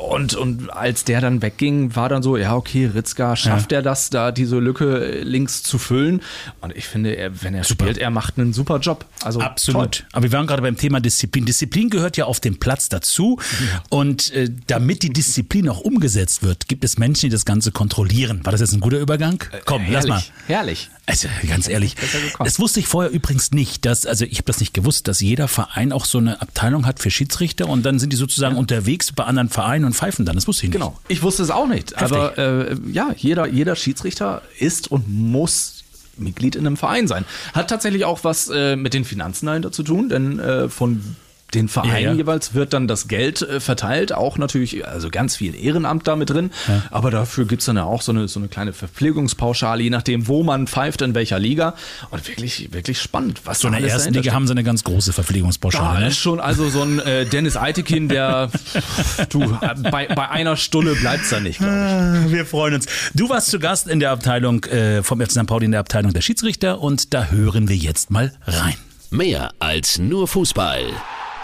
und, 0.00 0.34
und 0.34 0.72
als 0.72 1.04
der 1.04 1.20
dann 1.20 1.42
wegging, 1.42 1.94
war 1.94 2.08
dann 2.08 2.22
so, 2.22 2.36
ja, 2.36 2.54
okay, 2.56 2.86
Ritzka, 2.86 3.36
schafft 3.36 3.72
ja. 3.72 3.78
er 3.78 3.82
das, 3.82 4.10
da 4.10 4.32
diese 4.32 4.58
Lücke 4.58 5.20
links 5.22 5.62
zu 5.62 5.78
füllen? 5.78 6.22
Und 6.60 6.74
ich 6.76 6.86
finde, 6.86 7.14
er, 7.16 7.42
wenn 7.42 7.54
er 7.54 7.64
super. 7.64 7.84
spielt, 7.84 7.98
er 7.98 8.10
macht 8.10 8.38
einen 8.38 8.52
super 8.52 8.78
Job. 8.78 9.04
Also 9.22 9.40
Absolut. 9.40 9.98
Toll. 9.98 10.06
Aber 10.12 10.22
wir 10.24 10.32
waren 10.32 10.46
gerade 10.46 10.62
beim 10.62 10.76
Thema 10.76 11.00
Disziplin. 11.00 11.44
Disziplin 11.44 11.90
gehört 11.90 12.16
ja 12.16 12.24
auf 12.24 12.40
dem 12.40 12.58
Platz 12.58 12.88
dazu. 12.88 13.38
Ja. 13.60 13.82
Und 13.90 14.32
äh, 14.32 14.50
damit 14.66 15.02
die 15.02 15.10
Disziplin 15.10 15.68
auch 15.68 15.80
umgesetzt 15.80 16.42
wird, 16.42 16.68
gibt 16.68 16.84
es 16.84 16.98
Menschen, 16.98 17.26
die 17.26 17.30
das 17.30 17.44
Ganze 17.44 17.72
kontrollieren. 17.72 18.40
War 18.44 18.52
das 18.52 18.60
jetzt 18.60 18.72
ein 18.72 18.80
guter 18.80 18.98
Übergang? 18.98 19.42
Äh, 19.52 19.58
Komm, 19.64 19.82
herrlich, 19.82 20.08
lass 20.08 20.26
mal. 20.26 20.34
Herrlich. 20.46 20.90
Also 21.10 21.28
ganz 21.48 21.68
ehrlich, 21.68 21.96
das 22.38 22.58
wusste 22.58 22.80
ich 22.80 22.86
vorher 22.86 23.10
übrigens 23.10 23.50
nicht, 23.52 23.84
dass, 23.84 24.06
also 24.06 24.24
ich 24.24 24.38
habe 24.38 24.44
das 24.44 24.60
nicht 24.60 24.74
gewusst, 24.74 25.08
dass 25.08 25.20
jeder 25.20 25.48
Verein 25.48 25.92
auch 25.92 26.04
so 26.04 26.18
eine 26.18 26.40
Abteilung 26.40 26.86
hat 26.86 27.00
für 27.00 27.10
Schiedsrichter 27.10 27.68
und 27.68 27.84
dann 27.84 27.98
sind 27.98 28.12
die 28.12 28.16
sozusagen 28.16 28.54
ja. 28.54 28.60
unterwegs 28.60 29.12
bei 29.12 29.24
anderen 29.24 29.48
Vereinen 29.48 29.84
und 29.84 29.94
pfeifen 29.94 30.24
dann. 30.24 30.36
Das 30.36 30.46
wusste 30.46 30.66
ich 30.66 30.70
nicht. 30.70 30.78
Genau. 30.78 30.98
Ich 31.08 31.22
wusste 31.22 31.42
es 31.42 31.50
auch 31.50 31.66
nicht. 31.66 31.96
Heftig. 31.96 32.16
Aber 32.16 32.38
äh, 32.38 32.76
ja, 32.90 33.14
jeder, 33.16 33.46
jeder 33.46 33.76
Schiedsrichter 33.76 34.42
ist 34.58 34.90
und 34.90 35.08
muss 35.08 35.84
Mitglied 36.16 36.54
in 36.56 36.66
einem 36.66 36.76
Verein 36.76 37.08
sein. 37.08 37.24
Hat 37.54 37.70
tatsächlich 37.70 38.04
auch 38.04 38.24
was 38.24 38.48
äh, 38.48 38.76
mit 38.76 38.94
den 38.94 39.04
Finanzen 39.04 39.46
dahinter 39.46 39.72
zu 39.72 39.82
tun, 39.82 40.08
denn 40.08 40.38
äh, 40.38 40.68
von 40.68 41.16
den 41.54 41.68
Vereinen 41.68 41.92
ja, 41.92 42.10
ja. 42.10 42.12
jeweils 42.12 42.54
wird 42.54 42.72
dann 42.72 42.88
das 42.88 43.08
Geld 43.08 43.42
äh, 43.42 43.60
verteilt, 43.60 44.12
auch 44.12 44.38
natürlich, 44.38 44.86
also 44.86 45.10
ganz 45.10 45.36
viel 45.36 45.54
Ehrenamt 45.54 46.06
da 46.06 46.16
mit 46.16 46.30
drin, 46.30 46.50
ja. 46.68 46.82
aber 46.90 47.10
dafür 47.10 47.46
gibt's 47.46 47.66
dann 47.66 47.76
ja 47.76 47.84
auch 47.84 48.02
so 48.02 48.12
eine, 48.12 48.28
so 48.28 48.40
eine 48.40 48.48
kleine 48.48 48.72
Verpflegungspauschale, 48.72 49.82
je 49.82 49.90
nachdem, 49.90 50.28
wo 50.28 50.42
man 50.42 50.66
pfeift, 50.66 51.02
in 51.02 51.14
welcher 51.14 51.38
Liga. 51.38 51.74
Und 52.10 52.26
wirklich, 52.28 52.72
wirklich 52.72 53.00
spannend. 53.00 53.42
Was 53.44 53.60
so 53.60 53.68
in 53.68 53.74
der 53.74 53.90
ersten 53.90 54.14
Liga 54.14 54.32
haben 54.32 54.46
sie 54.46 54.52
eine 54.52 54.64
ganz 54.64 54.84
große 54.84 55.12
Verpflegungspauschale. 55.12 55.94
Da 55.94 56.00
ne? 56.00 56.08
ist 56.08 56.18
schon 56.18 56.40
also 56.40 56.68
so 56.68 56.82
ein 56.82 56.98
äh, 57.00 57.26
Dennis 57.26 57.56
Eitekin, 57.56 58.08
der, 58.08 58.50
du, 59.28 59.58
bei, 59.90 60.06
bei 60.06 60.28
einer 60.28 60.56
Stunde 60.56 60.94
bleibt's 60.94 61.30
da 61.30 61.40
nicht, 61.40 61.58
glaube 61.58 61.72
ich. 61.72 61.80
Ah, 61.80 62.24
wir 62.28 62.46
freuen 62.46 62.74
uns. 62.74 62.86
Du 63.14 63.28
warst 63.28 63.50
zu 63.50 63.58
Gast 63.58 63.88
in 63.88 64.00
der 64.00 64.10
Abteilung 64.10 64.64
äh, 64.64 65.02
vom 65.02 65.20
FC 65.20 65.32
St. 65.32 65.46
Pauli 65.46 65.66
in 65.66 65.72
der 65.72 65.80
Abteilung 65.80 66.12
der 66.12 66.20
Schiedsrichter 66.20 66.80
und 66.80 67.14
da 67.14 67.26
hören 67.26 67.68
wir 67.68 67.76
jetzt 67.76 68.10
mal 68.10 68.32
rein. 68.46 68.74
Mehr 69.10 69.50
als 69.58 69.98
nur 69.98 70.28
Fußball 70.28 70.84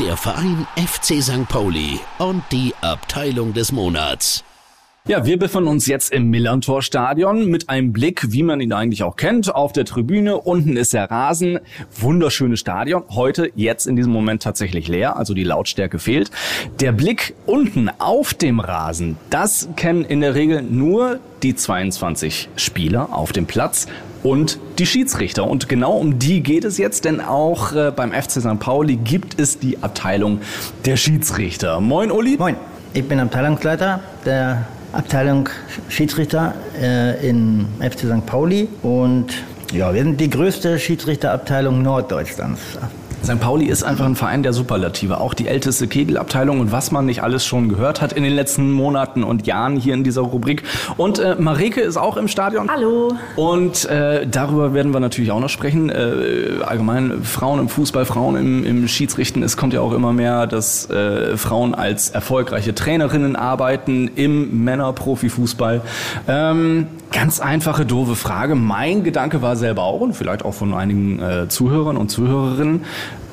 der 0.00 0.16
Verein 0.16 0.66
FC 0.76 1.22
St. 1.22 1.48
Pauli 1.48 2.00
und 2.18 2.42
die 2.52 2.74
Abteilung 2.82 3.54
des 3.54 3.72
Monats. 3.72 4.44
Ja, 5.08 5.24
wir 5.24 5.38
befinden 5.38 5.68
uns 5.68 5.86
jetzt 5.86 6.12
im 6.12 6.30
Millantor-Stadion 6.30 7.46
mit 7.46 7.68
einem 7.68 7.92
Blick, 7.92 8.32
wie 8.32 8.42
man 8.42 8.60
ihn 8.60 8.72
eigentlich 8.72 9.04
auch 9.04 9.14
kennt, 9.14 9.54
auf 9.54 9.72
der 9.72 9.84
Tribüne. 9.84 10.36
Unten 10.36 10.76
ist 10.76 10.92
der 10.92 11.08
Rasen. 11.10 11.60
Wunderschönes 11.98 12.58
Stadion. 12.58 13.04
Heute, 13.10 13.52
jetzt 13.54 13.86
in 13.86 13.94
diesem 13.94 14.12
Moment 14.12 14.42
tatsächlich 14.42 14.88
leer, 14.88 15.16
also 15.16 15.32
die 15.32 15.44
Lautstärke 15.44 16.00
fehlt. 16.00 16.32
Der 16.80 16.90
Blick 16.90 17.34
unten 17.46 17.88
auf 17.98 18.34
dem 18.34 18.58
Rasen, 18.58 19.16
das 19.30 19.68
kennen 19.76 20.04
in 20.04 20.20
der 20.20 20.34
Regel 20.34 20.60
nur 20.60 21.20
die 21.44 21.54
22 21.54 22.48
Spieler 22.56 23.10
auf 23.12 23.30
dem 23.30 23.46
Platz 23.46 23.86
und 24.26 24.58
die 24.78 24.86
Schiedsrichter. 24.86 25.46
Und 25.46 25.68
genau 25.68 25.92
um 25.92 26.18
die 26.18 26.42
geht 26.42 26.64
es 26.64 26.78
jetzt, 26.78 27.04
denn 27.04 27.20
auch 27.20 27.72
äh, 27.72 27.92
beim 27.94 28.12
FC 28.12 28.32
St. 28.40 28.58
Pauli 28.58 28.96
gibt 28.96 29.38
es 29.38 29.60
die 29.60 29.82
Abteilung 29.82 30.40
der 30.84 30.96
Schiedsrichter. 30.96 31.80
Moin, 31.80 32.10
Uli. 32.10 32.36
Moin. 32.36 32.56
Ich 32.92 33.06
bin 33.06 33.20
Abteilungsleiter 33.20 34.00
der 34.24 34.66
Abteilung 34.92 35.48
Schiedsrichter 35.88 36.54
äh, 36.80 37.28
in 37.28 37.66
FC 37.78 38.00
St. 38.00 38.26
Pauli 38.26 38.68
und 38.82 39.26
ja, 39.72 39.94
wir 39.94 40.02
sind 40.02 40.20
die 40.20 40.30
größte 40.30 40.78
Schiedsrichterabteilung 40.78 41.82
Norddeutschlands. 41.82 42.60
St. 43.26 43.40
Pauli 43.40 43.66
ist 43.66 43.82
einfach 43.82 44.04
ein 44.04 44.14
Verein 44.14 44.44
der 44.44 44.52
Superlative. 44.52 45.20
Auch 45.20 45.34
die 45.34 45.48
älteste 45.48 45.88
Kegelabteilung 45.88 46.60
und 46.60 46.70
was 46.70 46.92
man 46.92 47.06
nicht 47.06 47.24
alles 47.24 47.44
schon 47.44 47.68
gehört 47.68 48.00
hat 48.00 48.12
in 48.12 48.22
den 48.22 48.32
letzten 48.32 48.70
Monaten 48.70 49.24
und 49.24 49.48
Jahren 49.48 49.74
hier 49.74 49.94
in 49.94 50.04
dieser 50.04 50.20
Rubrik. 50.20 50.62
Und 50.96 51.18
äh, 51.18 51.34
Mareke 51.36 51.80
ist 51.80 51.96
auch 51.96 52.16
im 52.16 52.28
Stadion. 52.28 52.70
Hallo. 52.70 53.14
Und 53.34 53.84
äh, 53.86 54.28
darüber 54.28 54.74
werden 54.74 54.92
wir 54.92 55.00
natürlich 55.00 55.32
auch 55.32 55.40
noch 55.40 55.48
sprechen. 55.48 55.90
Äh, 55.90 56.62
allgemein 56.64 57.24
Frauen 57.24 57.58
im 57.58 57.68
Fußball, 57.68 58.04
Frauen 58.04 58.36
im, 58.36 58.64
im 58.64 58.86
Schiedsrichten. 58.86 59.42
Es 59.42 59.56
kommt 59.56 59.72
ja 59.72 59.80
auch 59.80 59.92
immer 59.92 60.12
mehr, 60.12 60.46
dass 60.46 60.88
äh, 60.88 61.36
Frauen 61.36 61.74
als 61.74 62.10
erfolgreiche 62.10 62.76
Trainerinnen 62.76 63.34
arbeiten 63.34 64.08
im 64.14 64.62
Männerprofifußball. 64.62 65.82
Ähm, 66.28 66.86
ganz 67.16 67.40
einfache, 67.40 67.86
doofe 67.86 68.14
Frage. 68.14 68.54
Mein 68.54 69.02
Gedanke 69.02 69.40
war 69.40 69.56
selber 69.56 69.84
auch 69.84 70.00
und 70.00 70.14
vielleicht 70.14 70.44
auch 70.44 70.52
von 70.52 70.74
einigen 70.74 71.18
äh, 71.20 71.48
Zuhörern 71.48 71.96
und 71.96 72.10
Zuhörerinnen, 72.10 72.84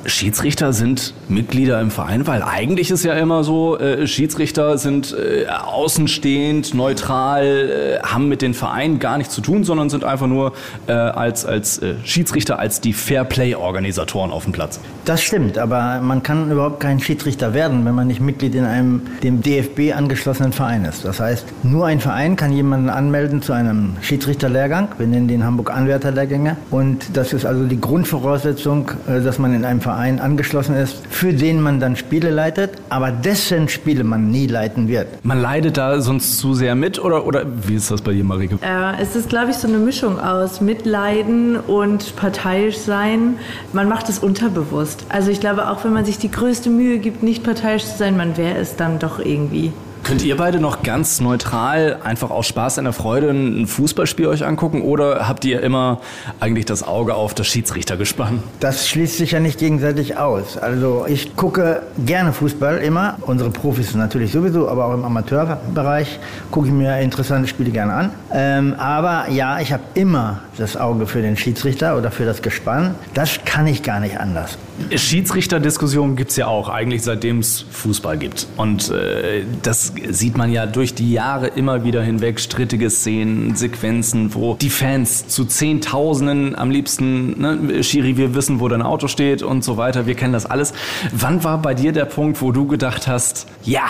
Schiedsrichter 0.06 0.74
sind 0.74 1.14
Mitglieder 1.30 1.80
im 1.80 1.90
Verein, 1.90 2.28
weil 2.28 2.44
eigentlich 2.44 2.92
ist 2.92 3.04
ja 3.06 3.14
immer 3.14 3.44
so, 3.44 3.78
äh, 3.78 4.06
Schiedsrichter 4.06 4.78
sind 4.78 5.16
äh, 5.18 5.48
außenstehend, 5.48 6.74
neutral, 6.74 8.00
äh, 8.02 8.06
haben 8.06 8.28
mit 8.28 8.42
den 8.42 8.54
Vereinen 8.54 9.00
gar 9.00 9.18
nichts 9.18 9.34
zu 9.34 9.42
tun, 9.42 9.64
sondern 9.64 9.90
sind 9.90 10.04
einfach 10.04 10.28
nur 10.28 10.54
äh, 10.88 10.92
als, 10.92 11.46
als 11.46 11.78
äh, 11.80 11.96
Schiedsrichter, 12.04 12.60
als 12.60 12.82
die 12.82 12.92
Fairplay-Organisatoren 12.92 14.32
auf 14.32 14.44
dem 14.44 14.52
Platz. 14.52 14.80
Das 15.06 15.22
stimmt, 15.22 15.58
aber 15.58 16.02
man 16.02 16.22
kann 16.22 16.52
überhaupt 16.52 16.82
kein 16.82 17.00
Schiedsrichter 17.00 17.54
werden, 17.54 17.86
wenn 17.86 17.96
man 17.96 18.08
nicht 18.08 18.20
Mitglied 18.20 18.56
in 18.56 18.66
einem 18.66 19.02
dem 19.24 19.42
DFB 19.42 19.96
angeschlossenen 19.96 20.52
Verein 20.52 20.84
ist. 20.86 21.06
Das 21.06 21.20
heißt, 21.20 21.46
nur 21.64 21.86
ein 21.86 22.02
Verein 22.02 22.36
kann 22.36 22.52
jemanden 22.52 22.90
anmelden 22.90 23.42
zu 23.42 23.54
einem 23.54 23.96
Schiedsrichterlehrgang. 24.02 24.90
Wir 24.98 25.08
nennen 25.08 25.28
den 25.28 25.46
Hamburg 25.46 25.72
Anwärterlehrgänge. 25.72 26.58
Und 26.72 27.16
das 27.16 27.32
ist 27.32 27.46
also 27.46 27.66
die 27.66 27.80
Grundvoraussetzung, 27.80 28.92
äh, 29.08 29.22
dass 29.22 29.40
man 29.40 29.54
in 29.54 29.64
einem 29.64 29.80
Verein 29.80 29.93
Verein 29.94 30.20
angeschlossen 30.20 30.76
ist, 30.76 31.06
für 31.08 31.34
den 31.34 31.62
man 31.62 31.80
dann 31.80 31.96
Spiele 31.96 32.32
leitet, 32.32 32.72
aber 32.90 33.12
dessen 33.12 33.70
Spiele 33.70 34.04
man 34.04 34.32
nie 34.32 34.48
leiten 34.48 34.88
wird. 34.88 35.24
Man 35.24 35.40
leidet 35.40 35.78
da 35.78 36.02
sonst 36.02 36.40
zu 36.40 36.56
sehr 36.56 36.74
mit 36.74 36.98
oder, 36.98 37.28
oder 37.28 37.46
wie 37.68 37.76
ist 37.76 37.92
das 37.92 38.02
bei 38.02 38.14
dir, 38.14 38.24
Marike? 38.24 38.58
Äh, 38.64 39.00
es 39.00 39.16
ist, 39.16 39.30
glaube 39.30 39.52
ich, 39.52 39.58
so 39.58 39.68
eine 39.68 39.78
Mischung 39.78 40.20
aus 40.20 40.62
Mitleiden 40.62 41.58
und 41.58 42.16
parteiisch 42.16 42.78
sein. 42.78 43.36
Man 43.72 43.88
macht 43.88 44.10
es 44.10 44.18
unterbewusst. 44.18 45.06
Also 45.10 45.30
ich 45.30 45.40
glaube, 45.40 45.70
auch 45.70 45.84
wenn 45.84 45.94
man 45.94 46.06
sich 46.06 46.18
die 46.18 46.32
größte 46.32 46.72
Mühe 46.72 46.98
gibt, 46.98 47.22
nicht 47.22 47.44
parteiisch 47.44 47.84
zu 47.84 47.96
sein, 47.96 48.18
man 48.18 48.36
wäre 48.36 48.58
es 48.58 48.76
dann 48.76 48.98
doch 48.98 49.20
irgendwie. 49.20 49.74
Könnt 50.04 50.22
ihr 50.22 50.36
beide 50.36 50.60
noch 50.60 50.84
ganz 50.84 51.22
neutral, 51.22 51.98
einfach 52.04 52.30
aus 52.30 52.46
Spaß 52.48 52.78
an 52.78 52.84
der 52.84 52.94
Freude 52.94 53.30
ein 53.30 53.68
Fußballspiel 53.68 54.28
euch 54.28 54.46
angucken 54.46 54.82
oder 54.82 55.30
habt 55.30 55.46
ihr 55.46 55.62
immer 55.62 56.02
eigentlich 56.42 56.66
das 56.66 56.84
Auge 56.84 57.16
auf 57.16 57.34
das 57.34 57.48
Schiedsrichter 57.48 57.96
gespannt? 57.96 58.44
Das 58.60 58.90
schließt 58.90 59.18
sich 59.18 59.32
ja 59.32 59.40
nicht 59.40 59.60
gegenseitig 59.60 60.18
aus. 60.18 60.58
Also 60.58 61.06
ich 61.08 61.38
gucke 61.38 61.84
gerne 62.06 62.34
Fußball 62.34 62.80
immer. 62.80 63.18
Unsere 63.22 63.50
Profis 63.50 63.96
natürlich 63.96 64.34
sowieso, 64.34 64.68
aber 64.68 64.88
auch 64.88 64.94
im 64.94 65.06
Amateurbereich 65.06 66.20
gucke 66.52 66.68
ich 66.68 66.74
mir 66.74 67.00
interessante 67.00 67.48
Spiele 67.48 67.72
gerne 67.72 67.94
an. 67.94 68.10
Ähm, 68.34 68.76
aber 68.78 69.30
ja, 69.30 69.62
ich 69.62 69.72
habe 69.72 69.84
immer 69.94 70.42
das 70.58 70.76
Auge 70.76 71.08
für 71.08 71.22
den 71.22 71.38
Schiedsrichter 71.38 71.98
oder 71.98 72.12
für 72.12 72.26
das 72.26 72.42
Gespann. 72.42 72.96
Das 73.14 73.40
kann 73.46 73.68
ich 73.68 73.84
gar 73.84 74.02
nicht 74.02 74.20
anders. 74.20 74.58
Schiedsrichterdiskussionen 74.94 76.16
gibt 76.16 76.32
es 76.32 76.38
ja 76.38 76.48
auch, 76.48 76.68
eigentlich 76.68 77.04
seitdem 77.04 77.40
es 77.40 77.66
Fußball 77.72 78.18
gibt. 78.18 78.48
Und 78.58 78.90
äh, 78.90 79.44
das 79.62 79.93
sieht 80.10 80.38
man 80.38 80.52
ja 80.52 80.66
durch 80.66 80.94
die 80.94 81.12
Jahre 81.12 81.48
immer 81.48 81.84
wieder 81.84 82.02
hinweg. 82.02 82.40
Strittige 82.40 82.90
Szenen, 82.90 83.56
Sequenzen, 83.56 84.34
wo 84.34 84.56
die 84.56 84.70
Fans 84.70 85.28
zu 85.28 85.46
Zehntausenden 85.46 86.56
am 86.56 86.72
liebsten, 86.72 87.40
ne, 87.40 87.84
Schiri, 87.84 88.18
wir 88.18 88.36
wissen, 88.36 88.60
wo 88.60 88.68
dein 88.68 88.82
Auto 88.82 89.08
steht 89.08 89.44
und 89.44 89.64
so 89.64 89.78
weiter. 89.78 90.06
Wir 90.06 90.16
kennen 90.16 90.34
das 90.34 90.46
alles. 90.46 90.74
Wann 91.12 91.44
war 91.44 91.62
bei 91.62 91.74
dir 91.74 91.92
der 91.92 92.06
Punkt, 92.06 92.42
wo 92.42 92.52
du 92.52 92.68
gedacht 92.68 93.08
hast, 93.08 93.48
ja, 93.64 93.86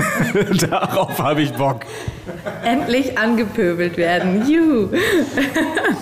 darauf 0.70 1.18
habe 1.18 1.42
ich 1.42 1.52
Bock? 1.52 1.80
Endlich 2.64 3.18
angepöbelt 3.18 3.96
werden. 3.96 4.48
Juhu. 4.48 4.88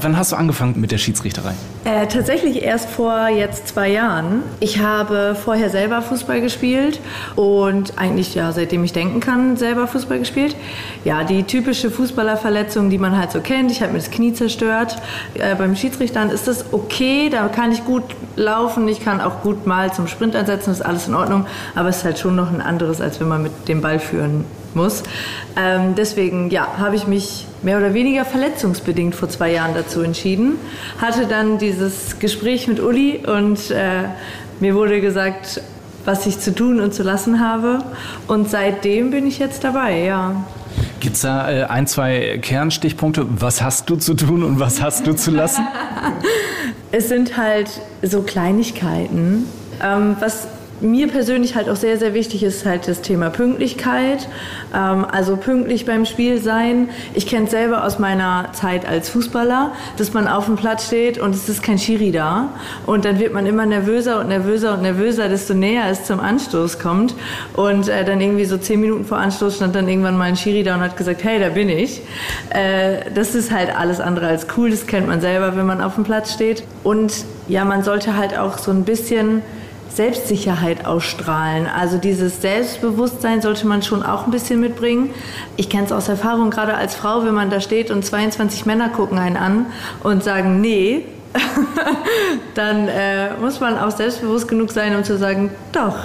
Wann 0.00 0.16
hast 0.16 0.32
du 0.32 0.36
angefangen 0.36 0.80
mit 0.80 0.92
der 0.92 0.98
Schiedsrichterei? 0.98 1.54
Äh, 1.84 2.06
tatsächlich 2.06 2.62
erst 2.62 2.90
vor 2.90 3.28
jetzt 3.28 3.68
zwei 3.68 3.88
Jahren. 3.88 4.42
Ich 4.60 4.80
habe 4.80 5.34
vorher 5.34 5.70
selber 5.70 6.02
Fußball 6.02 6.40
gespielt 6.40 7.00
und 7.36 7.98
eigentlich 7.98 8.34
ja, 8.34 8.52
seitdem 8.52 8.84
ich 8.84 8.92
denken 8.92 9.20
kann, 9.20 9.39
selber 9.56 9.86
Fußball 9.86 10.18
gespielt. 10.18 10.56
Ja, 11.04 11.24
die 11.24 11.42
typische 11.44 11.90
Fußballerverletzung, 11.90 12.90
die 12.90 12.98
man 12.98 13.16
halt 13.16 13.32
so 13.32 13.40
kennt. 13.40 13.70
Ich 13.70 13.82
habe 13.82 13.92
mir 13.92 13.98
das 13.98 14.10
Knie 14.10 14.32
zerstört. 14.32 14.96
Äh, 15.34 15.54
beim 15.54 15.76
Schiedsrichtern 15.76 16.30
ist 16.30 16.48
das 16.48 16.72
okay, 16.72 17.28
da 17.30 17.48
kann 17.48 17.72
ich 17.72 17.84
gut 17.84 18.04
laufen, 18.36 18.88
ich 18.88 19.04
kann 19.04 19.20
auch 19.20 19.42
gut 19.42 19.66
mal 19.66 19.92
zum 19.92 20.06
Sprint 20.06 20.36
einsetzen, 20.36 20.70
ist 20.70 20.82
alles 20.82 21.08
in 21.08 21.14
Ordnung. 21.14 21.46
Aber 21.74 21.88
es 21.88 21.98
ist 21.98 22.04
halt 22.04 22.18
schon 22.18 22.36
noch 22.36 22.52
ein 22.52 22.60
anderes, 22.60 23.00
als 23.00 23.20
wenn 23.20 23.28
man 23.28 23.42
mit 23.42 23.68
dem 23.68 23.80
Ball 23.80 23.98
führen 23.98 24.44
muss. 24.74 25.02
Ähm, 25.56 25.94
deswegen 25.96 26.50
ja, 26.50 26.78
habe 26.78 26.96
ich 26.96 27.06
mich 27.06 27.46
mehr 27.62 27.78
oder 27.78 27.94
weniger 27.94 28.24
verletzungsbedingt 28.24 29.14
vor 29.14 29.28
zwei 29.28 29.52
Jahren 29.52 29.74
dazu 29.74 30.02
entschieden. 30.02 30.58
Hatte 31.00 31.26
dann 31.26 31.58
dieses 31.58 32.18
Gespräch 32.18 32.68
mit 32.68 32.80
Uli 32.80 33.20
und 33.26 33.70
äh, 33.70 34.04
mir 34.60 34.74
wurde 34.74 35.00
gesagt, 35.00 35.60
was 36.04 36.26
ich 36.26 36.38
zu 36.38 36.54
tun 36.54 36.80
und 36.80 36.94
zu 36.94 37.02
lassen 37.02 37.40
habe. 37.40 37.80
Und 38.26 38.48
seitdem 38.48 39.10
bin 39.10 39.26
ich 39.26 39.38
jetzt 39.38 39.64
dabei, 39.64 40.00
ja. 40.04 40.44
Gibt 41.00 41.16
es 41.16 41.22
da 41.22 41.50
äh, 41.50 41.64
ein, 41.64 41.86
zwei 41.86 42.38
Kernstichpunkte? 42.40 43.26
Was 43.28 43.62
hast 43.62 43.88
du 43.90 43.96
zu 43.96 44.14
tun 44.14 44.42
und 44.42 44.60
was 44.60 44.82
hast 44.82 45.06
du 45.06 45.14
zu 45.14 45.30
lassen? 45.30 45.66
es 46.92 47.08
sind 47.08 47.36
halt 47.36 47.70
so 48.02 48.22
Kleinigkeiten. 48.22 49.46
Ähm, 49.82 50.16
was 50.20 50.46
mir 50.80 51.08
persönlich 51.08 51.54
halt 51.54 51.68
auch 51.68 51.76
sehr, 51.76 51.98
sehr 51.98 52.14
wichtig 52.14 52.42
ist 52.42 52.64
halt 52.64 52.88
das 52.88 53.02
Thema 53.02 53.30
Pünktlichkeit. 53.30 54.28
Ähm, 54.74 55.04
also 55.04 55.36
pünktlich 55.36 55.86
beim 55.86 56.04
Spiel 56.04 56.40
sein. 56.40 56.88
Ich 57.14 57.26
kenne 57.26 57.44
es 57.44 57.50
selber 57.50 57.84
aus 57.84 57.98
meiner 57.98 58.48
Zeit 58.52 58.86
als 58.86 59.08
Fußballer, 59.10 59.72
dass 59.96 60.12
man 60.12 60.28
auf 60.28 60.46
dem 60.46 60.56
Platz 60.56 60.86
steht 60.86 61.18
und 61.18 61.34
es 61.34 61.48
ist 61.48 61.62
kein 61.62 61.78
Schiri 61.78 62.12
da. 62.12 62.50
Und 62.86 63.04
dann 63.04 63.18
wird 63.18 63.32
man 63.32 63.46
immer 63.46 63.66
nervöser 63.66 64.20
und 64.20 64.28
nervöser 64.28 64.74
und 64.74 64.82
nervöser, 64.82 65.28
desto 65.28 65.54
näher 65.54 65.84
es 65.90 66.04
zum 66.04 66.20
Anstoß 66.20 66.78
kommt. 66.78 67.14
Und 67.54 67.88
äh, 67.88 68.04
dann 68.04 68.20
irgendwie 68.20 68.44
so 68.44 68.56
zehn 68.56 68.80
Minuten 68.80 69.04
vor 69.04 69.18
Anstoß 69.18 69.56
stand 69.56 69.74
dann 69.74 69.88
irgendwann 69.88 70.16
mal 70.16 70.24
ein 70.24 70.36
Schiri 70.36 70.62
da 70.62 70.74
und 70.74 70.80
hat 70.80 70.96
gesagt, 70.96 71.24
hey, 71.24 71.38
da 71.38 71.50
bin 71.50 71.68
ich. 71.68 72.02
Äh, 72.50 73.10
das 73.14 73.34
ist 73.34 73.50
halt 73.50 73.76
alles 73.76 74.00
andere 74.00 74.28
als 74.28 74.46
cool. 74.56 74.70
Das 74.70 74.86
kennt 74.86 75.06
man 75.06 75.20
selber, 75.20 75.56
wenn 75.56 75.66
man 75.66 75.80
auf 75.80 75.94
dem 75.94 76.04
Platz 76.04 76.32
steht. 76.32 76.64
Und 76.84 77.24
ja, 77.48 77.64
man 77.64 77.82
sollte 77.82 78.16
halt 78.16 78.38
auch 78.38 78.58
so 78.58 78.70
ein 78.70 78.84
bisschen 78.84 79.42
Selbstsicherheit 79.92 80.86
ausstrahlen. 80.86 81.66
Also 81.66 81.98
dieses 81.98 82.40
Selbstbewusstsein 82.40 83.42
sollte 83.42 83.66
man 83.66 83.82
schon 83.82 84.02
auch 84.02 84.24
ein 84.24 84.30
bisschen 84.30 84.60
mitbringen. 84.60 85.10
Ich 85.56 85.68
kenne 85.68 85.84
es 85.84 85.92
aus 85.92 86.08
Erfahrung, 86.08 86.50
gerade 86.50 86.74
als 86.74 86.94
Frau, 86.94 87.24
wenn 87.24 87.34
man 87.34 87.50
da 87.50 87.60
steht 87.60 87.90
und 87.90 88.04
22 88.04 88.66
Männer 88.66 88.88
gucken 88.88 89.18
einen 89.18 89.36
an 89.36 89.66
und 90.02 90.22
sagen, 90.22 90.60
nee, 90.60 91.04
dann 92.54 92.88
äh, 92.88 93.34
muss 93.40 93.60
man 93.60 93.78
auch 93.78 93.90
selbstbewusst 93.90 94.48
genug 94.48 94.72
sein, 94.72 94.96
um 94.96 95.04
zu 95.04 95.16
sagen, 95.16 95.50
doch, 95.72 95.96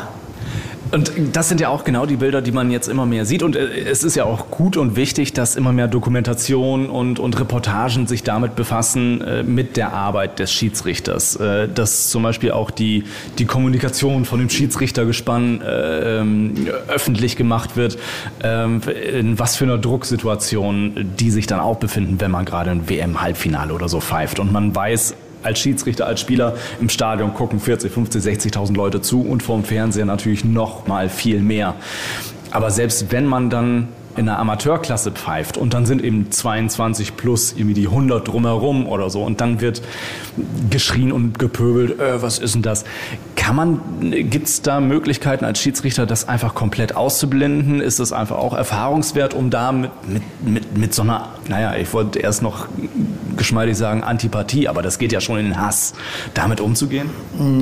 und 0.91 1.11
das 1.33 1.49
sind 1.49 1.59
ja 1.59 1.69
auch 1.69 1.83
genau 1.83 2.05
die 2.05 2.17
Bilder, 2.17 2.41
die 2.41 2.51
man 2.51 2.71
jetzt 2.71 2.87
immer 2.87 3.05
mehr 3.05 3.25
sieht. 3.25 3.43
Und 3.43 3.55
äh, 3.55 3.67
es 3.89 4.03
ist 4.03 4.15
ja 4.15 4.25
auch 4.25 4.49
gut 4.49 4.77
und 4.77 4.95
wichtig, 4.95 5.33
dass 5.33 5.55
immer 5.55 5.71
mehr 5.71 5.87
Dokumentation 5.87 6.89
und, 6.89 7.19
und 7.19 7.39
Reportagen 7.39 8.07
sich 8.07 8.23
damit 8.23 8.55
befassen, 8.55 9.21
äh, 9.21 9.43
mit 9.43 9.77
der 9.77 9.93
Arbeit 9.93 10.39
des 10.39 10.51
Schiedsrichters. 10.51 11.35
Äh, 11.37 11.67
dass 11.67 12.09
zum 12.09 12.23
Beispiel 12.23 12.51
auch 12.51 12.71
die, 12.71 13.03
die 13.37 13.45
Kommunikation 13.45 14.25
von 14.25 14.39
dem 14.39 14.49
Schiedsrichtergespann 14.49 15.61
äh, 15.61 16.19
ähm, 16.19 16.53
öffentlich 16.87 17.35
gemacht 17.35 17.75
wird, 17.75 17.97
ähm, 18.43 18.81
in 19.13 19.39
was 19.39 19.55
für 19.55 19.65
einer 19.65 19.77
Drucksituation 19.77 21.05
die 21.19 21.31
sich 21.31 21.47
dann 21.47 21.59
auch 21.59 21.77
befinden, 21.77 22.19
wenn 22.19 22.31
man 22.31 22.45
gerade 22.45 22.71
ein 22.71 22.89
WM-Halbfinale 22.89 23.73
oder 23.73 23.89
so 23.89 23.99
pfeift. 23.99 24.39
Und 24.39 24.51
man 24.51 24.75
weiß, 24.75 25.15
als 25.45 25.59
Schiedsrichter, 25.59 26.07
als 26.07 26.19
Spieler 26.19 26.55
im 26.81 26.89
Stadion 26.89 27.33
gucken 27.33 27.59
40, 27.59 27.91
50, 27.91 28.23
60.000 28.23 28.75
Leute 28.75 29.01
zu 29.01 29.21
und 29.21 29.43
vorm 29.43 29.63
Fernseher 29.63 30.05
natürlich 30.05 30.43
noch 30.43 30.87
mal 30.87 31.09
viel 31.09 31.39
mehr. 31.41 31.75
Aber 32.51 32.71
selbst 32.71 33.11
wenn 33.11 33.25
man 33.25 33.49
dann 33.49 33.89
in 34.17 34.25
der 34.25 34.39
Amateurklasse 34.39 35.11
pfeift 35.11 35.57
und 35.57 35.73
dann 35.73 35.85
sind 35.85 36.03
eben 36.03 36.31
22 36.31 37.17
plus 37.17 37.53
irgendwie 37.53 37.73
die 37.73 37.87
100 37.87 38.27
drumherum 38.27 38.87
oder 38.87 39.09
so 39.09 39.23
und 39.23 39.41
dann 39.41 39.61
wird 39.61 39.81
geschrien 40.69 41.11
und 41.11 41.37
gepöbelt, 41.37 41.99
äh, 41.99 42.21
was 42.21 42.39
ist 42.39 42.55
denn 42.55 42.61
das? 42.61 42.85
Kann 43.35 43.55
man, 43.55 43.81
gibt 44.29 44.47
es 44.47 44.61
da 44.61 44.79
Möglichkeiten 44.79 45.45
als 45.45 45.59
Schiedsrichter, 45.59 46.05
das 46.05 46.27
einfach 46.27 46.55
komplett 46.55 46.95
auszublenden? 46.95 47.81
Ist 47.81 47.99
das 47.99 48.13
einfach 48.13 48.37
auch 48.37 48.53
erfahrungswert, 48.55 49.33
um 49.33 49.49
da 49.49 49.71
mit, 49.71 49.91
mit, 50.07 50.23
mit, 50.43 50.77
mit 50.77 50.93
so 50.93 51.01
einer, 51.01 51.29
naja, 51.47 51.75
ich 51.75 51.93
wollte 51.93 52.19
erst 52.19 52.41
noch 52.41 52.67
geschmeidig 53.35 53.77
sagen 53.77 54.03
Antipathie, 54.03 54.67
aber 54.67 54.81
das 54.81 54.97
geht 54.97 55.11
ja 55.11 55.19
schon 55.19 55.37
in 55.37 55.45
den 55.45 55.61
Hass, 55.61 55.93
damit 56.33 56.61
umzugehen? 56.61 57.09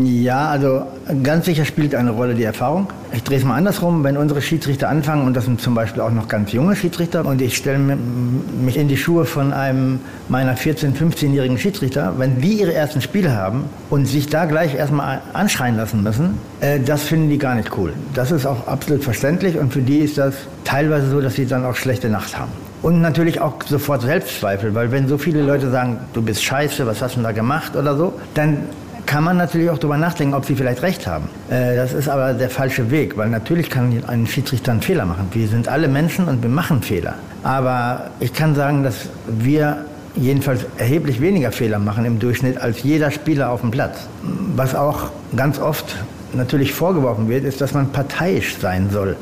Ja, 0.03 0.49
also 0.49 0.83
ganz 1.23 1.45
sicher 1.45 1.65
spielt 1.65 1.95
eine 1.95 2.11
Rolle 2.11 2.35
die 2.35 2.43
Erfahrung. 2.43 2.87
Ich 3.11 3.23
drehe 3.23 3.37
es 3.37 3.43
mal 3.43 3.55
andersrum, 3.55 4.03
wenn 4.03 4.17
unsere 4.17 4.41
Schiedsrichter 4.41 4.89
anfangen, 4.89 5.25
und 5.25 5.35
das 5.35 5.45
sind 5.45 5.61
zum 5.61 5.75
Beispiel 5.75 6.01
auch 6.01 6.11
noch 6.11 6.27
ganz 6.27 6.51
junge 6.51 6.75
Schiedsrichter, 6.75 7.25
und 7.25 7.41
ich 7.41 7.57
stelle 7.57 7.79
mich 7.79 8.77
in 8.77 8.87
die 8.87 8.97
Schuhe 8.97 9.25
von 9.25 9.53
einem 9.53 9.99
meiner 10.29 10.55
14-, 10.55 10.95
15-jährigen 10.95 11.57
Schiedsrichter, 11.57 12.13
wenn 12.17 12.41
die 12.41 12.53
ihre 12.53 12.73
ersten 12.73 13.01
Spiele 13.01 13.35
haben 13.35 13.65
und 13.89 14.05
sich 14.05 14.27
da 14.27 14.45
gleich 14.45 14.75
erstmal 14.75 15.21
anschreien 15.33 15.62
sein 15.63 15.77
lassen 15.77 16.03
müssen, 16.03 16.37
äh, 16.59 16.79
das 16.79 17.03
finden 17.03 17.29
die 17.29 17.37
gar 17.37 17.55
nicht 17.55 17.77
cool. 17.77 17.93
Das 18.13 18.31
ist 18.31 18.45
auch 18.45 18.67
absolut 18.67 19.01
verständlich 19.03 19.57
und 19.57 19.71
für 19.71 19.81
die 19.81 19.99
ist 19.99 20.17
das 20.17 20.33
teilweise 20.65 21.09
so, 21.09 21.21
dass 21.21 21.35
sie 21.35 21.45
dann 21.45 21.63
auch 21.65 21.75
schlechte 21.75 22.09
Nacht 22.09 22.37
haben. 22.37 22.51
Und 22.81 22.99
natürlich 23.01 23.39
auch 23.39 23.55
sofort 23.65 24.01
Selbstzweifel, 24.01 24.75
weil 24.75 24.91
wenn 24.91 25.07
so 25.07 25.17
viele 25.17 25.41
Leute 25.41 25.71
sagen, 25.71 25.99
du 26.13 26.21
bist 26.21 26.43
scheiße, 26.43 26.85
was 26.85 27.01
hast 27.01 27.15
du 27.15 27.21
da 27.21 27.31
gemacht 27.31 27.77
oder 27.77 27.95
so, 27.95 28.13
dann 28.33 28.57
kann 29.05 29.23
man 29.23 29.37
natürlich 29.37 29.69
auch 29.69 29.77
darüber 29.77 29.97
nachdenken, 29.97 30.33
ob 30.33 30.43
sie 30.45 30.55
vielleicht 30.55 30.81
recht 30.81 31.07
haben. 31.07 31.29
Äh, 31.49 31.77
das 31.77 31.93
ist 31.93 32.09
aber 32.09 32.33
der 32.33 32.49
falsche 32.49 32.91
Weg, 32.91 33.15
weil 33.15 33.29
natürlich 33.29 33.69
kann 33.69 34.03
ein 34.07 34.27
Schiedsrichter 34.27 34.71
einen 34.73 34.81
Fehler 34.81 35.05
machen. 35.05 35.27
Wir 35.31 35.47
sind 35.47 35.69
alle 35.69 35.87
Menschen 35.87 36.27
und 36.27 36.41
wir 36.41 36.49
machen 36.49 36.81
Fehler. 36.81 37.15
Aber 37.43 38.11
ich 38.19 38.33
kann 38.33 38.53
sagen, 38.53 38.83
dass 38.83 38.95
wir 39.27 39.85
jedenfalls 40.15 40.65
erheblich 40.77 41.21
weniger 41.21 41.51
Fehler 41.51 41.79
machen 41.79 42.05
im 42.05 42.19
Durchschnitt 42.19 42.57
als 42.57 42.83
jeder 42.83 43.11
Spieler 43.11 43.49
auf 43.49 43.61
dem 43.61 43.71
Platz. 43.71 44.07
Was 44.55 44.75
auch 44.75 45.09
ganz 45.35 45.59
oft 45.59 45.95
natürlich 46.33 46.73
vorgeworfen 46.73 47.29
wird, 47.29 47.43
ist, 47.45 47.61
dass 47.61 47.73
man 47.73 47.91
parteiisch 47.91 48.57
sein 48.57 48.89
soll. 48.91 49.15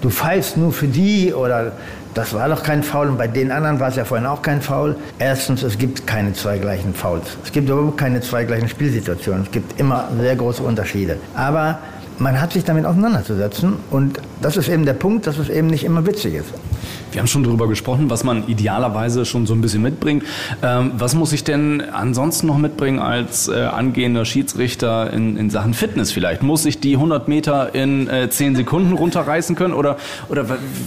Du 0.00 0.10
pfeifst 0.10 0.56
nur 0.56 0.72
für 0.72 0.86
die 0.86 1.32
oder 1.32 1.72
das 2.14 2.32
war 2.32 2.48
doch 2.48 2.62
kein 2.62 2.82
Foul 2.82 3.08
und 3.08 3.18
bei 3.18 3.28
den 3.28 3.52
anderen 3.52 3.78
war 3.80 3.88
es 3.88 3.96
ja 3.96 4.04
vorhin 4.04 4.26
auch 4.26 4.42
kein 4.42 4.60
Foul. 4.60 4.96
Erstens, 5.18 5.62
es 5.62 5.78
gibt 5.78 6.06
keine 6.06 6.32
zwei 6.32 6.58
gleichen 6.58 6.94
Fouls. 6.94 7.36
Es 7.44 7.52
gibt 7.52 7.68
überhaupt 7.68 7.98
keine 7.98 8.20
zwei 8.20 8.44
gleichen 8.44 8.68
Spielsituationen. 8.68 9.44
Es 9.44 9.50
gibt 9.50 9.78
immer 9.78 10.08
sehr 10.20 10.36
große 10.36 10.62
Unterschiede. 10.62 11.16
Aber 11.34 11.78
man 12.18 12.40
hat 12.40 12.52
sich 12.52 12.64
damit 12.64 12.84
auseinanderzusetzen 12.84 13.76
und 13.90 14.20
das 14.42 14.56
ist 14.56 14.68
eben 14.68 14.84
der 14.84 14.94
Punkt, 14.94 15.26
dass 15.26 15.38
es 15.38 15.48
eben 15.48 15.68
nicht 15.68 15.84
immer 15.84 16.06
witzig 16.06 16.34
ist. 16.34 16.52
Wir 17.10 17.20
haben 17.20 17.26
schon 17.26 17.42
darüber 17.42 17.68
gesprochen, 17.68 18.10
was 18.10 18.22
man 18.22 18.46
idealerweise 18.48 19.24
schon 19.24 19.46
so 19.46 19.54
ein 19.54 19.60
bisschen 19.60 19.82
mitbringt. 19.82 20.24
Ähm, 20.62 20.92
was 20.98 21.14
muss 21.14 21.32
ich 21.32 21.42
denn 21.42 21.80
ansonsten 21.80 22.46
noch 22.46 22.58
mitbringen 22.58 22.98
als 22.98 23.48
äh, 23.48 23.62
angehender 23.62 24.24
Schiedsrichter 24.24 25.12
in, 25.12 25.36
in, 25.36 25.48
Sachen 25.48 25.74
Fitness 25.74 26.12
vielleicht? 26.12 26.42
Muss 26.42 26.66
ich 26.66 26.80
die 26.80 26.94
100 26.94 27.28
Meter 27.28 27.74
in 27.74 28.08
äh, 28.08 28.28
10 28.28 28.56
Sekunden 28.56 28.92
runterreißen 28.92 29.56
können 29.56 29.74
oder, 29.74 29.96
oder 30.28 30.44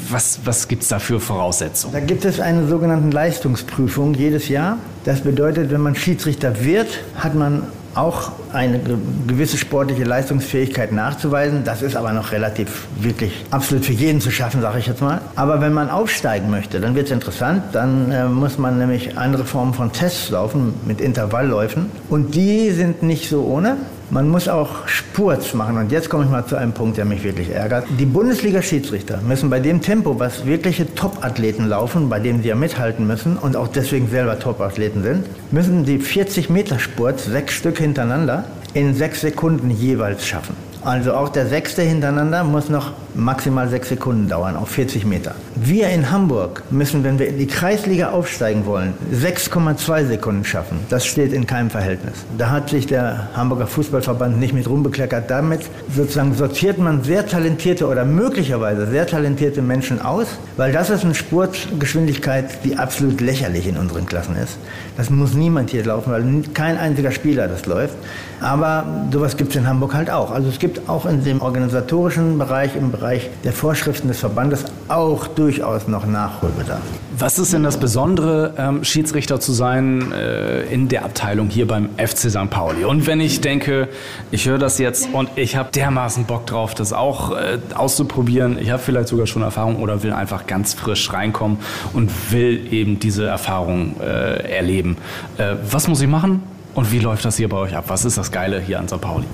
was, 0.10 0.42
was 0.46 0.68
gibt 0.68 0.84
es 0.84 0.90
da 0.90 1.00
für 1.00 1.20
Voraussetzungen? 1.20 1.94
Da 1.94 2.00
gibt 2.00 2.26
es 2.26 2.40
eine 2.40 2.68
sogenannte 2.68 3.16
Leistungsprüfung 3.16 4.14
jedes 4.14 4.48
Jahr. 4.48 4.78
Das 5.04 5.22
bedeutet, 5.22 5.72
wenn 5.72 5.82
man 5.82 5.96
Schiedsrichter 5.96 6.64
wird, 6.64 6.88
hat 7.16 7.34
man 7.34 7.64
auch 7.96 8.32
eine 8.54 8.80
gewisse 9.28 9.58
sportliche 9.58 10.04
Leistungsfähigkeit 10.04 10.92
nachzuweisen. 10.92 11.64
Das 11.64 11.82
ist 11.82 11.96
aber 11.96 12.14
noch 12.14 12.32
relativ 12.32 12.88
wirklich 13.00 13.46
absolut 13.52 13.86
für 13.86 13.94
jeden 13.94 14.22
zu 14.22 14.32
schaffen, 14.32 14.62
sage 14.62 14.80
ich 14.80 14.88
jetzt 14.88 15.02
mal. 15.02 15.22
Aber 15.36 15.62
wenn 15.62 15.74
man 15.74 15.90
aufsteigen 15.90 16.50
möchte, 16.50 16.80
dann 16.80 16.96
wird 16.96 17.08
es 17.08 17.12
interessant. 17.12 17.64
Dann 17.74 18.12
äh, 18.12 18.26
muss 18.26 18.58
man 18.58 18.78
nämlich 18.78 19.18
andere 19.18 19.46
Formen 19.46 19.74
von 19.74 19.92
Tests 19.92 20.30
laufen 20.30 20.74
mit 20.86 21.02
Intervallläufen. 21.02 21.92
Und 22.10 22.36
die 22.36 22.72
sind 22.72 23.04
nicht 23.04 23.30
so 23.30 23.44
ohne. 23.44 23.78
Man 24.12 24.28
muss 24.28 24.50
auch 24.50 24.90
Spurz 24.90 25.54
machen. 25.54 25.78
Und 25.78 25.90
jetzt 25.90 26.10
komme 26.10 26.26
ich 26.26 26.30
mal 26.30 26.46
zu 26.46 26.58
einem 26.58 26.74
Punkt, 26.74 26.98
der 26.98 27.06
mich 27.06 27.24
wirklich 27.24 27.50
ärgert. 27.50 27.86
Die 27.98 28.06
Bundesliga-Schiedsrichter 28.06 29.22
müssen 29.26 29.50
bei 29.50 29.62
dem 29.62 29.82
Tempo, 29.82 30.20
was 30.20 30.46
wirkliche 30.46 30.94
Top-Athleten 30.94 31.66
laufen, 31.66 32.10
bei 32.10 32.20
dem 32.20 32.42
sie 32.42 32.50
ja 32.50 32.56
mithalten 32.56 33.08
müssen 33.08 33.38
und 33.38 33.56
auch 33.56 33.70
deswegen 33.70 34.10
selber 34.10 34.38
Top-Athleten 34.38 35.02
sind, 35.02 35.26
müssen 35.54 35.86
die 35.86 35.98
40 35.98 36.50
Meter 36.50 36.78
Spurz, 36.78 37.24
sechs 37.24 37.54
Stück 37.54 37.78
hintereinander, 37.78 38.44
in 38.74 38.94
sechs 38.94 39.22
Sekunden 39.22 39.70
jeweils 39.70 40.28
schaffen. 40.28 40.58
Also 40.84 41.14
auch 41.14 41.30
der 41.30 41.46
sechste 41.46 41.82
hintereinander 41.82 42.44
muss 42.44 42.68
noch 42.68 42.92
maximal 43.16 43.68
sechs 43.70 43.90
Sekunden 43.90 44.28
dauern 44.28 44.56
auf 44.56 44.70
40 44.70 45.06
Meter. 45.06 45.36
Wir 45.56 45.90
in 45.90 46.12
Hamburg 46.12 46.64
müssen, 46.72 47.04
wenn 47.04 47.20
wir 47.20 47.28
in 47.28 47.38
die 47.38 47.48
Kreisliga 47.48 48.12
aufsteigen 48.12 48.66
wollen, 48.66 48.94
6,2 49.14 50.08
Sekunden 50.08 50.46
schaffen. 50.46 50.80
Das 50.90 51.06
steht 51.06 51.34
in 51.34 51.46
keinem 51.46 51.70
Verhältnis. 51.70 52.14
Da 52.38 52.50
hat 52.50 52.70
sich 52.70 52.88
der 52.88 53.28
Hamburger 53.36 53.68
Fußballverband 53.68 54.40
nicht 54.40 54.54
mit 54.54 54.68
rumbekleckert. 54.68 55.30
Damit 55.30 55.62
sozusagen 55.94 56.34
sortiert 56.34 56.78
man 56.78 57.04
sehr 57.04 57.28
talentierte 57.28 57.88
oder 57.88 58.06
möglicherweise 58.06 58.88
sehr 58.88 59.06
talentierte 59.06 59.62
Menschen 59.62 60.02
aus, 60.02 60.28
weil 60.58 60.72
das 60.72 60.90
ist 60.90 61.04
eine 61.04 61.16
Sportgeschwindigkeit, 61.16 62.64
die 62.64 62.78
absolut 62.78 63.22
lächerlich 63.22 63.68
in 63.68 63.78
unseren 63.78 64.06
Klassen 64.06 64.36
ist. 64.36 64.58
Das 64.98 65.10
muss 65.10 65.34
niemand 65.34 65.70
hier 65.70 65.86
laufen, 65.86 66.12
weil 66.12 66.24
kein 66.54 66.78
einziger 66.78 67.12
Spieler 67.12 67.48
das 67.48 67.66
läuft. 67.66 67.96
Aber 68.40 68.86
sowas 69.12 69.38
gibt 69.38 69.52
es 69.52 69.56
in 69.56 69.68
Hamburg 69.68 69.94
halt 69.94 70.10
auch. 70.10 70.32
Also 70.32 70.50
es 70.50 70.58
gibt 70.58 70.90
auch 70.90 71.06
in 71.06 71.24
dem 71.24 71.42
organisatorischen 71.42 72.38
Bereich, 72.38 72.76
im 72.76 72.92
Bereich 72.92 73.01
der 73.44 73.52
Vorschriften 73.52 74.08
des 74.10 74.20
Verbandes 74.20 74.64
auch 74.88 75.26
durchaus 75.28 75.88
noch 75.88 76.06
Nachholbedarf. 76.06 76.82
Was 77.18 77.40
ist 77.40 77.52
denn 77.52 77.64
das 77.64 77.78
Besondere, 77.78 78.54
ähm, 78.58 78.84
Schiedsrichter 78.84 79.40
zu 79.40 79.52
sein 79.54 80.12
äh, 80.12 80.62
in 80.72 80.88
der 80.88 81.04
Abteilung 81.06 81.50
hier 81.50 81.68
beim 81.68 81.90
FC 81.98 82.30
St. 82.30 82.50
Pauli? 82.50 82.86
Und 82.86 83.08
wenn 83.08 83.20
ich 83.20 83.42
denke, 83.42 83.90
ich 84.30 84.48
höre 84.48 84.60
das 84.60 84.78
jetzt 84.78 85.10
und 85.14 85.30
ich 85.36 85.56
habe 85.56 85.70
dermaßen 85.72 86.26
Bock 86.26 86.46
drauf, 86.46 86.76
das 86.76 86.94
auch 86.94 87.32
äh, 87.32 87.58
auszuprobieren, 87.74 88.58
ich 88.60 88.70
habe 88.70 88.82
vielleicht 88.82 89.08
sogar 89.08 89.28
schon 89.28 89.42
Erfahrung 89.42 89.78
oder 89.78 90.04
will 90.04 90.14
einfach 90.14 90.46
ganz 90.46 90.74
frisch 90.74 91.12
reinkommen 91.12 91.58
und 91.94 92.32
will 92.32 92.72
eben 92.72 93.00
diese 93.00 93.26
Erfahrung 93.26 93.96
äh, 94.00 94.56
erleben. 94.56 94.98
Äh, 95.38 95.56
was 95.70 95.88
muss 95.88 96.02
ich 96.02 96.08
machen? 96.08 96.44
Und 96.74 96.92
wie 96.92 97.00
läuft 97.00 97.26
das 97.26 97.38
hier 97.38 97.50
bei 97.50 97.58
euch 97.58 97.76
ab? 97.76 97.86
Was 97.88 98.06
ist 98.06 98.18
das 98.18 98.32
Geile 98.32 98.60
hier 98.60 98.80
an 98.80 98.88
St. 98.88 99.02
Pauli? 99.02 99.26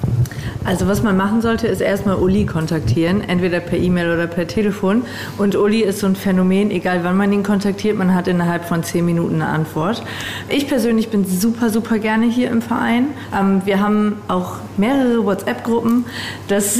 Also 0.65 0.87
was 0.87 1.03
man 1.03 1.15
machen 1.15 1.41
sollte, 1.41 1.67
ist 1.67 1.81
erstmal 1.81 2.15
Uli 2.17 2.45
kontaktieren, 2.45 3.21
entweder 3.21 3.59
per 3.59 3.77
E-Mail 3.77 4.13
oder 4.13 4.27
per 4.27 4.47
Telefon. 4.47 5.03
Und 5.37 5.55
Uli 5.55 5.81
ist 5.81 5.99
so 5.99 6.07
ein 6.07 6.15
Phänomen, 6.15 6.71
egal 6.71 7.03
wann 7.03 7.17
man 7.17 7.31
ihn 7.31 7.43
kontaktiert, 7.43 7.97
man 7.97 8.13
hat 8.13 8.27
innerhalb 8.27 8.65
von 8.65 8.83
zehn 8.83 9.05
Minuten 9.05 9.35
eine 9.35 9.47
Antwort. 9.47 10.03
Ich 10.49 10.67
persönlich 10.67 11.09
bin 11.09 11.25
super, 11.25 11.69
super 11.69 11.99
gerne 11.99 12.25
hier 12.25 12.49
im 12.49 12.61
Verein. 12.61 13.07
Ähm, 13.37 13.61
wir 13.65 13.79
haben 13.79 14.17
auch 14.27 14.55
mehrere 14.77 15.25
WhatsApp-Gruppen. 15.25 16.05
Das, 16.47 16.79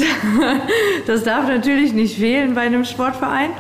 das 1.07 1.23
darf 1.23 1.47
natürlich 1.47 1.93
nicht 1.93 2.17
fehlen 2.17 2.55
bei 2.55 2.61
einem 2.61 2.83
Sportverein. 2.83 3.51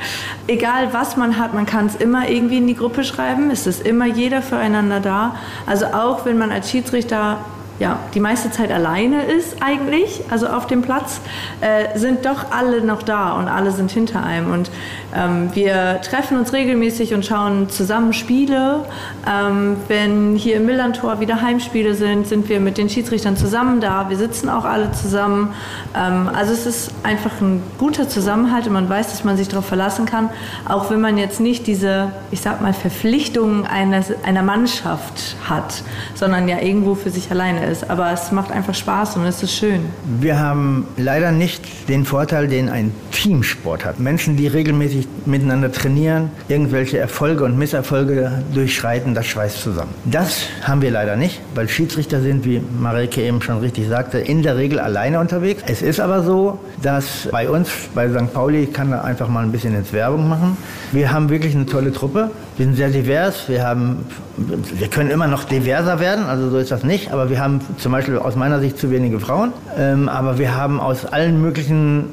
Egal 0.47 0.89
was 0.93 1.17
man 1.17 1.37
hat, 1.37 1.53
man 1.53 1.65
kann 1.65 1.85
es 1.85 1.95
immer 1.95 2.29
irgendwie 2.29 2.57
in 2.57 2.67
die 2.67 2.75
Gruppe 2.75 3.03
schreiben. 3.03 3.49
Es 3.49 3.67
ist 3.67 3.85
immer 3.85 4.05
jeder 4.05 4.41
füreinander 4.41 4.99
da. 4.99 5.35
Also 5.65 5.87
auch 5.87 6.25
wenn 6.25 6.37
man 6.37 6.51
als 6.51 6.69
Schiedsrichter 6.71 6.97
Schiedsrichter 6.97 7.39
ja, 7.79 7.99
die 8.15 8.19
meiste 8.19 8.49
Zeit 8.49 8.71
alleine 8.71 9.23
ist 9.23 9.57
eigentlich, 9.61 10.21
also 10.31 10.47
auf 10.47 10.65
dem 10.65 10.81
Platz, 10.81 11.21
äh, 11.61 11.97
sind 11.97 12.25
doch 12.25 12.51
alle 12.51 12.81
noch 12.81 13.03
da 13.03 13.33
und 13.33 13.47
alle 13.47 13.71
sind 13.71 13.91
hinter 13.91 14.23
einem. 14.23 14.51
Und 14.51 14.71
ähm, 15.15 15.49
wir 15.53 16.01
treffen 16.01 16.37
uns 16.37 16.53
regelmäßig 16.53 17.13
und 17.13 17.23
schauen 17.25 17.69
zusammen 17.69 18.13
Spiele. 18.13 18.83
Ähm, 19.29 19.77
wenn 19.87 20.35
hier 20.35 20.57
im 20.57 20.65
Millantor 20.65 21.19
wieder 21.19 21.41
Heimspiele 21.41 21.93
sind, 21.93 22.27
sind 22.27 22.49
wir 22.49 22.59
mit 22.59 22.79
den 22.79 22.89
Schiedsrichtern 22.89 23.37
zusammen 23.37 23.79
da. 23.79 24.09
Wir 24.09 24.17
sitzen 24.17 24.49
auch 24.49 24.65
alle 24.65 24.91
zusammen. 24.93 25.53
Ähm, 25.95 26.29
also 26.33 26.53
es 26.53 26.65
ist 26.65 26.91
einfach 27.03 27.41
ein 27.41 27.61
guter 27.77 28.09
Zusammenhalt 28.09 28.65
und 28.65 28.73
man 28.73 28.89
weiß, 28.89 29.11
dass 29.11 29.23
man 29.23 29.37
sich 29.37 29.49
darauf 29.49 29.67
verlassen 29.67 30.07
kann, 30.07 30.29
auch 30.67 30.89
wenn 30.89 30.99
man 30.99 31.17
jetzt 31.17 31.39
nicht 31.39 31.67
diese, 31.67 32.11
ich 32.31 32.41
sag 32.41 32.59
mal, 32.61 32.73
Verpflichtungen 32.73 33.67
eines, 33.67 34.11
einer 34.23 34.41
Mannschaft 34.41 35.35
hat, 35.47 35.83
sondern 36.15 36.47
ja 36.47 36.59
irgendwo 36.59 36.95
für 36.95 37.11
sich 37.11 37.29
alleine 37.29 37.66
ist. 37.67 37.89
Aber 37.89 38.11
es 38.11 38.31
macht 38.31 38.51
einfach 38.51 38.73
Spaß 38.73 39.17
und 39.17 39.25
es 39.25 39.43
ist 39.43 39.53
schön. 39.53 39.85
Wir 40.19 40.39
haben 40.39 40.87
leider 40.97 41.31
nicht 41.31 41.89
den 41.89 42.05
Vorteil, 42.05 42.47
den 42.47 42.69
ein 42.69 42.91
Teamsport 43.17 43.83
hat. 43.83 43.99
Menschen, 43.99 44.37
die 44.37 44.45
regelmäßig 44.45 45.07
miteinander 45.25 45.71
trainieren, 45.71 46.29
irgendwelche 46.49 46.99
Erfolge 46.99 47.45
und 47.45 47.57
Misserfolge 47.57 48.43
durchschreiten, 48.53 49.15
das 49.15 49.25
schweißt 49.25 49.59
zusammen. 49.59 49.89
Das 50.05 50.43
haben 50.61 50.83
wir 50.83 50.91
leider 50.91 51.15
nicht, 51.15 51.41
weil 51.55 51.67
Schiedsrichter 51.67 52.21
sind, 52.21 52.45
wie 52.45 52.61
Mareke 52.79 53.23
eben 53.23 53.41
schon 53.41 53.57
richtig 53.57 53.87
sagte, 53.87 54.19
in 54.19 54.43
der 54.43 54.55
Regel 54.55 54.79
alleine 54.79 55.19
unterwegs. 55.19 55.63
Es 55.65 55.81
ist 55.81 55.99
aber 55.99 56.21
so, 56.21 56.59
dass 56.83 57.27
bei 57.31 57.49
uns, 57.49 57.71
bei 57.95 58.07
St. 58.07 58.31
Pauli, 58.33 58.65
ich 58.65 58.73
kann 58.73 58.91
da 58.91 59.01
einfach 59.01 59.27
mal 59.27 59.43
ein 59.43 59.51
bisschen 59.51 59.75
ins 59.75 59.91
Werbung 59.93 60.29
machen. 60.29 60.55
Wir 60.91 61.11
haben 61.11 61.29
wirklich 61.31 61.55
eine 61.55 61.65
tolle 61.65 61.91
Truppe. 61.91 62.29
Wir 62.55 62.67
sind 62.67 62.75
sehr 62.75 62.89
divers. 62.89 63.49
Wir 63.49 63.63
haben, 63.63 64.05
wir 64.37 64.89
können 64.89 65.09
immer 65.09 65.27
noch 65.27 65.43
diverser 65.43 65.99
werden, 65.99 66.25
also 66.25 66.51
so 66.51 66.59
ist 66.59 66.69
das 66.69 66.83
nicht. 66.83 67.11
Aber 67.11 67.31
wir 67.31 67.39
haben 67.39 67.61
zum 67.79 67.93
Beispiel 67.93 68.19
aus 68.19 68.35
meiner 68.35 68.59
Sicht 68.59 68.77
zu 68.77 68.91
wenige 68.91 69.19
Frauen. 69.19 69.53
Ähm, 69.75 70.07
aber 70.07 70.37
wir 70.37 70.55
haben 70.55 70.79
aus 70.79 71.03
allen 71.05 71.41
möglichen 71.41 72.05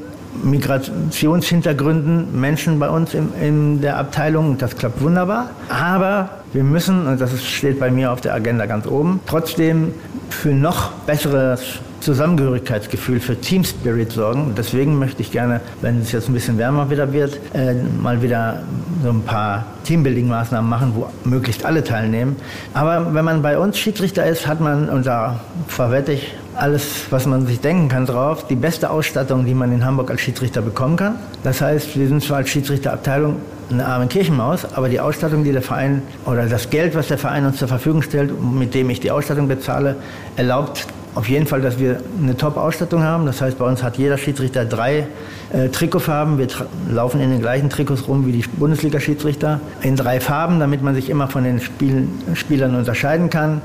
Migrationshintergründen 0.42 2.38
Menschen 2.38 2.78
bei 2.78 2.88
uns 2.88 3.14
in, 3.14 3.32
in 3.40 3.80
der 3.80 3.98
Abteilung. 3.98 4.58
Das 4.58 4.76
klappt 4.76 5.00
wunderbar. 5.00 5.50
Aber 5.68 6.30
wir 6.52 6.64
müssen, 6.64 7.06
und 7.06 7.20
das 7.20 7.42
steht 7.44 7.78
bei 7.80 7.90
mir 7.90 8.12
auf 8.12 8.20
der 8.20 8.34
Agenda 8.34 8.66
ganz 8.66 8.86
oben, 8.86 9.20
trotzdem 9.26 9.92
für 10.30 10.50
noch 10.50 10.92
besseres 11.06 11.80
Zusammengehörigkeitsgefühl, 12.04 13.20
für 13.20 13.40
Team 13.40 13.64
Spirit 13.64 14.12
sorgen. 14.12 14.52
Deswegen 14.56 14.98
möchte 14.98 15.22
ich 15.22 15.30
gerne, 15.30 15.60
wenn 15.80 16.00
es 16.00 16.12
jetzt 16.12 16.28
ein 16.28 16.34
bisschen 16.34 16.58
wärmer 16.58 16.90
wieder 16.90 17.12
wird, 17.12 17.40
äh, 17.54 17.74
mal 18.00 18.22
wieder 18.22 18.62
so 19.02 19.10
ein 19.10 19.22
paar 19.22 19.64
Teambuilding-Maßnahmen 19.84 20.68
machen, 20.68 20.92
wo 20.94 21.08
möglichst 21.24 21.64
alle 21.64 21.82
teilnehmen. 21.82 22.36
Aber 22.72 23.14
wenn 23.14 23.24
man 23.24 23.42
bei 23.42 23.58
uns 23.58 23.78
Schiedsrichter 23.78 24.26
ist, 24.26 24.46
hat 24.46 24.60
man, 24.60 24.88
und 24.88 25.06
da 25.06 25.40
verwette 25.66 26.12
ich 26.12 26.34
alles, 26.54 27.06
was 27.10 27.26
man 27.26 27.46
sich 27.46 27.60
denken 27.60 27.88
kann, 27.88 28.06
drauf. 28.06 28.46
Die 28.46 28.54
beste 28.54 28.90
Ausstattung, 28.90 29.44
die 29.44 29.54
man 29.54 29.72
in 29.72 29.84
Hamburg 29.84 30.10
als 30.10 30.20
Schiedsrichter 30.20 30.62
bekommen 30.62 30.96
kann. 30.96 31.16
Das 31.42 31.60
heißt, 31.60 31.98
wir 31.98 32.06
sind 32.06 32.22
zwar 32.22 32.38
als 32.38 32.50
Schiedsrichterabteilung 32.50 33.36
eine 33.70 33.86
arme 33.86 34.06
Kirchenmaus, 34.06 34.66
aber 34.74 34.88
die 34.88 35.00
Ausstattung, 35.00 35.42
die 35.42 35.52
der 35.52 35.62
Verein 35.62 36.02
oder 36.26 36.46
das 36.46 36.70
Geld, 36.70 36.94
was 36.94 37.08
der 37.08 37.18
Verein 37.18 37.46
uns 37.46 37.56
zur 37.56 37.68
Verfügung 37.68 38.02
stellt, 38.02 38.30
mit 38.42 38.74
dem 38.74 38.90
ich 38.90 39.00
die 39.00 39.10
Ausstattung 39.10 39.48
bezahle, 39.48 39.96
erlaubt 40.36 40.86
auf 41.14 41.28
jeden 41.28 41.46
Fall, 41.46 41.60
dass 41.60 41.78
wir 41.78 42.00
eine 42.20 42.36
Top-Ausstattung 42.36 43.02
haben. 43.02 43.24
Das 43.24 43.40
heißt, 43.40 43.58
bei 43.58 43.64
uns 43.64 43.82
hat 43.82 43.98
jeder 43.98 44.18
Schiedsrichter 44.18 44.64
drei 44.64 45.06
äh, 45.52 45.68
Trikotfarben. 45.68 46.38
Wir 46.38 46.48
laufen 46.90 47.20
in 47.20 47.30
den 47.30 47.40
gleichen 47.40 47.70
Trikots 47.70 48.08
rum 48.08 48.26
wie 48.26 48.32
die 48.32 48.42
Bundesliga-Schiedsrichter. 48.42 49.60
In 49.82 49.94
drei 49.94 50.20
Farben, 50.20 50.58
damit 50.58 50.82
man 50.82 50.94
sich 50.94 51.10
immer 51.10 51.28
von 51.28 51.44
den 51.44 51.60
Spiel 51.60 52.08
Spielern 52.34 52.74
unterscheiden 52.74 53.30
kann. 53.30 53.62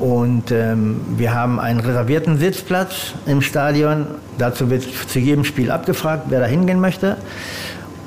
Und 0.00 0.50
ähm, 0.50 1.00
wir 1.16 1.34
haben 1.34 1.60
einen 1.60 1.80
reservierten 1.80 2.38
Sitzplatz 2.38 3.12
im 3.26 3.42
Stadion. 3.42 4.06
Dazu 4.38 4.70
wird 4.70 4.84
zu 5.08 5.18
jedem 5.18 5.44
Spiel 5.44 5.70
abgefragt, 5.70 6.24
wer 6.28 6.40
da 6.40 6.46
hingehen 6.46 6.80
möchte. 6.80 7.18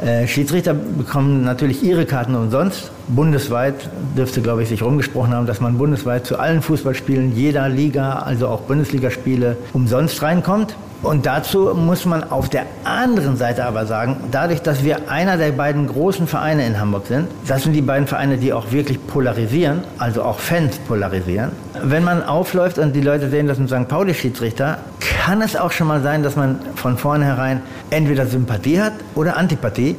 Äh, 0.02 0.28
Schiedsrichter 0.28 0.74
bekommen 0.74 1.43
natürlich 1.43 1.84
ihre 1.84 2.06
Karten 2.06 2.34
umsonst. 2.34 2.91
Bundesweit 3.08 3.76
dürfte, 4.18 4.41
glaube 4.41 4.64
ich, 4.64 4.70
sich 4.70 4.82
rumgesprochen 4.82 5.34
haben, 5.34 5.45
dass 5.45 5.62
man 5.62 5.78
bundesweit 5.78 6.26
zu 6.26 6.39
allen 6.39 6.64
Fußballspielen 6.64 7.36
jeder 7.36 7.70
Liga, 7.70 8.14
also 8.14 8.47
auch 8.47 8.62
Bundesligaspiele, 8.62 9.58
umsonst 9.74 10.24
reinkommt. 10.24 10.76
Und 11.04 11.26
dazu 11.26 11.74
muss 11.76 12.06
man 12.06 12.24
auf 12.24 12.49
der 12.49 12.66
anderen 12.84 13.36
Seite 13.36 13.66
aber 13.66 13.86
sagen, 13.86 14.18
dadurch, 14.32 14.62
dass 14.62 14.84
wir 14.84 15.10
einer 15.10 15.38
der 15.38 15.52
beiden 15.52 15.88
großen 15.88 16.28
Vereine 16.28 16.66
in 16.66 16.80
Hamburg 16.80 17.08
sind, 17.08 17.28
das 17.47 17.64
sind 17.64 17.74
die 17.74 17.82
beiden 17.82 18.08
Vereine, 18.08 18.38
die 18.38 18.54
auch 18.54 18.72
wirklich 18.72 19.06
polarisieren, 19.08 19.84
also 19.97 20.24
auch 20.24 20.39
Fans 20.39 20.78
polarisieren. 20.88 21.52
Wenn 21.84 22.04
man 22.04 22.24
aufläuft 22.24 22.78
und 22.78 22.95
die 22.95 23.02
Leute 23.02 23.30
sehen, 23.30 23.47
das 23.47 23.58
ein 23.58 23.68
St. 23.68 23.88
Pauli-Schiedsrichter, 23.88 24.78
kann 25.02 25.41
es 25.41 25.56
auch 25.56 25.72
schon 25.72 25.88
mal 25.88 26.02
sein, 26.02 26.24
dass 26.24 26.36
man 26.36 26.60
von 26.76 26.97
vornherein 26.97 27.62
entweder 27.89 28.26
Sympathie 28.26 28.80
hat 28.80 28.93
oder 29.16 29.38
Antipathie 29.38 29.95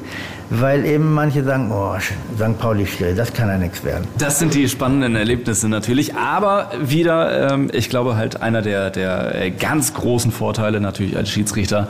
weil 0.60 0.84
eben 0.84 1.14
manche 1.14 1.42
sagen, 1.42 1.70
oh, 1.72 1.96
St. 1.98 2.58
Pauli 2.58 2.86
schwierig, 2.86 3.16
das 3.16 3.32
kann 3.32 3.48
ja 3.48 3.56
nichts 3.56 3.82
werden. 3.84 4.06
Das 4.18 4.38
sind 4.38 4.52
die 4.52 4.68
spannenden 4.68 5.16
Erlebnisse 5.16 5.68
natürlich, 5.68 6.14
aber 6.14 6.70
wieder, 6.78 7.52
ähm, 7.52 7.70
ich 7.72 7.88
glaube 7.88 8.16
halt 8.16 8.42
einer 8.42 8.60
der, 8.60 8.90
der 8.90 9.50
ganz 9.50 9.94
großen 9.94 10.30
Vorteile 10.30 10.80
natürlich 10.80 11.16
als 11.16 11.30
Schiedsrichter, 11.30 11.88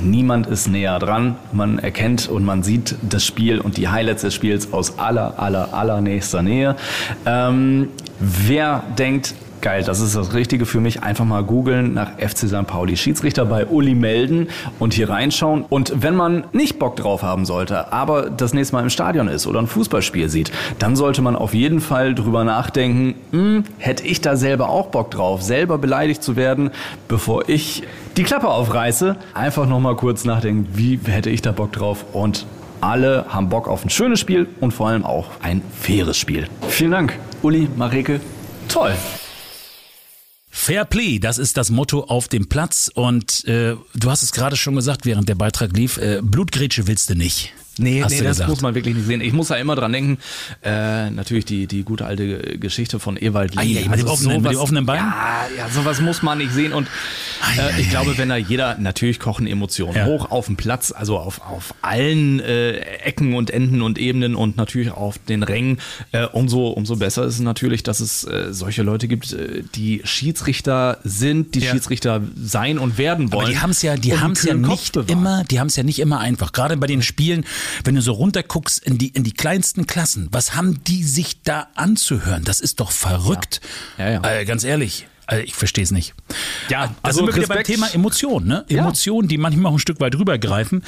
niemand 0.00 0.46
ist 0.46 0.68
näher 0.68 0.98
dran, 1.00 1.36
man 1.52 1.80
erkennt 1.80 2.28
und 2.28 2.44
man 2.44 2.62
sieht 2.62 2.94
das 3.02 3.24
Spiel 3.24 3.60
und 3.60 3.76
die 3.76 3.88
Highlights 3.88 4.22
des 4.22 4.34
Spiels 4.34 4.72
aus 4.72 4.98
aller, 4.98 5.40
aller, 5.40 5.74
aller 5.74 6.00
nächster 6.00 6.42
Nähe. 6.42 6.76
Ähm, 7.26 7.88
wer 8.20 8.84
denkt, 8.96 9.34
geil, 9.64 9.82
das 9.82 10.00
ist 10.00 10.14
das 10.14 10.34
Richtige 10.34 10.66
für 10.66 10.78
mich. 10.78 11.02
Einfach 11.02 11.24
mal 11.24 11.42
googeln 11.42 11.94
nach 11.94 12.18
FC 12.18 12.46
St. 12.48 12.66
Pauli. 12.66 12.98
Schiedsrichter 12.98 13.46
bei 13.46 13.66
Uli 13.66 13.94
melden 13.94 14.48
und 14.78 14.92
hier 14.92 15.08
reinschauen. 15.08 15.64
Und 15.66 16.02
wenn 16.02 16.14
man 16.14 16.44
nicht 16.52 16.78
Bock 16.78 16.96
drauf 16.96 17.22
haben 17.22 17.46
sollte, 17.46 17.90
aber 17.90 18.28
das 18.28 18.52
nächste 18.52 18.76
Mal 18.76 18.82
im 18.82 18.90
Stadion 18.90 19.26
ist 19.26 19.46
oder 19.46 19.60
ein 19.60 19.66
Fußballspiel 19.66 20.28
sieht, 20.28 20.52
dann 20.78 20.96
sollte 20.96 21.22
man 21.22 21.34
auf 21.34 21.54
jeden 21.54 21.80
Fall 21.80 22.14
drüber 22.14 22.44
nachdenken, 22.44 23.14
hm, 23.30 23.64
hätte 23.78 24.06
ich 24.06 24.20
da 24.20 24.36
selber 24.36 24.68
auch 24.68 24.88
Bock 24.88 25.10
drauf, 25.10 25.42
selber 25.42 25.78
beleidigt 25.78 26.22
zu 26.22 26.36
werden, 26.36 26.70
bevor 27.08 27.48
ich 27.48 27.84
die 28.18 28.22
Klappe 28.22 28.48
aufreiße. 28.48 29.16
Einfach 29.32 29.66
nochmal 29.66 29.96
kurz 29.96 30.26
nachdenken, 30.26 30.68
wie 30.74 31.00
hätte 31.06 31.30
ich 31.30 31.40
da 31.40 31.52
Bock 31.52 31.72
drauf 31.72 32.04
und 32.12 32.44
alle 32.82 33.24
haben 33.30 33.48
Bock 33.48 33.66
auf 33.66 33.82
ein 33.82 33.88
schönes 33.88 34.20
Spiel 34.20 34.46
und 34.60 34.74
vor 34.74 34.88
allem 34.88 35.06
auch 35.06 35.28
ein 35.40 35.62
faires 35.80 36.18
Spiel. 36.18 36.48
Vielen 36.68 36.90
Dank, 36.90 37.18
Uli, 37.40 37.66
Mareke. 37.76 38.20
Toll. 38.68 38.92
Fair 40.56 40.84
Play, 40.84 41.18
das 41.18 41.38
ist 41.38 41.56
das 41.56 41.70
Motto 41.70 42.04
auf 42.04 42.28
dem 42.28 42.48
Platz. 42.48 42.88
Und 42.94 43.44
äh, 43.46 43.74
du 43.94 44.10
hast 44.10 44.22
es 44.22 44.30
gerade 44.30 44.56
schon 44.56 44.76
gesagt, 44.76 45.04
während 45.04 45.28
der 45.28 45.34
Beitrag 45.34 45.76
lief, 45.76 45.98
äh, 45.98 46.20
Blutgrätsche 46.22 46.86
willst 46.86 47.10
du 47.10 47.16
nicht. 47.16 47.52
Nee, 47.78 48.02
Hast 48.02 48.12
nee 48.12 48.18
das 48.18 48.36
gesagt. 48.36 48.50
muss 48.50 48.60
man 48.60 48.74
wirklich 48.74 48.94
nicht 48.94 49.06
sehen. 49.06 49.20
Ich 49.20 49.32
muss 49.32 49.48
da 49.48 49.56
immer 49.56 49.74
dran 49.74 49.92
denken, 49.92 50.18
äh, 50.62 51.10
natürlich 51.10 51.44
die, 51.44 51.66
die 51.66 51.82
gute 51.82 52.06
alte 52.06 52.58
Geschichte 52.58 53.00
von 53.00 53.16
Ewald 53.16 53.52
Ah, 53.56 53.62
Lien. 53.62 53.82
ja, 53.84 53.88
mit 53.90 54.00
dem 54.00 54.06
offenen- 54.08 54.42
mit 54.42 54.52
dem 54.52 54.58
offenen 54.58 54.86
Bein? 54.86 54.98
Ja, 55.00 55.46
ja, 55.58 55.68
sowas 55.68 56.00
muss 56.00 56.22
man 56.22 56.38
nicht 56.38 56.52
sehen. 56.52 56.72
Und 56.72 56.86
äh, 57.58 57.80
ich 57.80 57.90
glaube, 57.90 58.16
wenn 58.18 58.28
da 58.28 58.36
jeder, 58.36 58.76
natürlich 58.78 59.18
kochen 59.18 59.46
Emotionen 59.46 59.96
Ja. 59.96 60.06
hoch 60.06 60.30
auf 60.30 60.46
dem 60.46 60.56
Platz, 60.56 60.92
also 60.96 61.18
auf, 61.18 61.40
auf 61.40 61.74
allen 61.82 62.40
äh, 62.40 62.72
Ecken 63.04 63.34
und 63.34 63.50
Enden 63.50 63.82
und 63.82 63.98
Ebenen 63.98 64.34
und 64.34 64.56
natürlich 64.56 64.90
auf 64.92 65.18
den 65.18 65.42
Rängen, 65.42 65.78
äh, 66.12 66.24
umso, 66.26 66.68
umso 66.68 66.96
besser 66.96 67.24
ist 67.24 67.34
es 67.34 67.40
natürlich, 67.40 67.82
dass 67.82 68.00
es 68.00 68.24
äh, 68.24 68.52
solche 68.52 68.82
Leute 68.82 69.08
gibt, 69.08 69.32
äh, 69.32 69.62
die 69.74 70.00
Schiedsrichter 70.04 70.98
sind, 71.04 71.54
die 71.54 71.60
Ja. 71.60 71.72
Schiedsrichter 71.72 72.20
sein 72.40 72.78
und 72.78 72.98
werden 72.98 73.32
wollen. 73.32 73.42
Aber 73.46 73.50
die 73.52 73.58
haben 73.58 73.70
es 73.70 73.82
ja, 73.82 73.96
die 73.96 74.18
haben 74.18 74.32
es 74.32 74.44
ja 74.44 74.54
nicht 74.54 74.92
bewahren. 74.92 75.08
immer, 75.08 75.44
die 75.44 75.60
haben 75.60 75.66
es 75.66 75.76
ja 75.76 75.82
nicht 75.82 75.98
immer 75.98 76.20
einfach. 76.20 76.52
Gerade 76.52 76.76
bei 76.76 76.86
den 76.86 77.02
Spielen, 77.02 77.44
wenn 77.84 77.94
du 77.94 78.02
so 78.02 78.12
runterguckst 78.12 78.78
in 78.84 78.98
die 78.98 79.08
in 79.08 79.24
die 79.24 79.32
kleinsten 79.32 79.86
Klassen, 79.86 80.28
was 80.32 80.54
haben 80.54 80.82
die 80.84 81.02
sich 81.04 81.42
da 81.42 81.68
anzuhören? 81.74 82.44
Das 82.44 82.60
ist 82.60 82.80
doch 82.80 82.90
verrückt. 82.92 83.60
Ja. 83.98 84.10
Ja. 84.10 84.22
Äh, 84.24 84.44
ganz 84.44 84.64
ehrlich. 84.64 85.06
Also 85.26 85.42
ich 85.42 85.54
verstehe 85.54 85.82
es 85.82 85.90
nicht. 85.90 86.12
Ja, 86.68 86.88
da 86.88 86.94
also 87.00 87.20
sind 87.20 87.28
wir 87.28 87.34
wieder 87.34 87.46
beim 87.46 87.56
Respekt. 87.56 87.78
Thema 87.80 87.94
Emotionen, 87.94 88.46
ne? 88.46 88.66
Ja. 88.68 88.82
Emotionen, 88.82 89.26
die 89.26 89.38
manchmal 89.38 89.70
auch 89.72 89.76
ein 89.76 89.78
Stück 89.78 89.98
weit 90.00 90.14
rübergreifen. 90.16 90.82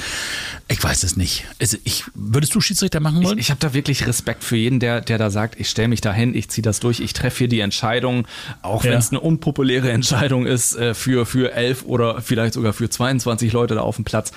Ich 0.67 0.83
weiß 0.83 1.01
es 1.01 1.17
nicht. 1.17 1.45
Also 1.59 1.77
ich, 1.85 2.03
würdest 2.13 2.53
du 2.53 2.61
Schiedsrichter 2.61 2.99
machen 2.99 3.23
wollen? 3.23 3.39
Ich, 3.39 3.45
ich 3.45 3.49
habe 3.49 3.59
da 3.59 3.73
wirklich 3.73 4.05
Respekt 4.05 4.43
für 4.43 4.55
jeden, 4.55 4.79
der, 4.79 5.01
der 5.01 5.17
da 5.17 5.31
sagt, 5.31 5.59
ich 5.59 5.67
stelle 5.71 5.87
mich 5.87 6.01
da 6.01 6.13
hin, 6.13 6.35
ich 6.35 6.49
ziehe 6.49 6.61
das 6.61 6.79
durch, 6.79 6.99
ich 6.99 7.13
treffe 7.13 7.39
hier 7.39 7.47
die 7.47 7.61
Entscheidung, 7.61 8.27
auch 8.61 8.83
Ja. 8.85 8.91
wenn 8.91 8.99
es 8.99 9.09
eine 9.09 9.21
unpopuläre 9.21 9.91
Entscheidung 9.91 10.45
ist 10.45 10.75
äh, 10.75 10.93
für, 10.93 11.25
für 11.25 11.53
elf 11.53 11.81
oder 11.85 12.21
vielleicht 12.21 12.53
sogar 12.53 12.73
für 12.73 12.91
22 12.91 13.51
Leute 13.53 13.73
da 13.73 13.81
auf 13.81 13.95
dem 13.95 14.05
Platz. 14.05 14.31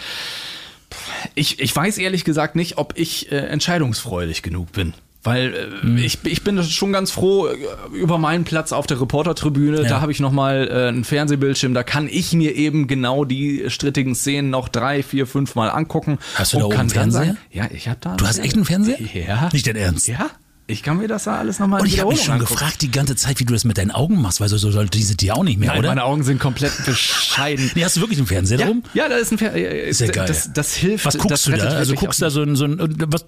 Ich, 1.34 1.61
ich 1.61 1.74
weiß 1.74 1.99
ehrlich 1.99 2.24
gesagt 2.24 2.57
nicht, 2.57 2.78
ob 2.78 2.95
ich 2.97 3.30
äh, 3.32 3.36
entscheidungsfreudig 3.36 4.43
genug 4.43 4.72
bin. 4.72 4.95
Weil 5.22 5.55
äh, 5.55 5.82
Hm. 5.82 5.99
ich, 5.99 6.18
ich 6.24 6.45
bin 6.45 6.62
schon 6.64 6.93
ganz 6.93 7.11
froh 7.11 7.47
äh, 7.49 7.57
über 7.93 8.16
meinen 8.16 8.45
Platz 8.45 8.72
auf 8.72 8.86
der 8.86 9.01
Reportertribüne. 9.01 9.82
Ja. 9.82 9.88
Da 9.88 10.01
habe 10.01 10.12
ich 10.12 10.20
nochmal 10.20 10.68
äh, 10.70 10.88
einen 10.88 11.05
Fernsehbildschirm. 11.05 11.74
Da 11.74 11.82
kann 11.82 12.09
ich 12.11 12.32
mir 12.32 12.55
eben 12.57 12.86
genau 12.86 13.26
die 13.26 13.64
strittigen 13.68 14.14
Szenen 14.14 14.49
noch 14.49 14.68
drei, 14.68 15.03
vier, 15.03 15.26
fünf 15.26 15.55
Mal 15.57 15.68
angucken. 15.68 16.18
Hast 16.36 16.55
du 16.55 16.59
da 16.59 16.64
oben 16.64 16.72
kann 16.72 16.80
einen 16.80 16.91
Fernseher? 16.91 17.24
sagen, 17.26 17.38
ja, 17.53 17.68
ich 17.70 17.86
habe 17.88 17.99
da. 18.01 18.16
Du 18.16 18.26
hast 18.26 18.38
echt 18.38 18.55
einen 18.55 18.64
Fernseher? 18.64 18.99
Ja. 19.12 19.51
Nicht 19.53 19.66
dein 19.66 19.76
Ernst? 19.76 20.09
Ja, 20.09 20.30
ich 20.71 20.83
kann 20.83 20.99
mir 20.99 21.09
das 21.09 21.25
da 21.25 21.37
alles 21.39 21.59
nochmal 21.59 21.81
Und 21.81 21.87
ich 21.87 22.01
habe 22.01 22.11
mich 22.11 22.23
schon 22.23 22.39
gefragt 22.39 22.81
die 22.83 22.91
ganze 22.91 23.16
Zeit, 23.16 23.41
wie 23.41 23.45
du 23.45 23.53
das 23.53 23.64
mit 23.64 23.79
deinen 23.79 23.91
Augen 23.91 24.21
machst, 24.21 24.41
weil 24.41 24.49
so, 24.49 24.57
so 24.57 24.71
sollte 24.71 24.97
diese 24.99 25.16
die 25.16 25.33
auch 25.33 25.43
nicht 25.45 25.59
mehr, 25.59 25.71
Nein, 25.71 25.79
oder? 25.81 25.89
meine 25.89 26.05
Augen 26.05 26.23
sind 26.23 26.39
komplett 26.41 26.73
bescheiden. 26.87 27.71
Nee, 27.75 27.85
hast 27.85 27.97
du 27.97 28.01
wirklich 28.01 28.18
einen 28.18 28.27
Fernseher 28.27 28.59
Ja, 28.61 28.66
drum? 28.66 28.83
ja, 28.95 29.09
da 29.09 29.16
ist 29.16 29.33
ein 29.33 29.39
Fer 29.39 29.55
äh, 29.55 29.93
Sehr 29.93 30.09
geil. 30.09 30.27
Das, 30.29 30.53
das 30.53 30.75
hilft. 30.75 31.05
Was 31.07 31.14
guckst 31.18 31.31
das 31.31 31.43
du 31.45 31.53
da? 31.53 31.64
Also 31.68 31.95
guckst 31.95 32.21
da 32.23 32.31
so 32.31 32.43
ein, 32.43 32.57
so 32.57 32.64
ein 32.64 32.79
was, 33.09 33.25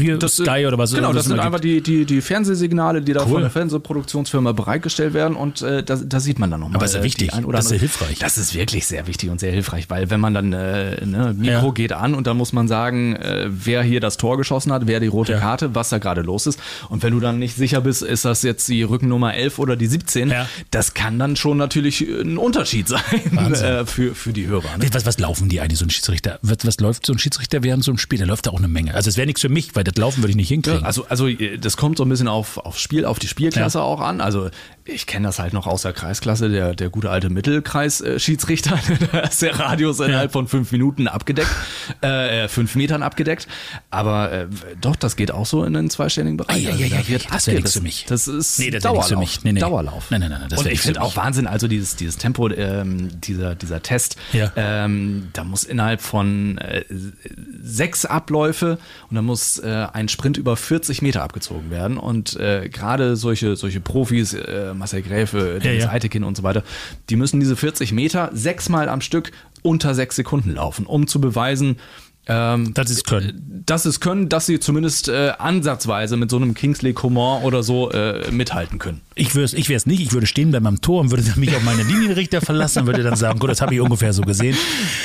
hier 0.00 0.18
Das, 0.18 0.36
Sky 0.36 0.64
oder 0.66 0.78
was? 0.78 0.92
Genau, 0.92 1.08
was 1.08 1.16
das 1.16 1.24
sind 1.26 1.38
einfach 1.38 1.60
die, 1.60 1.80
die, 1.80 2.04
die 2.04 2.20
Fernsehsignale, 2.20 3.02
die 3.02 3.12
da 3.12 3.22
Cool. 3.24 3.28
von 3.32 3.40
der 3.42 3.50
Fernsehproduktionsfirma 3.50 4.52
bereitgestellt 4.52 5.14
werden 5.14 5.36
und 5.36 5.62
äh, 5.62 5.82
da, 5.82 5.96
da 5.96 6.20
sieht 6.20 6.38
man 6.38 6.50
dann 6.50 6.60
nochmal. 6.60 6.76
Aber 6.76 6.84
ist 6.86 6.94
ja 6.94 7.00
äh, 7.00 7.04
wichtig. 7.04 7.32
ein 7.34 7.44
oder 7.44 7.56
Das 7.58 7.66
ist 7.66 7.72
ja 7.72 7.78
hilfreich. 7.78 8.18
Das 8.18 8.38
ist 8.38 8.54
wirklich 8.54 8.86
sehr 8.86 9.06
wichtig 9.06 9.30
und 9.30 9.40
sehr 9.40 9.52
hilfreich, 9.52 9.88
weil 9.90 10.10
wenn 10.10 10.20
man 10.20 10.34
dann, 10.34 10.52
äh, 10.52 11.04
ne, 11.04 11.34
Mikro 11.36 11.66
Ja. 11.66 11.72
geht 11.72 11.92
an 11.92 12.14
und 12.14 12.26
dann 12.26 12.36
muss 12.36 12.52
man 12.52 12.68
sagen, 12.68 13.16
äh, 13.16 13.46
wer 13.48 13.82
hier 13.82 14.00
das 14.00 14.16
Tor 14.16 14.36
geschossen 14.36 14.72
hat, 14.72 14.86
wer 14.86 15.00
die 15.00 15.06
rote 15.06 15.32
Ja. 15.32 15.38
Karte, 15.40 15.74
was 15.74 15.88
da 15.90 15.98
gerade 15.98 16.22
los 16.22 16.46
ist. 16.46 16.58
Und 16.88 17.02
wenn 17.02 17.12
du 17.12 17.20
dann 17.20 17.38
nicht 17.38 17.56
sicher 17.56 17.80
bist, 17.80 18.02
ist 18.02 18.24
das 18.24 18.42
jetzt 18.42 18.68
die 18.68 18.82
Rückennummer 18.82 19.34
11 19.34 19.58
oder 19.58 19.76
die 19.76 19.86
17, 19.86 20.30
Ja. 20.30 20.48
das 20.70 20.94
kann 20.94 21.18
dann 21.18 21.36
schon 21.36 21.56
natürlich 21.56 22.00
ein 22.02 22.38
Unterschied 22.38 22.88
sein 22.88 23.02
äh, 23.54 23.86
für, 23.86 24.14
für 24.14 24.32
die 24.32 24.46
Hörer. 24.46 24.78
Ne? 24.78 24.88
Was, 24.92 25.06
was 25.06 25.18
laufen 25.18 25.48
die 25.48 25.60
eigentlich, 25.60 25.78
so 25.78 25.84
ein 25.86 25.90
Schiedsrichter? 25.90 26.38
Was, 26.42 26.58
was 26.64 26.78
läuft 26.80 27.06
so 27.06 27.12
ein 27.12 27.18
Schiedsrichter 27.18 27.62
während 27.62 27.84
so 27.84 27.90
einem 27.90 27.98
Spiel? 27.98 28.18
Da 28.18 28.24
läuft 28.24 28.46
da 28.46 28.50
auch 28.50 28.58
eine 28.58 28.68
Menge. 28.68 28.94
Also 28.94 29.08
es 29.10 29.16
wäre 29.16 29.26
nichts 29.26 29.40
für 29.40 29.48
mich, 29.48 29.74
weil 29.74 29.84
das 29.84 29.96
Laufen 29.96 30.22
würde 30.22 30.30
ich 30.30 30.36
nicht 30.36 30.48
hinkriegen. 30.48 30.84
Also, 30.84 31.06
also 31.08 31.28
äh, 31.28 31.58
das 31.58 31.76
kommt 31.76 31.98
so 31.98 32.04
ein 32.04 32.08
bisschen 32.08 32.28
auf, 32.28 32.58
auf 32.58 32.78
Spiel, 32.78 33.04
auf 33.04 33.18
die 33.18 33.28
Spielklasse 33.28 33.80
auch 33.82 34.00
an. 34.00 34.20
Also 34.20 34.50
ich 34.86 35.06
kenne 35.06 35.26
das 35.28 35.38
halt 35.38 35.52
noch 35.52 35.66
aus 35.66 35.82
der 35.82 35.92
Kreisklasse, 35.92 36.48
der, 36.48 36.74
der 36.74 36.88
gute 36.90 37.10
alte 37.10 37.28
Mittelkreis-Schiedsrichter. 37.30 38.78
da 39.12 39.20
ist 39.20 39.42
der 39.42 39.58
Radius 39.58 40.00
innerhalb 40.00 40.32
von 40.32 40.46
fünf 40.48 40.72
Minuten 40.72 41.08
abgedeckt, 41.08 41.50
äh, 42.02 42.44
äh, 42.44 42.48
fünf 42.48 42.74
Metern 42.76 43.02
abgedeckt. 43.02 43.48
Aber 43.90 44.32
äh, 44.32 44.46
doch, 44.80 44.96
das 44.96 45.16
geht 45.16 45.30
auch 45.30 45.46
so 45.46 45.64
in 45.64 45.72
den 45.74 45.90
zweistelligen 45.90 46.36
Bereich. 46.36 46.56
Ah, 46.56 46.58
ja, 46.58 46.70
Also 46.70 46.82
ja, 46.84 46.88
da 46.90 46.96
ja, 47.02 47.08
wird 47.08 47.22
ja, 47.24 47.30
das 47.32 47.46
wäre 47.46 47.56
nichts 47.56 47.72
für 47.72 47.80
mich. 47.80 48.04
Das 48.08 48.28
ist 48.28 48.58
Nee, 48.58 48.70
das 48.70 48.82
Dauerlauf. 48.82 49.08
für 49.08 49.16
mich. 49.16 49.44
Nee, 49.44 49.52
nee. 49.52 49.60
Dauerlauf. 49.60 50.10
Nein, 50.10 50.20
nein, 50.20 50.30
nein, 50.30 50.46
das 50.48 50.60
Und 50.60 50.66
ich 50.68 50.80
finde 50.80 51.02
auch. 51.02 51.16
Wahnsinn, 51.16 51.46
also 51.46 51.68
dieses, 51.68 51.96
dieses 51.96 52.16
Tempo, 52.16 52.48
ähm, 52.50 53.20
dieser, 53.20 53.54
dieser 53.54 53.82
Test, 53.82 54.16
Ja. 54.32 54.52
ähm, 54.56 55.28
da 55.32 55.44
muss 55.44 55.64
innerhalb 55.64 56.00
von 56.00 56.58
äh, 56.58 56.84
sechs 57.62 58.04
Abläufe 58.04 58.78
und 59.10 59.16
da 59.16 59.22
muss 59.22 59.58
äh, 59.58 59.86
ein 59.92 60.08
Sprint 60.08 60.36
über 60.36 60.56
40 60.56 61.02
Meter 61.02 61.22
abgezogen 61.22 61.70
werden. 61.70 61.96
Und 61.96 62.36
äh, 62.36 62.68
gerade 62.68 63.16
solche, 63.16 63.56
solche 63.56 63.80
Profis, 63.80 64.34
äh, 64.34 64.74
Marcel 64.78 65.02
Gräfe, 65.02 65.58
Dennis 65.62 65.84
ja. 65.84 65.90
Eitekin 65.90 66.24
und 66.24 66.36
so 66.36 66.42
weiter, 66.42 66.62
die 67.10 67.16
müssen 67.16 67.40
diese 67.40 67.56
40 67.56 67.92
Meter 67.92 68.30
sechsmal 68.32 68.88
am 68.88 69.00
Stück 69.00 69.32
unter 69.62 69.94
sechs 69.94 70.16
Sekunden 70.16 70.52
laufen, 70.54 70.86
um 70.86 71.06
zu 71.06 71.20
beweisen, 71.20 71.76
ähm, 72.28 72.74
Das 72.74 72.90
ist 72.90 73.06
können. 73.06 73.62
dass 73.66 73.84
sie 73.84 73.88
es 73.88 74.00
können, 74.00 74.28
dass 74.28 74.46
sie 74.46 74.58
zumindest 74.60 75.08
äh, 75.08 75.32
ansatzweise 75.38 76.16
mit 76.16 76.30
so 76.30 76.36
einem 76.36 76.54
Kingsley 76.54 76.92
Coman 76.92 77.42
oder 77.42 77.62
so 77.62 77.90
äh, 77.90 78.30
mithalten 78.30 78.78
können. 78.78 79.00
Ich 79.14 79.34
wäre 79.34 79.44
es 79.44 79.54
ich 79.54 79.68
wär's 79.68 79.86
nicht, 79.86 80.00
ich 80.00 80.12
würde 80.12 80.26
stehen 80.26 80.50
bleiben 80.50 80.66
am 80.66 80.80
Tor 80.80 81.00
und 81.00 81.10
würde 81.10 81.22
mich 81.36 81.54
auf 81.54 81.62
meine 81.62 81.82
Linienrichter 81.82 82.40
verlassen 82.40 82.80
und 82.80 82.86
würde 82.86 83.02
dann 83.02 83.16
sagen, 83.16 83.38
gut, 83.38 83.50
das 83.50 83.60
habe 83.60 83.74
ich 83.74 83.80
ungefähr 83.80 84.12
so 84.12 84.22
gesehen. 84.22 84.56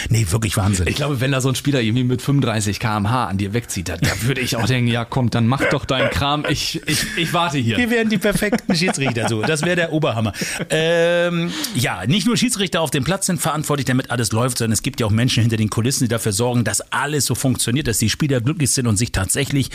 Nee, 0.10 0.26
wirklich 0.30 0.58
Wahnsinn. 0.58 0.88
Ich 0.88 0.96
glaube, 0.96 1.22
wenn 1.22 1.32
da 1.32 1.42
so 1.42 1.50
ein 1.50 1.56
Spieler 1.56 1.82
irgendwie 1.82 2.04
mit 2.04 2.22
35 2.22 2.80
km/h 2.80 3.28
an 3.28 3.38
dir 3.38 3.54
wegzieht, 3.54 3.90
da, 3.90 3.98
würde 4.24 4.42
ich 4.42 4.56
auch 4.56 4.66
denken, 4.66 4.90
ja 4.90 5.06
komm, 5.06 5.30
dann 5.30 5.48
mach 5.48 5.64
doch 5.70 5.86
deinen 5.86 6.10
Kram, 6.10 6.46
ich, 6.50 6.82
ich, 6.88 7.06
ich 7.18 7.34
warte 7.34 7.58
hier. 7.58 7.78
Wir 7.78 7.90
wären 7.90 8.10
die 8.10 8.18
perfekten 8.18 8.76
Schiedsrichter. 8.76 9.30
So, 9.30 9.42
das 9.42 9.62
wäre 9.62 9.76
der 9.76 9.94
Oberhammer. 9.94 10.34
Ähm, 10.70 11.52
ja, 11.76 12.06
nicht 12.06 12.28
nur 12.28 12.36
Schiedsrichter 12.38 12.82
auf 12.82 12.92
dem 12.92 13.04
Platz 13.04 13.28
sind 13.28 13.40
verantwortlich, 13.40 13.86
damit 13.86 14.12
alles 14.12 14.32
läuft, 14.32 14.58
sondern 14.58 14.74
es 14.74 14.82
gibt 14.82 15.00
ja 15.00 15.06
auch 15.06 15.12
Menschen 15.12 15.42
hinter 15.42 15.58
den 15.58 15.70
Kulissen, 15.70 16.06
die 16.06 16.10
dafür 16.10 16.32
sorgen, 16.32 16.64
dass 16.64 16.92
alles 17.12 17.26
so 17.26 17.36
funktioniert, 17.36 17.88
dass 17.88 17.97
die 17.97 18.09
Spieler 18.09 18.39
glücklich 18.39 18.72
sind 18.72 18.88
und 18.88 18.95
sich 18.95 19.12
tatsächlich 19.12 19.70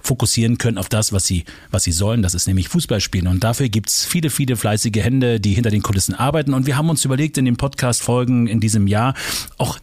fokussieren 0.00 0.58
können 0.58 0.78
auf 0.78 0.88
das, 0.88 1.12
was 1.12 1.26
sie, 1.26 1.44
was 1.70 1.82
sie 1.82 1.92
sollen. 1.92 2.22
Das 2.22 2.34
ist 2.34 2.46
nämlich 2.46 2.68
Fußball 2.68 3.00
spielen. 3.00 3.26
Und 3.26 3.42
dafür 3.42 3.68
gibt's 3.68 4.04
viele, 4.04 4.30
viele 4.30 4.56
fleißige 4.56 5.02
Hände, 5.02 5.40
die 5.40 5.54
hinter 5.54 5.70
den 5.70 5.82
Kulissen 5.82 6.14
arbeiten. 6.14 6.54
Und 6.54 6.66
wir 6.66 6.76
haben 6.76 6.88
uns 6.88 7.04
überlegt, 7.04 7.36
in 7.36 7.44
den 7.44 7.56
Podcast-Folgen 7.56 8.46
in 8.46 8.60
diesem 8.60 8.86
Jahr 8.86 9.14
auch 9.58 9.78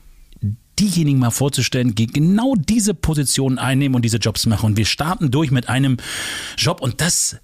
diejenigen 0.79 1.19
mal 1.19 1.29
vorzustellen, 1.31 1.93
die 1.95 2.07
genau 2.07 2.55
diese 2.55 2.93
Positionen 2.93 3.59
einnehmen 3.59 3.95
und 3.95 4.03
diese 4.03 4.17
Jobs 4.17 4.45
machen. 4.45 4.67
Und 4.67 4.77
wir 4.77 4.85
starten 4.85 5.31
durch 5.31 5.51
mit 5.51 5.69
einem 5.69 5.97
Job 6.57 6.81
und 6.81 7.01
das, 7.01 7.37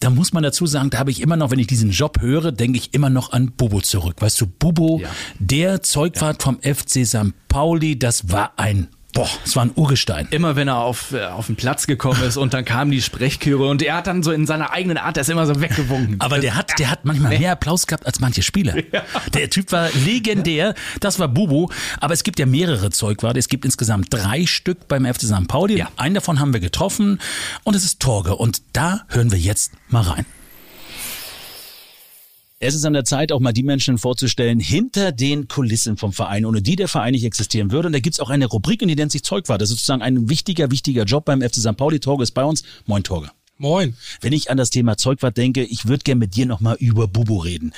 da 0.00 0.10
muss 0.10 0.32
man 0.32 0.42
dazu 0.42 0.66
sagen, 0.66 0.90
da 0.90 0.98
habe 0.98 1.10
ich 1.10 1.20
immer 1.20 1.36
noch, 1.36 1.50
wenn 1.50 1.58
ich 1.58 1.66
diesen 1.66 1.90
Job 1.90 2.20
höre, 2.20 2.52
denke 2.52 2.78
ich 2.78 2.92
immer 2.94 3.10
noch 3.10 3.32
an 3.32 3.52
Bubo 3.56 3.80
zurück. 3.80 4.16
Weißt 4.20 4.40
du, 4.40 4.46
Bubo, 4.46 5.00
Ja. 5.00 5.08
der 5.38 5.82
Zeugwart 5.82 6.42
vom 6.42 6.58
FC 6.62 7.06
St. 7.06 7.32
Pauli, 7.48 7.98
das 7.98 8.30
war 8.30 8.52
ein, 8.58 8.88
boah, 9.14 9.28
es 9.44 9.56
war 9.56 9.64
ein 9.64 9.70
Urgestein. 9.74 10.26
Immer 10.30 10.56
wenn 10.56 10.68
er 10.68 10.78
auf, 10.78 11.12
äh, 11.12 11.24
auf 11.24 11.46
den 11.46 11.56
Platz 11.56 11.86
gekommen 11.86 12.22
ist 12.24 12.36
und 12.36 12.52
dann 12.52 12.64
kamen 12.64 12.90
die 12.90 13.00
Sprechchöre 13.00 13.66
und 13.68 13.80
er 13.80 13.96
hat 13.96 14.06
dann 14.06 14.22
so 14.22 14.32
in 14.32 14.46
seiner 14.46 14.72
eigenen 14.72 14.98
Art, 14.98 15.16
der 15.16 15.22
ist 15.22 15.30
immer 15.30 15.46
so 15.46 15.60
weggewunken. 15.60 16.16
Aber 16.18 16.38
der 16.38 16.56
hat, 16.56 16.78
der 16.78 16.90
hat 16.90 17.04
manchmal 17.04 17.38
mehr 17.38 17.52
Applaus 17.52 17.86
gehabt 17.86 18.04
als 18.06 18.20
manche 18.20 18.42
Spieler. 18.42 18.74
Der 19.32 19.50
Typ 19.50 19.72
war 19.72 19.88
legendär. 20.04 20.74
Das 21.00 21.18
war 21.18 21.28
Bubu. 21.28 21.68
Aber 22.00 22.12
es 22.12 22.24
gibt 22.24 22.38
ja 22.38 22.46
mehrere 22.46 22.90
Zeugwarte. 22.90 23.38
Es 23.38 23.48
gibt 23.48 23.64
insgesamt 23.64 24.12
drei 24.12 24.46
Stück 24.46 24.88
beim 24.88 25.06
FC 25.06 25.22
St. 25.22 25.46
Pauli. 25.48 25.78
Ja. 25.78 25.88
Einen 25.96 26.14
davon 26.14 26.40
haben 26.40 26.52
wir 26.52 26.60
getroffen. 26.60 27.20
Und 27.62 27.74
es 27.76 27.84
ist 27.84 28.00
Torge. 28.00 28.34
Und 28.36 28.62
da 28.72 29.02
hören 29.08 29.30
wir 29.30 29.38
jetzt 29.38 29.72
mal 29.88 30.02
rein. 30.02 30.26
Es 32.66 32.74
ist 32.74 32.86
an 32.86 32.94
der 32.94 33.04
Zeit, 33.04 33.30
auch 33.30 33.40
mal 33.40 33.52
die 33.52 33.62
Menschen 33.62 33.98
vorzustellen, 33.98 34.58
hinter 34.58 35.12
den 35.12 35.48
Kulissen 35.48 35.98
vom 35.98 36.14
Verein, 36.14 36.46
ohne 36.46 36.62
die 36.62 36.76
der 36.76 36.88
Verein 36.88 37.12
nicht 37.12 37.24
existieren 37.24 37.70
würde. 37.70 37.88
Und 37.88 37.92
da 37.92 37.98
gibt's 37.98 38.20
auch 38.20 38.30
eine 38.30 38.46
Rubrik, 38.46 38.80
und 38.80 38.88
die 38.88 38.94
nennt 38.94 39.12
sich 39.12 39.22
Zeugwart. 39.22 39.60
Das 39.60 39.68
ist 39.68 39.76
sozusagen 39.76 40.00
ein 40.00 40.30
wichtiger, 40.30 40.70
wichtiger 40.70 41.04
Job 41.04 41.26
beim 41.26 41.42
FC 41.42 41.56
St. 41.56 41.76
Pauli. 41.76 42.00
Torge 42.00 42.22
ist 42.22 42.30
bei 42.30 42.42
uns. 42.42 42.62
Moin, 42.86 43.04
Torge. 43.04 43.28
Moin. 43.58 43.94
Wenn 44.22 44.32
ich 44.32 44.50
an 44.50 44.56
das 44.56 44.70
Thema 44.70 44.96
Zeugwart 44.96 45.36
denke, 45.36 45.62
ich 45.62 45.88
würde 45.88 46.04
gerne 46.04 46.20
mit 46.20 46.36
dir 46.36 46.46
nochmal 46.46 46.76
über 46.80 47.06
Bubo 47.06 47.36
reden. 47.36 47.74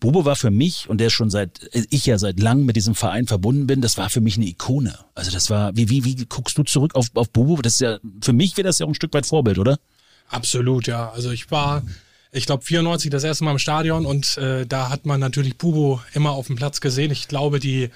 Bubo 0.00 0.26
war 0.26 0.36
für 0.36 0.50
mich, 0.50 0.86
und 0.90 0.98
der 0.98 1.08
schon 1.08 1.30
seit, 1.30 1.74
äh, 1.74 1.86
ich 1.88 2.04
ja 2.04 2.18
seit 2.18 2.38
langem 2.38 2.66
mit 2.66 2.76
diesem 2.76 2.94
Verein 2.94 3.26
verbunden 3.26 3.66
bin, 3.66 3.80
das 3.80 3.96
war 3.96 4.10
für 4.10 4.20
mich 4.20 4.36
eine 4.36 4.44
Ikone. 4.44 4.98
Also 5.14 5.30
das 5.30 5.48
war, 5.48 5.74
wie, 5.78 5.88
wie, 5.88 6.04
wie 6.04 6.26
guckst 6.26 6.58
du 6.58 6.62
zurück 6.62 6.94
auf, 6.94 7.06
auf 7.14 7.30
Bubo? 7.30 7.56
Das 7.62 7.72
ist 7.72 7.80
ja, 7.80 8.00
für 8.20 8.34
mich 8.34 8.54
wäre 8.58 8.66
das 8.66 8.80
ja 8.80 8.84
auch 8.84 8.90
ein 8.90 8.94
Stück 8.94 9.14
weit 9.14 9.24
Vorbild, 9.24 9.58
oder? 9.58 9.78
Absolut, 10.28 10.86
ja. 10.88 11.10
Also 11.10 11.30
ich 11.30 11.50
war, 11.50 11.82
ich 12.32 12.46
glaube, 12.46 12.64
94 12.64 13.10
das 13.10 13.24
erste 13.24 13.44
Mal 13.44 13.52
im 13.52 13.58
Stadion 13.58 14.04
und 14.06 14.36
äh, 14.38 14.66
da 14.66 14.90
hat 14.90 15.06
man 15.06 15.20
natürlich 15.20 15.56
Bubo 15.56 16.00
immer 16.12 16.30
auf 16.32 16.48
dem 16.48 16.56
Platz 16.56 16.80
gesehen. 16.80 17.10
Ich 17.10 17.28
glaube, 17.28 17.60
die, 17.60 17.90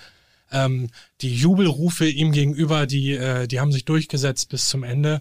ähm, 0.53 0.91
die 1.21 1.35
Jubelrufe 1.35 2.09
ihm 2.09 2.33
gegenüber, 2.33 2.87
die, 2.87 3.13
äh, 3.13 3.47
die 3.47 3.61
haben 3.61 3.73
sich 3.73 3.85
durchgesetzt 3.85 4.49
bis 4.49 4.69
zum 4.69 4.83
Ende. 4.83 5.21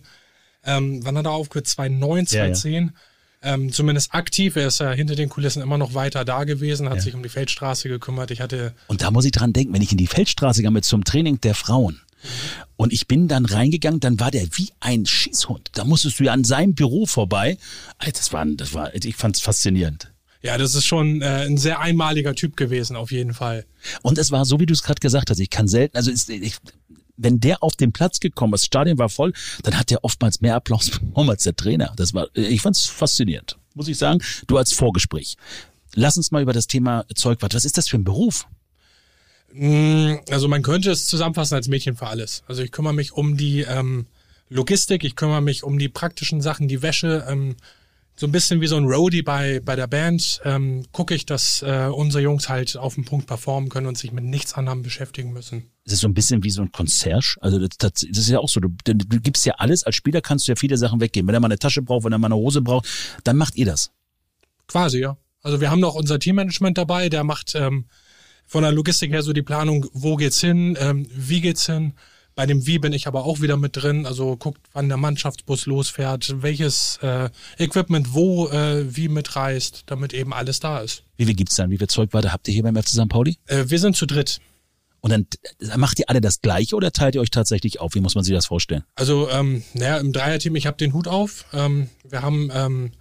Ähm, 0.66 1.00
wann 1.04 1.18
hat 1.18 1.26
er 1.26 1.32
aufgehört? 1.32 1.68
2009, 1.68 2.26
Ja, 2.30 2.46
ja. 2.46 2.54
2010. 2.54 2.92
ähm, 3.42 3.72
zumindest 3.72 4.14
aktiv. 4.14 4.56
Er 4.56 4.68
ist 4.68 4.80
ja 4.80 4.92
hinter 4.92 5.16
den 5.16 5.30
Kulissen 5.30 5.62
immer 5.62 5.78
noch 5.78 5.94
weiter 5.94 6.26
da 6.26 6.44
gewesen, 6.44 6.90
hat 6.90 6.98
ja. 6.98 7.02
sich 7.02 7.16
um 7.16 7.24
die 7.24 7.30
Feldstraße 7.30 7.88
gekümmert. 7.88 8.32
Ich 8.32 8.42
hatte. 8.42 8.74
Und 8.88 9.02
da 9.02 9.12
muss 9.12 9.26
ich 9.26 9.32
dran 9.32 9.54
denken, 9.54 9.74
wenn 9.74 9.82
ich 9.82 9.92
in 9.92 9.98
die 9.98 10.08
Feldstraße 10.08 10.62
gehe 10.62 10.72
mit 10.72 10.86
zum 10.86 11.04
Training 11.04 11.40
der 11.42 11.56
Frauen. 11.56 12.02
Und 12.76 12.94
ich 12.94 13.08
bin 13.08 13.28
dann 13.28 13.46
reingegangen, 13.46 14.00
dann 14.00 14.20
war 14.20 14.32
der 14.32 14.46
wie 14.54 14.70
ein 14.80 15.06
Schießhund. 15.06 15.70
Da 15.74 15.84
musstest 15.84 16.20
du 16.20 16.26
ja 16.26 16.34
an 16.34 16.44
seinem 16.44 16.76
Büro 16.76 17.06
vorbei. 17.06 17.58
Das 18.14 18.32
war, 18.34 18.46
das 18.46 18.74
war, 18.74 18.94
ich 18.96 19.16
fand 19.16 19.36
es 19.36 19.42
faszinierend. 19.42 20.12
Ja, 20.42 20.58
das 20.58 20.74
ist 20.74 20.86
schon 20.86 21.22
äh, 21.22 21.46
ein 21.46 21.58
sehr 21.58 21.80
einmaliger 21.80 22.34
Typ 22.34 22.56
gewesen, 22.56 22.96
auf 22.96 23.12
jeden 23.12 23.34
Fall. 23.34 23.66
Und 24.02 24.18
es 24.18 24.32
war 24.32 24.46
so, 24.46 24.60
wie 24.60 24.66
du 24.66 24.74
es 24.74 24.84
gerade 24.84 25.00
gesagt 25.02 25.30
hast. 25.30 25.40
Ich 25.40 25.50
kann 25.50 25.68
selten, 25.68 25.98
also 25.98 26.12
ich, 26.12 26.56
wenn 27.18 27.40
der 27.42 27.62
auf 27.62 27.76
den 27.76 27.92
Platz 27.92 28.20
gekommen 28.22 28.54
ist, 28.54 28.62
das 28.62 28.68
Stadion 28.68 28.98
war 28.98 29.10
voll, 29.10 29.34
dann 29.64 29.78
hat 29.78 29.90
der 29.90 30.04
oftmals 30.04 30.40
mehr 30.40 30.56
Applaus 30.56 30.90
bekommen 30.90 31.30
als 31.30 31.44
der 31.44 31.56
Trainer. 31.56 31.94
Das 31.98 32.14
war, 32.14 32.28
ich 32.34 32.62
fand 32.62 32.78
es 32.78 32.86
faszinierend, 32.86 33.58
muss 33.74 33.90
ich 33.90 33.98
sagen. 33.98 34.22
Du 34.48 34.58
als 34.58 34.72
Vorgespräch. 34.72 35.36
Lass 35.96 36.16
uns 36.16 36.32
mal 36.32 36.42
über 36.42 36.54
das 36.54 36.68
Thema 36.68 37.06
Zeugwart. 37.16 37.54
Was 37.54 37.66
ist 37.66 37.78
das 37.78 37.90
für 37.90 37.98
ein 37.98 38.06
Beruf? 38.06 38.46
Mm, 39.54 40.16
also 40.30 40.48
man 40.48 40.62
könnte 40.62 40.92
es 40.92 41.08
zusammenfassen 41.08 41.56
als 41.56 41.68
Mädchen 41.68 41.96
für 41.96 42.08
alles. 42.08 42.44
Also 42.48 42.62
ich 42.62 42.72
kümmere 42.72 42.94
mich 42.94 43.14
um 43.14 43.38
die 43.38 43.62
ähm, 43.62 44.06
Logistik, 44.50 45.04
ich 45.04 45.16
kümmere 45.16 45.42
mich 45.42 45.64
um 45.64 45.80
die 45.80 45.90
praktischen 45.90 46.42
Sachen, 46.42 46.68
die 46.68 46.82
Wäsche, 46.82 47.26
ähm, 47.28 47.56
so 48.20 48.28
ein 48.28 48.34
bisschen 48.34 48.60
wie 48.60 48.68
so 48.68 48.76
ein 48.76 48.84
Roadie 48.84 49.22
bei, 49.22 49.62
bei 49.64 49.78
der 49.78 49.88
Band, 49.88 50.42
ähm, 50.44 50.84
gucke 50.92 51.16
ich, 51.16 51.26
dass 51.26 51.62
äh, 51.62 51.88
unsere 51.88 52.22
Jungs 52.22 52.50
halt 52.50 52.76
auf 52.76 52.96
dem 52.96 53.06
Punkt 53.06 53.28
performen 53.28 53.70
können 53.70 53.88
und 53.88 53.98
sich 53.98 54.12
mit 54.12 54.26
nichts 54.26 54.56
anderem 54.56 54.82
beschäftigen 54.82 55.32
müssen. 55.32 55.72
Es 55.86 55.94
ist 55.94 56.02
so 56.02 56.08
ein 56.10 56.14
bisschen 56.14 56.44
wie 56.44 56.50
so 56.50 56.62
ein 56.62 56.72
Concierge. 56.74 57.38
Also 57.40 57.60
das, 57.60 57.70
das, 57.78 57.92
das 57.94 58.18
ist 58.18 58.30
ja 58.30 58.40
auch 58.40 58.50
so. 58.50 58.60
Du, 58.60 58.70
du 58.84 59.22
gibst 59.22 59.46
ja 59.46 59.54
alles. 59.58 59.84
Als 59.84 59.96
Spieler 59.96 60.20
kannst 60.20 60.48
du 60.48 60.52
ja 60.52 60.58
viele 60.58 60.78
Sachen 60.78 61.00
weggeben. 61.00 61.30
Wenn 61.30 61.34
er 61.34 61.40
mal 61.40 61.48
eine 61.48 61.60
Tasche 61.60 61.82
braucht, 61.82 62.04
wenn 62.04 62.12
er 62.12 62.18
mal 62.18 62.28
eine 62.28 62.36
Hose 62.36 62.62
braucht, 62.62 62.90
dann 63.24 63.38
macht 63.38 63.56
ihr 63.56 63.66
das. 63.66 63.92
Quasi, 64.68 65.00
ja. 65.00 65.16
Also 65.42 65.62
wir 65.62 65.72
haben 65.72 65.80
noch 65.80 65.96
unser 65.96 66.20
Teammanagement 66.20 66.78
dabei, 66.78 67.08
der 67.08 67.24
macht 67.24 67.56
ähm, 67.56 67.86
von 68.50 68.64
der 68.64 68.72
Logistik 68.72 69.12
her 69.12 69.22
so 69.22 69.32
die 69.32 69.44
Planung, 69.44 69.86
wo 69.94 70.16
geht's 70.16 70.42
hin, 70.42 70.76
ähm, 70.82 71.08
wie 71.16 71.40
geht's 71.40 71.68
hin. 71.68 71.94
Bei 72.36 72.46
dem 72.46 72.66
Wie 72.66 72.80
bin 72.80 72.94
ich 72.94 73.06
aber 73.06 73.26
auch 73.26 73.42
wieder 73.42 73.58
mit 73.58 73.76
drin. 73.76 74.06
Also 74.06 74.38
guckt, 74.38 74.62
wann 74.72 74.88
der 74.88 74.98
Mannschaftsbus 74.98 75.66
losfährt, 75.66 76.42
welches 76.42 76.98
äh, 77.02 77.30
Equipment 77.58 78.14
wo 78.14 78.48
äh, 78.48 78.96
wie 78.96 79.10
mitreist, 79.10 79.84
damit 79.88 80.14
eben 80.14 80.34
alles 80.34 80.60
da 80.60 80.80
ist. 80.80 81.04
Wie 81.18 81.26
viel 81.26 81.36
gibt's 81.36 81.56
dann? 81.56 81.70
Wie 81.70 81.78
viel 81.78 81.88
Zeugwarte 81.88 82.32
habt 82.32 82.48
ihr 82.48 82.54
hier 82.54 82.64
beim 82.64 82.78
FC 82.78 82.90
St. 82.90 83.10
Pauli? 83.10 83.38
Äh, 83.48 83.66
wir 83.68 83.78
sind 83.78 83.98
zu 83.98 84.06
dritt. 84.06 84.40
Und 85.02 85.12
dann 85.12 85.28
macht 85.78 86.00
ihr 86.00 86.10
alle 86.10 86.22
das 86.22 86.42
Gleiche 86.42 86.76
oder 86.76 86.92
teilt 86.92 87.16
ihr 87.16 87.22
euch 87.22 87.30
tatsächlich 87.30 87.80
auf? 87.80 87.94
Wie 87.94 88.02
muss 88.02 88.16
man 88.16 88.24
sich 88.24 88.34
das 88.34 88.48
vorstellen? 88.48 88.84
Also, 88.96 89.30
ähm, 89.30 89.64
naja, 89.74 89.98
im 89.98 90.12
Dreierteam, 90.12 90.56
ich 90.56 90.66
habe 90.66 90.78
den 90.78 90.94
Hut 90.94 91.08
auf. 91.08 91.46
Ähm, 91.54 91.90
wir 92.08 92.22
haben 92.22 92.50
ähm, 92.54 92.92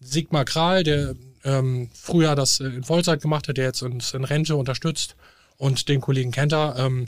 Sigmar 0.00 0.44
Kral, 0.44 0.82
der 0.82 1.14
ähm, 1.44 1.90
früher 1.94 2.34
das 2.34 2.60
in 2.60 2.84
Vollzeit 2.84 3.20
gemacht 3.20 3.48
hat, 3.48 3.56
der 3.56 3.66
jetzt 3.66 3.82
uns 3.82 4.14
in 4.14 4.24
Rente 4.24 4.56
unterstützt 4.56 5.16
und 5.56 5.88
den 5.88 6.00
Kollegen 6.00 6.30
Kenter. 6.30 6.76
Ähm, 6.78 7.06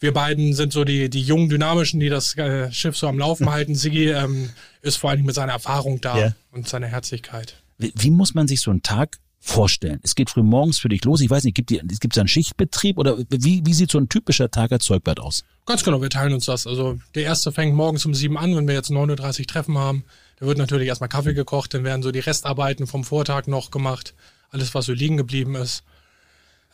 wir 0.00 0.12
beiden 0.12 0.52
sind 0.52 0.72
so 0.72 0.84
die, 0.84 1.08
die 1.08 1.22
jungen 1.22 1.48
Dynamischen, 1.48 2.00
die 2.00 2.08
das 2.08 2.36
äh, 2.36 2.70
Schiff 2.72 2.96
so 2.96 3.08
am 3.08 3.18
Laufen 3.18 3.50
halten. 3.50 3.74
Sigi 3.74 4.10
ähm, 4.10 4.50
ist 4.82 4.96
vor 4.96 5.10
allem 5.10 5.24
mit 5.24 5.34
seiner 5.34 5.52
Erfahrung 5.52 6.00
da 6.00 6.16
yeah. 6.16 6.36
und 6.52 6.68
seiner 6.68 6.86
Herzlichkeit. 6.86 7.54
Wie, 7.78 7.92
wie, 7.96 8.10
muss 8.10 8.34
man 8.34 8.46
sich 8.46 8.60
so 8.60 8.70
einen 8.70 8.82
Tag 8.82 9.18
vorstellen? 9.40 10.00
Es 10.02 10.14
geht 10.14 10.30
früh 10.30 10.42
morgens 10.42 10.78
für 10.78 10.88
dich 10.88 11.04
los. 11.04 11.20
Ich 11.20 11.30
weiß 11.30 11.44
nicht, 11.44 11.54
gibt 11.54 11.72
es 11.72 12.18
einen 12.18 12.28
Schichtbetrieb 12.28 12.98
oder 12.98 13.18
wie, 13.30 13.62
wie 13.64 13.74
sieht 13.74 13.90
so 13.90 13.98
ein 13.98 14.08
typischer 14.08 14.50
Tag 14.50 14.72
als 14.72 14.84
Zeugbert 14.84 15.20
aus? 15.20 15.44
Ganz 15.66 15.82
genau, 15.82 16.02
wir 16.02 16.10
teilen 16.10 16.34
uns 16.34 16.46
das. 16.46 16.66
Also 16.66 16.98
der 17.14 17.24
erste 17.24 17.50
fängt 17.52 17.74
morgens 17.74 18.04
um 18.04 18.14
sieben 18.14 18.36
an, 18.36 18.54
wenn 18.54 18.68
wir 18.68 18.74
jetzt 18.74 18.90
9.30 18.90 19.40
Uhr 19.40 19.46
Treffen 19.46 19.78
haben. 19.78 20.04
Wird 20.44 20.58
natürlich 20.58 20.88
erstmal 20.88 21.08
Kaffee 21.08 21.34
gekocht, 21.34 21.74
dann 21.74 21.84
werden 21.84 22.02
so 22.02 22.12
die 22.12 22.20
Restarbeiten 22.20 22.86
vom 22.86 23.04
Vortag 23.04 23.46
noch 23.46 23.70
gemacht. 23.70 24.14
Alles, 24.50 24.74
was 24.74 24.86
so 24.86 24.92
liegen 24.92 25.16
geblieben 25.16 25.54
ist. 25.54 25.82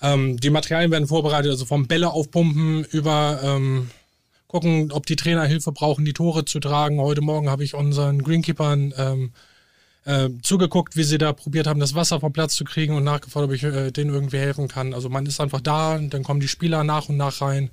Ähm, 0.02 0.38
die 0.38 0.50
Materialien 0.50 0.90
werden 0.90 1.08
vorbereitet, 1.08 1.50
also 1.50 1.64
vom 1.66 1.86
Bälle 1.86 2.10
aufpumpen 2.10 2.84
über 2.84 3.40
ähm, 3.42 3.90
gucken, 4.50 4.90
ob 4.92 5.06
die 5.06 5.16
Trainer 5.16 5.44
Hilfe 5.44 5.72
brauchen, 5.72 6.04
die 6.04 6.12
Tore 6.12 6.44
zu 6.44 6.58
tragen. 6.58 7.00
Heute 7.00 7.20
Morgen 7.20 7.48
habe 7.48 7.62
ich 7.62 7.74
unseren 7.74 8.22
Greenkeepern 8.22 8.92
ähm, 8.96 9.32
äh, 10.04 10.28
zugeguckt, 10.42 10.96
wie 10.96 11.04
sie 11.04 11.18
da 11.18 11.32
probiert 11.32 11.66
haben, 11.66 11.78
das 11.78 11.94
Wasser 11.94 12.18
vom 12.18 12.32
Platz 12.32 12.56
zu 12.56 12.64
kriegen 12.64 12.94
und 12.94 13.04
nachgefragt, 13.04 13.44
ob 13.44 13.52
ich 13.52 13.62
äh, 13.62 13.92
denen 13.92 14.12
irgendwie 14.12 14.38
helfen 14.38 14.66
kann. 14.66 14.92
Also 14.94 15.08
man 15.08 15.26
ist 15.26 15.40
einfach 15.40 15.60
da, 15.60 15.98
dann 15.98 16.22
kommen 16.24 16.40
die 16.40 16.48
Spieler 16.48 16.82
nach 16.82 17.08
und 17.08 17.16
nach 17.16 17.40
rein. 17.40 17.70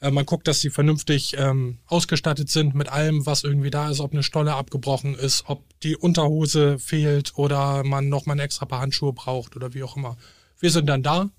Äh, 0.00 0.10
man 0.10 0.26
guckt, 0.26 0.48
dass 0.48 0.60
sie 0.60 0.70
vernünftig 0.70 1.36
ähm, 1.36 1.78
ausgestattet 1.86 2.50
sind 2.50 2.74
mit 2.74 2.88
allem, 2.88 3.26
was 3.26 3.44
irgendwie 3.44 3.70
da 3.70 3.90
ist, 3.90 4.00
ob 4.00 4.12
eine 4.12 4.22
Stolle 4.22 4.54
abgebrochen 4.54 5.14
ist, 5.14 5.44
ob 5.46 5.62
die 5.80 5.96
Unterhose 5.96 6.78
fehlt 6.78 7.32
oder 7.36 7.84
man 7.84 8.08
noch 8.08 8.26
mal 8.26 8.34
ein 8.34 8.38
extra 8.38 8.66
paar 8.66 8.80
Handschuhe 8.80 9.12
braucht 9.12 9.56
oder 9.56 9.74
wie 9.74 9.82
auch 9.82 9.96
immer. 9.96 10.16
Wir 10.60 10.70
sind 10.70 10.86
dann 10.86 11.02
da, 11.02 11.30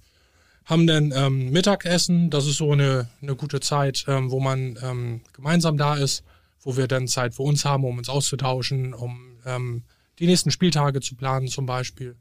haben 0.65 0.87
dann 0.87 1.11
ähm, 1.15 1.51
Mittagessen. 1.51 2.29
Das 2.29 2.45
ist 2.45 2.57
so 2.57 2.71
eine, 2.71 3.09
eine 3.21 3.35
gute 3.35 3.59
Zeit, 3.59 4.05
ähm, 4.07 4.31
wo 4.31 4.39
man 4.39 4.77
ähm, 4.81 5.21
gemeinsam 5.33 5.77
da 5.77 5.95
ist, 5.95 6.23
wo 6.61 6.77
wir 6.77 6.87
dann 6.87 7.07
Zeit 7.07 7.35
für 7.35 7.43
uns 7.43 7.65
haben, 7.65 7.85
um 7.85 7.97
uns 7.97 8.09
auszutauschen, 8.09 8.93
um 8.93 9.37
ähm, 9.45 9.83
die 10.19 10.27
nächsten 10.27 10.51
Spieltage 10.51 11.01
zu 11.01 11.15
planen 11.15 11.47
zum 11.47 11.65
Beispiel. 11.65 12.15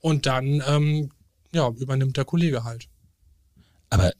Und 0.00 0.26
dann 0.26 0.62
ähm, 0.66 1.10
ja, 1.52 1.68
übernimmt 1.70 2.16
der 2.16 2.24
Kollege 2.24 2.64
halt. 2.64 2.88
Aber 3.90 4.12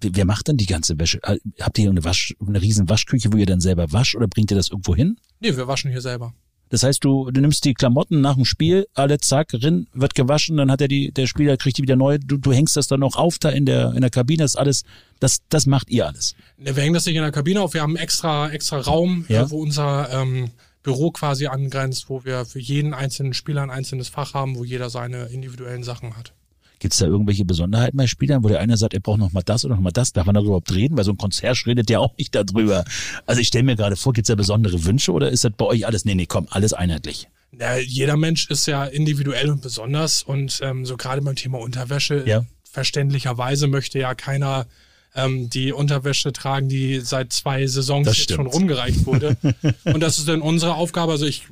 wer 0.00 0.24
macht 0.24 0.48
dann 0.48 0.56
die 0.56 0.66
ganze 0.66 0.98
Wäsche? 0.98 1.20
Äh, 1.22 1.38
habt 1.60 1.78
ihr 1.78 1.90
eine, 1.90 2.04
Wasch, 2.04 2.34
eine 2.46 2.60
riesen 2.60 2.88
Waschküche, 2.88 3.32
wo 3.32 3.36
ihr 3.36 3.46
dann 3.46 3.60
selber 3.60 3.92
wascht 3.92 4.14
oder 4.14 4.28
bringt 4.28 4.50
ihr 4.50 4.56
das 4.56 4.70
irgendwo 4.70 4.94
hin? 4.94 5.18
Nee, 5.40 5.56
wir 5.56 5.68
waschen 5.68 5.90
hier 5.90 6.00
selber. 6.00 6.34
Das 6.68 6.82
heißt, 6.82 7.04
du, 7.04 7.30
du 7.30 7.40
nimmst 7.40 7.64
die 7.64 7.74
Klamotten 7.74 8.20
nach 8.20 8.34
dem 8.34 8.44
Spiel, 8.44 8.86
alle 8.94 9.18
zack, 9.18 9.52
rin, 9.52 9.86
wird 9.92 10.16
gewaschen, 10.16 10.56
dann 10.56 10.70
hat 10.70 10.80
er 10.80 10.88
die, 10.88 11.12
der 11.12 11.28
Spieler 11.28 11.56
kriegt 11.56 11.78
die 11.78 11.82
wieder 11.82 11.94
neu, 11.94 12.18
du, 12.18 12.38
du 12.38 12.52
hängst 12.52 12.76
das 12.76 12.88
dann 12.88 13.00
noch 13.00 13.14
auf 13.14 13.38
da 13.38 13.50
in 13.50 13.66
der, 13.66 13.92
in 13.92 14.00
der 14.00 14.10
Kabine, 14.10 14.42
das 14.42 14.56
alles, 14.56 14.82
das, 15.20 15.42
das 15.48 15.66
macht 15.66 15.90
ihr 15.90 16.06
alles. 16.06 16.34
Wir 16.56 16.74
hängen 16.74 16.94
das 16.94 17.06
nicht 17.06 17.14
in 17.14 17.22
der 17.22 17.30
Kabine 17.30 17.60
auf, 17.60 17.74
wir 17.74 17.82
haben 17.82 17.96
extra, 17.96 18.50
extra 18.50 18.80
Raum, 18.80 19.26
ja. 19.28 19.42
Äh, 19.42 19.50
wo 19.50 19.60
unser 19.62 20.10
ähm, 20.10 20.50
Büro 20.82 21.12
quasi 21.12 21.46
angrenzt, 21.46 22.08
wo 22.08 22.24
wir 22.24 22.44
für 22.44 22.60
jeden 22.60 22.94
einzelnen 22.94 23.32
Spieler 23.32 23.62
ein 23.62 23.70
einzelnes 23.70 24.08
Fach 24.08 24.34
haben, 24.34 24.56
wo 24.56 24.64
jeder 24.64 24.90
seine 24.90 25.26
individuellen 25.26 25.84
Sachen 25.84 26.16
hat. 26.16 26.32
Gibt 26.78 26.92
es 26.92 27.00
da 27.00 27.06
irgendwelche 27.06 27.44
Besonderheiten 27.44 27.96
bei 27.96 28.06
Spielern, 28.06 28.44
wo 28.44 28.48
der 28.48 28.60
eine 28.60 28.76
sagt, 28.76 28.92
er 28.92 29.00
braucht 29.00 29.18
noch 29.18 29.32
mal 29.32 29.42
das 29.42 29.64
oder 29.64 29.74
noch 29.74 29.82
mal 29.82 29.92
das? 29.92 30.12
Darf 30.12 30.26
man 30.26 30.34
darüber 30.34 30.50
überhaupt 30.50 30.74
reden? 30.74 30.96
Weil 30.96 31.04
so 31.04 31.12
ein 31.12 31.16
Konzert 31.16 31.66
redet 31.66 31.88
ja 31.88 32.00
auch 32.00 32.16
nicht 32.18 32.34
darüber. 32.34 32.84
Also 33.24 33.40
ich 33.40 33.48
stelle 33.48 33.64
mir 33.64 33.76
gerade 33.76 33.96
vor, 33.96 34.12
gibt 34.12 34.26
es 34.26 34.28
da 34.28 34.34
besondere 34.34 34.84
Wünsche 34.84 35.12
oder 35.12 35.30
ist 35.30 35.44
das 35.44 35.52
bei 35.56 35.64
euch 35.64 35.86
alles, 35.86 36.04
nee, 36.04 36.14
nee, 36.14 36.26
komm, 36.26 36.46
alles 36.50 36.72
einheitlich? 36.72 37.28
Ja, 37.58 37.76
jeder 37.76 38.16
Mensch 38.16 38.50
ist 38.50 38.66
ja 38.66 38.84
individuell 38.84 39.50
und 39.50 39.62
besonders 39.62 40.22
und 40.22 40.60
ähm, 40.62 40.84
so 40.84 40.96
gerade 40.96 41.22
beim 41.22 41.36
Thema 41.36 41.58
Unterwäsche, 41.58 42.24
ja. 42.26 42.44
verständlicherweise 42.70 43.66
möchte 43.68 43.98
ja 43.98 44.14
keiner 44.14 44.66
ähm, 45.14 45.48
die 45.48 45.72
Unterwäsche 45.72 46.32
tragen, 46.32 46.68
die 46.68 47.00
seit 47.00 47.32
zwei 47.32 47.66
Saisons 47.66 48.06
jetzt 48.06 48.32
schon 48.32 48.46
rumgereicht 48.46 49.06
wurde. 49.06 49.36
und 49.84 50.00
das 50.00 50.18
ist 50.18 50.28
dann 50.28 50.42
unsere 50.42 50.74
Aufgabe. 50.74 51.12
Also 51.12 51.24
ich 51.24 51.44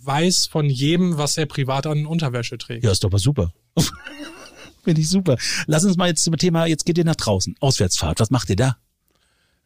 weiß 0.00 0.46
von 0.46 0.68
jedem, 0.68 1.18
was 1.18 1.36
er 1.36 1.46
privat 1.46 1.86
an 1.86 2.06
Unterwäsche 2.06 2.58
trägt. 2.58 2.84
Ja, 2.84 2.90
ist 2.90 3.04
doch 3.04 3.10
mal 3.10 3.18
super. 3.18 3.52
Finde 4.84 5.00
ich 5.00 5.08
super. 5.08 5.36
Lass 5.66 5.84
uns 5.84 5.96
mal 5.96 6.08
jetzt 6.08 6.22
zum 6.22 6.36
Thema, 6.36 6.66
jetzt 6.66 6.86
geht 6.86 6.96
ihr 6.98 7.04
nach 7.04 7.16
draußen. 7.16 7.56
Auswärtsfahrt, 7.60 8.20
was 8.20 8.30
macht 8.30 8.50
ihr 8.50 8.56
da? 8.56 8.76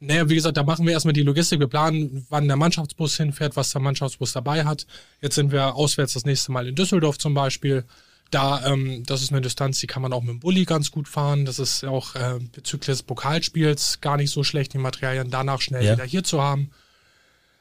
Naja, 0.03 0.27
wie 0.31 0.35
gesagt, 0.35 0.57
da 0.57 0.63
machen 0.63 0.87
wir 0.87 0.95
erstmal 0.95 1.13
die 1.13 1.23
Logistik. 1.23 1.61
Wir 1.61 1.67
planen, 1.67 2.27
wann 2.31 2.49
der 2.49 2.57
Mannschaftsbus 2.57 3.19
hinfährt, 3.19 3.55
was 3.55 3.71
der 3.71 3.83
Mannschaftsbus 3.83 4.33
dabei 4.33 4.65
hat. 4.65 4.87
Jetzt 5.21 5.35
sind 5.35 5.53
wir 5.53 5.75
auswärts 5.75 6.15
das 6.15 6.25
nächste 6.25 6.53
Mal 6.53 6.67
in 6.67 6.75
Düsseldorf 6.75 7.19
zum 7.19 7.35
Beispiel. 7.35 7.85
Da, 8.31 8.65
ähm, 8.65 9.03
das 9.05 9.23
ist 9.23 9.31
eine 9.31 9.43
Distanz, 9.43 9.79
die 9.81 9.87
kann 9.87 10.01
man 10.01 10.15
auch 10.15 10.23
mit 10.23 10.31
dem 10.31 10.41
Bulli 10.41 10.65
ganz 10.65 10.91
gut 10.91 11.07
fahren. 11.07 11.45
Das 11.45 11.59
ist 11.59 11.85
auch 11.85 12.15
äh, 12.15 12.39
bezüglich 12.53 12.87
des 12.87 13.03
Pokalspiels 13.03 14.01
gar 14.01 14.17
nicht 14.17 14.31
so 14.31 14.43
schlecht, 14.43 14.73
die 14.73 14.79
Materialien 14.79 15.31
danach 15.31 15.61
schnell 15.61 15.85
ja. 15.85 15.93
wieder 15.93 16.05
hier 16.05 16.25
zu 16.25 16.41
haben. 16.41 16.71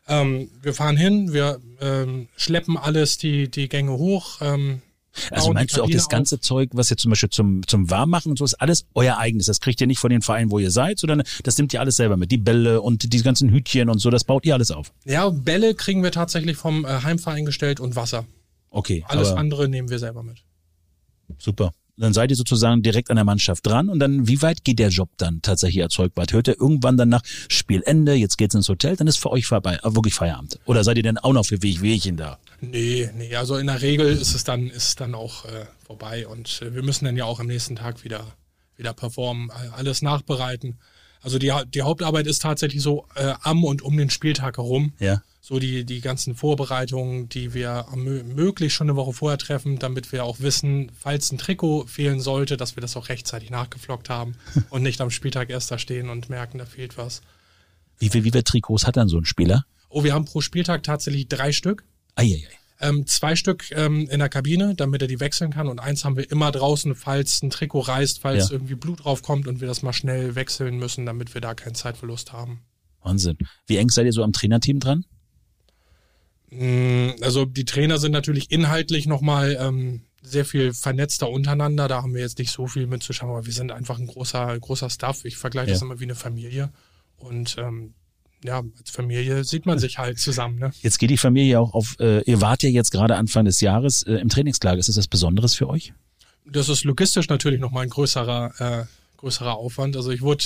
Ähm, 0.10 0.50
wir 0.62 0.74
fahren 0.74 0.98
hin, 0.98 1.32
wir 1.34 1.60
ähm, 1.80 2.28
schleppen 2.36 2.78
alles 2.78 3.18
die, 3.18 3.50
die 3.50 3.70
Gänge 3.70 3.94
hoch, 3.94 4.42
ähm, 4.42 4.82
also 5.32 5.54
meinst 5.54 5.76
du 5.76 5.84
auch 5.84 5.90
das 5.90 6.08
ganze 6.08 6.36
auf. 6.36 6.42
Zeug, 6.42 6.70
was 6.74 6.90
jetzt 6.90 7.02
zum 7.02 7.10
Beispiel 7.10 7.30
zum, 7.30 7.66
zum 7.68 7.90
Warmmachen 7.90 8.32
und 8.32 8.38
so 8.38 8.46
ist, 8.46 8.56
alles 8.56 8.86
euer 8.94 9.18
eigenes? 9.18 9.48
Das 9.48 9.60
kriegt 9.60 9.82
ihr 9.82 9.88
nicht 9.88 10.00
von 10.00 10.10
den 10.10 10.22
Vereinen, 10.22 10.52
wo 10.52 10.60
ihr 10.60 10.72
seid, 10.72 11.00
sondern 11.00 11.24
das 11.44 11.58
nimmt 11.58 11.74
ihr 11.74 11.80
alles 11.80 11.96
selber 11.96 12.18
mit. 12.18 12.32
Die 12.32 12.38
Bälle 12.38 12.82
und 12.82 13.12
die 13.12 13.22
ganzen 13.22 13.50
Hütchen 13.50 13.90
und 13.90 14.00
so, 14.00 14.10
das 14.10 14.24
baut 14.24 14.46
ihr 14.46 14.54
alles 14.54 14.72
auf? 14.72 14.94
Ja, 15.06 15.30
Bälle 15.30 15.76
kriegen 15.76 16.04
wir 16.04 16.12
tatsächlich 16.12 16.58
vom 16.58 16.86
äh, 16.86 17.02
Heimverein 17.04 17.46
gestellt 17.46 17.80
und 17.80 17.96
Wasser. 17.96 18.26
Okay. 18.70 19.04
Alles 19.08 19.32
andere 19.32 19.68
nehmen 19.68 19.90
wir 19.90 20.00
selber 20.00 20.24
mit. 20.24 20.44
Super. 21.38 21.72
Dann 22.00 22.14
seid 22.14 22.30
ihr 22.32 22.38
sozusagen 22.38 22.82
direkt 22.82 23.10
an 23.10 23.18
der 23.18 23.26
Mannschaft 23.26 23.66
dran 23.66 23.90
und 23.90 24.00
dann, 24.00 24.28
wie 24.28 24.42
weit 24.42 24.64
geht 24.64 24.80
der 24.80 24.90
Job 24.90 25.10
dann 25.18 25.42
tatsächlich 25.42 25.82
erzeugbar? 25.82 26.26
Hört 26.30 26.48
ihr 26.48 26.60
irgendwann 26.60 26.96
dann 26.98 27.10
nach 27.10 27.22
Spielende, 27.50 28.14
jetzt 28.14 28.38
geht's 28.38 28.56
ins 28.56 28.70
Hotel, 28.70 28.96
dann 28.96 29.08
ist 29.08 29.20
für 29.20 29.32
euch 29.32 29.46
vorbei, 29.46 29.80
äh, 29.84 29.96
wirklich 29.96 30.14
Feierabend? 30.14 30.60
Oder 30.66 30.84
seid 30.84 30.98
ihr 30.98 31.04
denn 31.04 31.18
auch 31.18 31.34
noch 31.34 31.46
für 31.46 31.62
Wehchen 31.62 32.18
da? 32.18 32.40
Nee, 32.62 33.10
nee, 33.16 33.36
also 33.36 33.58
in 33.58 33.68
der 33.68 33.82
Regel 33.82 34.08
ist 34.08 34.34
es 34.34 34.44
dann, 34.44 34.68
ist 34.68 34.88
es 34.88 34.96
dann 34.96 35.14
auch 35.14 35.46
äh, 35.46 35.66
vorbei 35.86 36.28
und 36.28 36.62
äh, 36.62 36.74
wir 36.74 36.84
müssen 36.84 37.06
dann 37.06 37.18
ja 37.18 37.26
auch 37.26 37.40
am 37.40 37.48
nächsten 37.48 37.76
Tag 37.76 38.04
wieder, 38.04 38.26
wieder 38.78 38.94
performen, 38.94 39.52
alles 39.52 40.02
nachbereiten. 40.02 40.78
Also 41.22 41.38
die, 41.38 41.52
die 41.74 41.82
Hauptarbeit 41.82 42.28
ist 42.28 42.42
tatsächlich 42.42 42.82
so 42.82 43.06
äh, 43.16 43.34
am 43.42 43.64
und 43.64 43.82
um 43.82 43.98
den 43.98 44.10
Spieltag 44.10 44.58
herum. 44.58 44.94
Ja. 45.00 45.22
So 45.42 45.60
die, 45.60 45.86
die 45.86 46.02
ganzen 46.02 46.36
Vorbereitungen, 46.36 47.30
die 47.30 47.54
wir 47.54 47.86
möglichst 47.96 48.76
schon 48.76 48.90
eine 48.90 48.98
Woche 48.98 49.14
vorher 49.14 49.38
treffen, 49.38 49.80
damit 49.80 50.12
wir 50.12 50.26
auch 50.26 50.40
wissen, 50.40 50.92
falls 50.98 51.32
ein 51.32 51.38
Trikot 51.38 51.86
fehlen 51.88 52.20
sollte, 52.20 52.58
dass 52.58 52.76
wir 52.76 52.82
das 52.82 52.98
auch 52.98 53.10
rechtzeitig 53.10 53.50
nachgeflockt 53.50 54.10
haben 54.10 54.36
und 54.70 54.84
nicht 54.84 55.00
am 55.02 55.10
Spieltag 55.10 55.50
erst 55.50 55.72
da 55.72 55.80
stehen 55.80 56.10
und 56.10 56.30
merken, 56.30 56.58
da 56.58 56.66
fehlt 56.66 56.98
was. 56.98 57.22
Wie, 58.00 58.14
wie, 58.14 58.24
wie 58.24 58.32
viele 58.32 58.44
Trikots 58.44 58.86
hat 58.86 58.98
dann 58.98 59.08
so 59.08 59.18
ein 59.18 59.26
Spieler? 59.26 59.66
Oh, 59.90 60.04
wir 60.04 60.14
haben 60.14 60.26
pro 60.26 60.42
Spieltag 60.42 60.84
tatsächlich 60.84 61.28
drei 61.28 61.52
Stück. 61.52 61.84
Eieiei. 62.16 62.48
Ähm, 62.82 63.06
zwei 63.08 63.36
Stück 63.36 63.72
ähm, 63.72 64.08
in 64.10 64.20
der 64.20 64.30
Kabine, 64.30 64.74
damit 64.74 65.02
er 65.02 65.08
die 65.08 65.20
wechseln 65.20 65.52
kann 65.52 65.68
und 65.68 65.80
eins 65.80 66.06
haben 66.06 66.16
wir 66.16 66.30
immer 66.32 66.52
draußen, 66.52 66.96
falls 66.96 67.42
ein 67.42 67.50
Trikot 67.50 67.82
reißt, 67.82 68.20
falls 68.20 68.50
ja. 68.50 68.56
irgendwie 68.56 68.76
Blut 68.76 69.04
drauf 69.04 69.22
kommt 69.22 69.48
und 69.48 69.60
wir 69.60 69.68
das 69.68 69.82
mal 69.82 69.92
schnell 69.92 70.36
wechseln 70.36 70.78
müssen, 70.78 71.06
damit 71.06 71.34
wir 71.34 71.42
da 71.42 71.54
keinen 71.56 71.76
Zeitverlust 71.76 72.32
haben. 72.32 72.62
Wahnsinn. 73.02 73.38
Wie 73.68 73.78
eng 73.78 73.90
seid 73.90 74.06
ihr 74.06 74.14
so 74.14 74.24
am 74.24 74.32
Trainerteam 74.32 74.80
dran? 74.80 75.06
Mm, 76.52 77.10
also 77.22 77.46
die 77.46 77.66
Trainer 77.66 77.98
sind 77.98 78.12
natürlich 78.12 78.52
inhaltlich 78.52 79.06
nochmal 79.08 79.58
ähm, 79.60 80.02
sehr 80.22 80.46
viel 80.46 80.74
vernetzter 80.74 81.30
untereinander. 81.30 81.88
Da 81.88 82.02
haben 82.02 82.14
wir 82.14 82.22
jetzt 82.22 82.40
nicht 82.40 82.52
so 82.52 82.68
viel 82.68 82.88
mitzuschauen, 82.88 83.32
aber 83.32 83.46
wir 83.46 83.54
sind 83.54 83.72
einfach 83.72 84.00
ein 84.00 84.08
großer, 84.08 84.60
großer 84.60 84.90
Staff. 84.90 85.26
Ich 85.26 85.38
vergleiche 85.38 85.70
ja. 85.70 85.74
das 85.74 85.82
immer 85.82 86.00
wie 86.00 86.06
eine 86.06 86.16
Familie. 86.16 86.72
Und 87.18 87.56
ähm, 87.58 87.94
ja, 88.44 88.64
als 88.78 88.90
Familie 88.90 89.44
sieht 89.44 89.66
man 89.66 89.80
sich 89.80 89.98
halt 89.98 90.20
zusammen. 90.20 90.60
Ne? 90.60 90.72
Jetzt 90.82 91.00
geht 91.00 91.10
die 91.10 91.18
Familie 91.18 91.60
auch 91.60 91.74
auf, 91.74 91.98
äh, 92.00 92.22
ihr 92.22 92.42
wart 92.42 92.64
ja 92.64 92.70
jetzt 92.70 92.92
gerade 92.92 93.16
Anfang 93.16 93.46
des 93.46 93.60
Jahres 93.62 94.04
äh, 94.04 94.14
im 94.14 94.30
Trainingslager. 94.30 94.80
Ist 94.80 94.90
das 94.90 94.98
was 94.98 95.08
Besonderes 95.08 95.56
für 95.56 95.68
euch? 95.68 95.94
Das 96.46 96.70
ist 96.70 96.84
logistisch 96.84 97.30
natürlich 97.30 97.60
nochmal 97.60 97.84
ein 97.84 97.90
größerer, 97.90 98.54
äh, 98.60 98.86
größerer 99.18 99.56
Aufwand. 99.56 99.98
Also 99.98 100.12
ich 100.12 100.22
wurde 100.22 100.46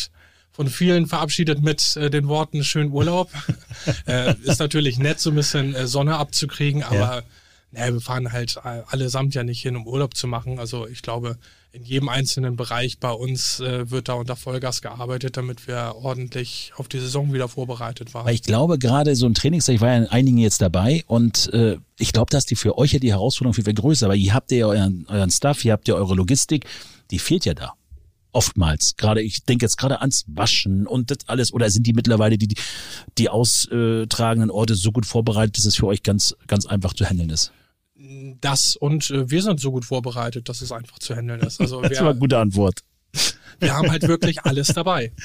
von 0.53 0.67
vielen 0.67 1.07
verabschiedet 1.07 1.61
mit 1.61 1.97
äh, 1.97 2.09
den 2.09 2.27
Worten 2.27 2.63
schönen 2.63 2.91
Urlaub. 2.91 3.29
äh, 4.07 4.35
ist 4.43 4.59
natürlich 4.59 4.99
nett, 4.99 5.19
so 5.19 5.31
ein 5.31 5.35
bisschen 5.35 5.75
äh, 5.75 5.87
Sonne 5.87 6.17
abzukriegen, 6.17 6.83
aber 6.83 7.23
ja. 7.71 7.93
wir 7.93 7.99
fahren 7.99 8.31
halt 8.31 8.57
allesamt 8.63 9.33
ja 9.33 9.43
nicht 9.43 9.63
hin, 9.63 9.75
um 9.75 9.87
Urlaub 9.87 10.15
zu 10.15 10.27
machen. 10.27 10.59
Also 10.59 10.87
ich 10.87 11.01
glaube, 11.01 11.37
in 11.71 11.83
jedem 11.83 12.07
einzelnen 12.07 12.55
Bereich 12.55 12.99
bei 12.99 13.09
uns 13.09 13.59
äh, 13.59 13.89
wird 13.89 14.09
da 14.09 14.13
unter 14.13 14.35
Vollgas 14.35 14.83
gearbeitet, 14.83 15.37
damit 15.37 15.67
wir 15.67 15.95
ordentlich 15.95 16.71
auf 16.77 16.87
die 16.87 16.99
Saison 16.99 17.33
wieder 17.33 17.47
vorbereitet 17.47 18.13
waren. 18.13 18.27
Weil 18.27 18.35
ich 18.35 18.43
glaube, 18.43 18.77
gerade 18.77 19.15
so 19.15 19.25
ein 19.25 19.33
Trainingstag, 19.33 19.75
ich 19.75 19.81
war 19.81 19.89
ja 19.89 19.97
in 19.97 20.07
einigen 20.07 20.37
jetzt 20.37 20.61
dabei 20.61 21.03
und 21.07 21.51
äh, 21.51 21.77
ich 21.97 22.13
glaube, 22.13 22.29
dass 22.29 22.45
die 22.45 22.55
für 22.55 22.77
euch 22.77 22.93
ja 22.93 22.99
die 22.99 23.11
Herausforderung 23.11 23.55
viel, 23.55 23.63
viel 23.63 23.73
größer, 23.73 24.07
weil 24.07 24.19
ihr 24.19 24.35
habt 24.35 24.51
ja 24.51 24.67
euren, 24.67 25.07
euren 25.09 25.31
Stuff, 25.31 25.65
ihr 25.65 25.71
habt 25.71 25.87
ja 25.87 25.95
eure 25.95 26.13
Logistik, 26.13 26.67
die 27.09 27.17
fehlt 27.17 27.45
ja 27.45 27.55
da 27.55 27.73
oftmals. 28.33 28.95
Gerade, 28.97 29.21
ich 29.21 29.43
denke 29.43 29.65
jetzt 29.65 29.77
gerade 29.77 30.01
ans 30.01 30.25
Waschen 30.27 30.87
und 30.87 31.11
das 31.11 31.19
alles, 31.27 31.53
oder 31.53 31.69
sind 31.69 31.87
die 31.87 31.93
mittlerweile 31.93 32.37
die, 32.37 32.55
die 33.17 33.29
austragenden 33.29 34.51
Orte 34.51 34.75
so 34.75 34.91
gut 34.91 35.05
vorbereitet, 35.05 35.57
dass 35.57 35.65
es 35.65 35.75
für 35.75 35.87
euch 35.87 36.03
ganz, 36.03 36.35
ganz 36.47 36.65
einfach 36.65 36.93
zu 36.93 37.05
handeln 37.05 37.29
ist? 37.29 37.51
Das 38.41 38.75
und 38.75 39.09
äh, 39.11 39.29
wir 39.29 39.41
sind 39.41 39.59
so 39.59 39.71
gut 39.71 39.85
vorbereitet, 39.85 40.49
dass 40.49 40.61
es 40.61 40.71
einfach 40.71 40.99
zu 40.99 41.15
handeln 41.15 41.39
ist. 41.41 41.61
Also 41.61 41.81
das 41.83 41.99
war 42.01 42.09
eine 42.09 42.19
gute 42.19 42.37
Antwort. 42.37 42.79
Wir 43.59 43.73
haben 43.73 43.89
halt 43.89 44.07
wirklich 44.07 44.43
alles 44.43 44.67
dabei. 44.67 45.11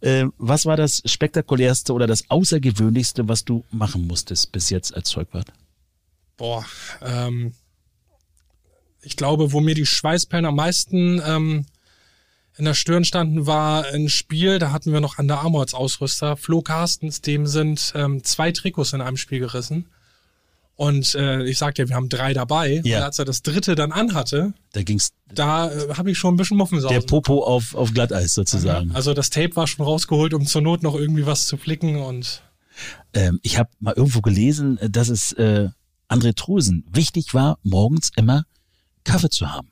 Äh, 0.00 0.26
was 0.36 0.66
war 0.66 0.76
das 0.76 1.00
spektakulärste 1.04 1.92
oder 1.92 2.08
das 2.08 2.28
außergewöhnlichste, 2.28 3.28
was 3.28 3.44
du 3.44 3.64
machen 3.70 4.08
musstest 4.08 4.50
bis 4.50 4.68
jetzt 4.68 4.92
als 4.96 5.10
Zeugwart? 5.10 5.52
Boah, 6.36 6.66
ähm, 7.02 7.54
ich 9.00 9.16
glaube, 9.16 9.52
wo 9.52 9.60
mir 9.60 9.76
die 9.76 9.86
Schweißperlen 9.86 10.46
am 10.46 10.56
meisten 10.56 11.22
ähm, 11.24 11.66
in 12.56 12.64
der 12.64 12.74
Stirn 12.74 13.04
standen, 13.04 13.46
war 13.46 13.86
ein 13.86 14.08
Spiel, 14.08 14.58
da 14.58 14.72
hatten 14.72 14.92
wir 14.92 15.00
noch 15.00 15.18
an 15.18 15.28
der 15.28 15.40
Armour 15.40 15.62
als 15.62 15.74
Ausrüster 15.74 16.36
Flo 16.36 16.60
Carstens, 16.60 17.20
dem 17.20 17.46
sind 17.46 17.92
ähm, 17.94 18.22
zwei 18.24 18.52
Trikots 18.52 18.92
in 18.92 19.00
einem 19.00 19.16
Spiel 19.16 19.38
gerissen. 19.38 19.86
Und 20.74 21.14
äh, 21.14 21.44
ich 21.44 21.58
sagte 21.58 21.82
ja, 21.82 21.88
wir 21.88 21.96
haben 21.96 22.08
drei 22.08 22.32
dabei. 22.32 22.80
Ja. 22.84 22.98
Und 22.98 23.04
als 23.04 23.18
er 23.18 23.24
das 23.24 23.42
dritte 23.42 23.74
dann 23.74 23.92
anhatte, 23.92 24.54
da 24.72 24.82
ging's. 24.82 25.12
Da 25.32 25.70
äh, 25.70 25.94
habe 25.94 26.10
ich 26.10 26.18
schon 26.18 26.34
ein 26.34 26.36
bisschen 26.36 26.56
Muffensausen. 26.56 26.98
Der 26.98 27.06
Popo 27.06 27.44
auf, 27.44 27.74
auf 27.74 27.92
Glatteis 27.92 28.34
sozusagen. 28.34 28.88
Mhm. 28.88 28.96
Also 28.96 29.14
das 29.14 29.30
Tape 29.30 29.54
war 29.54 29.66
schon 29.66 29.84
rausgeholt, 29.84 30.34
um 30.34 30.46
zur 30.46 30.62
Not 30.62 30.82
noch 30.82 30.94
irgendwie 30.94 31.26
was 31.26 31.46
zu 31.46 31.56
flicken 31.56 31.96
und. 31.96 32.42
Ähm, 33.12 33.38
ich 33.42 33.58
habe 33.58 33.70
mal 33.80 33.94
irgendwo 33.94 34.22
gelesen, 34.22 34.78
dass 34.90 35.08
es 35.08 35.32
äh, 35.32 35.68
André 36.08 36.34
Trusen 36.34 36.84
wichtig 36.90 37.34
war, 37.34 37.58
morgens 37.62 38.10
immer 38.16 38.44
Kaffee 39.04 39.30
zu 39.30 39.52
haben. 39.52 39.71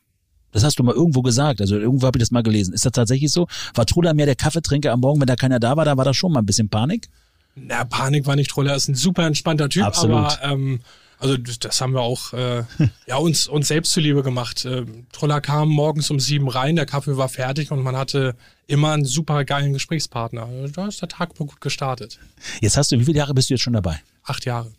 Das 0.52 0.64
hast 0.64 0.78
du 0.78 0.82
mal 0.82 0.94
irgendwo 0.94 1.22
gesagt. 1.22 1.60
Also 1.60 1.78
irgendwo 1.78 2.06
habe 2.06 2.18
ich 2.18 2.20
das 2.20 2.30
mal 2.30 2.42
gelesen. 2.42 2.74
Ist 2.74 2.84
das 2.84 2.92
tatsächlich 2.92 3.30
so? 3.30 3.46
War 3.74 3.86
Truder 3.86 4.14
mehr 4.14 4.26
der 4.26 4.36
Kaffeetrinker 4.36 4.92
am 4.92 5.00
Morgen, 5.00 5.20
wenn 5.20 5.26
da 5.26 5.36
keiner 5.36 5.60
da 5.60 5.76
war, 5.76 5.84
da 5.84 5.96
war 5.96 6.04
da 6.04 6.14
schon 6.14 6.32
mal 6.32 6.40
ein 6.40 6.46
bisschen 6.46 6.68
Panik? 6.68 7.08
Na, 7.54 7.84
Panik 7.84 8.26
war 8.26 8.36
nicht 8.36 8.50
Troller, 8.50 8.74
ist 8.74 8.88
ein 8.88 8.94
super 8.94 9.26
entspannter 9.26 9.68
Typ, 9.68 9.84
Absolut. 9.84 10.16
aber 10.16 10.38
ähm, 10.42 10.80
also 11.18 11.36
das 11.36 11.80
haben 11.80 11.92
wir 11.92 12.00
auch 12.00 12.32
äh, 12.32 12.64
ja 13.06 13.16
uns 13.16 13.46
uns 13.46 13.68
selbst 13.68 13.92
zuliebe 13.92 14.22
gemacht. 14.22 14.64
Äh, 14.64 14.86
Troller 15.12 15.40
kam 15.40 15.68
morgens 15.68 16.10
um 16.10 16.18
sieben 16.18 16.48
rein, 16.48 16.76
der 16.76 16.86
Kaffee 16.86 17.16
war 17.16 17.28
fertig 17.28 17.70
und 17.70 17.82
man 17.82 17.96
hatte 17.96 18.34
immer 18.66 18.92
einen 18.92 19.04
super 19.04 19.44
geilen 19.44 19.72
Gesprächspartner. 19.72 20.46
Also 20.46 20.72
da 20.72 20.86
ist 20.86 21.02
der 21.02 21.08
Tag 21.08 21.36
gut 21.36 21.60
gestartet. 21.60 22.18
Jetzt 22.60 22.76
hast 22.76 22.92
du, 22.92 22.98
wie 22.98 23.04
viele 23.04 23.18
Jahre 23.18 23.34
bist 23.34 23.50
du 23.50 23.54
jetzt 23.54 23.62
schon 23.62 23.74
dabei? 23.74 24.00
Acht 24.24 24.44
Jahre. 24.46 24.72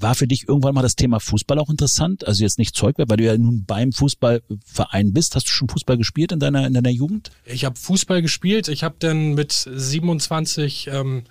War 0.00 0.14
für 0.14 0.26
dich 0.28 0.46
irgendwann 0.48 0.74
mal 0.74 0.82
das 0.82 0.96
Thema 0.96 1.18
Fußball 1.18 1.58
auch 1.58 1.70
interessant? 1.70 2.26
Also 2.26 2.44
jetzt 2.44 2.58
nicht 2.58 2.76
Zeugwert, 2.76 3.10
weil 3.10 3.16
du 3.16 3.24
ja 3.24 3.36
nun 3.36 3.64
beim 3.64 3.92
Fußballverein 3.92 5.12
bist. 5.12 5.34
Hast 5.34 5.46
du 5.46 5.50
schon 5.50 5.68
Fußball 5.68 5.96
gespielt 5.96 6.30
in 6.30 6.38
deiner, 6.38 6.66
in 6.66 6.74
deiner 6.74 6.90
Jugend? 6.90 7.30
Ich 7.44 7.64
habe 7.64 7.76
Fußball 7.76 8.22
gespielt. 8.22 8.68
Ich 8.68 8.84
habe 8.84 8.96
dann 8.98 9.34
mit 9.34 9.52
27 9.52 10.88
ähm, 10.92 11.24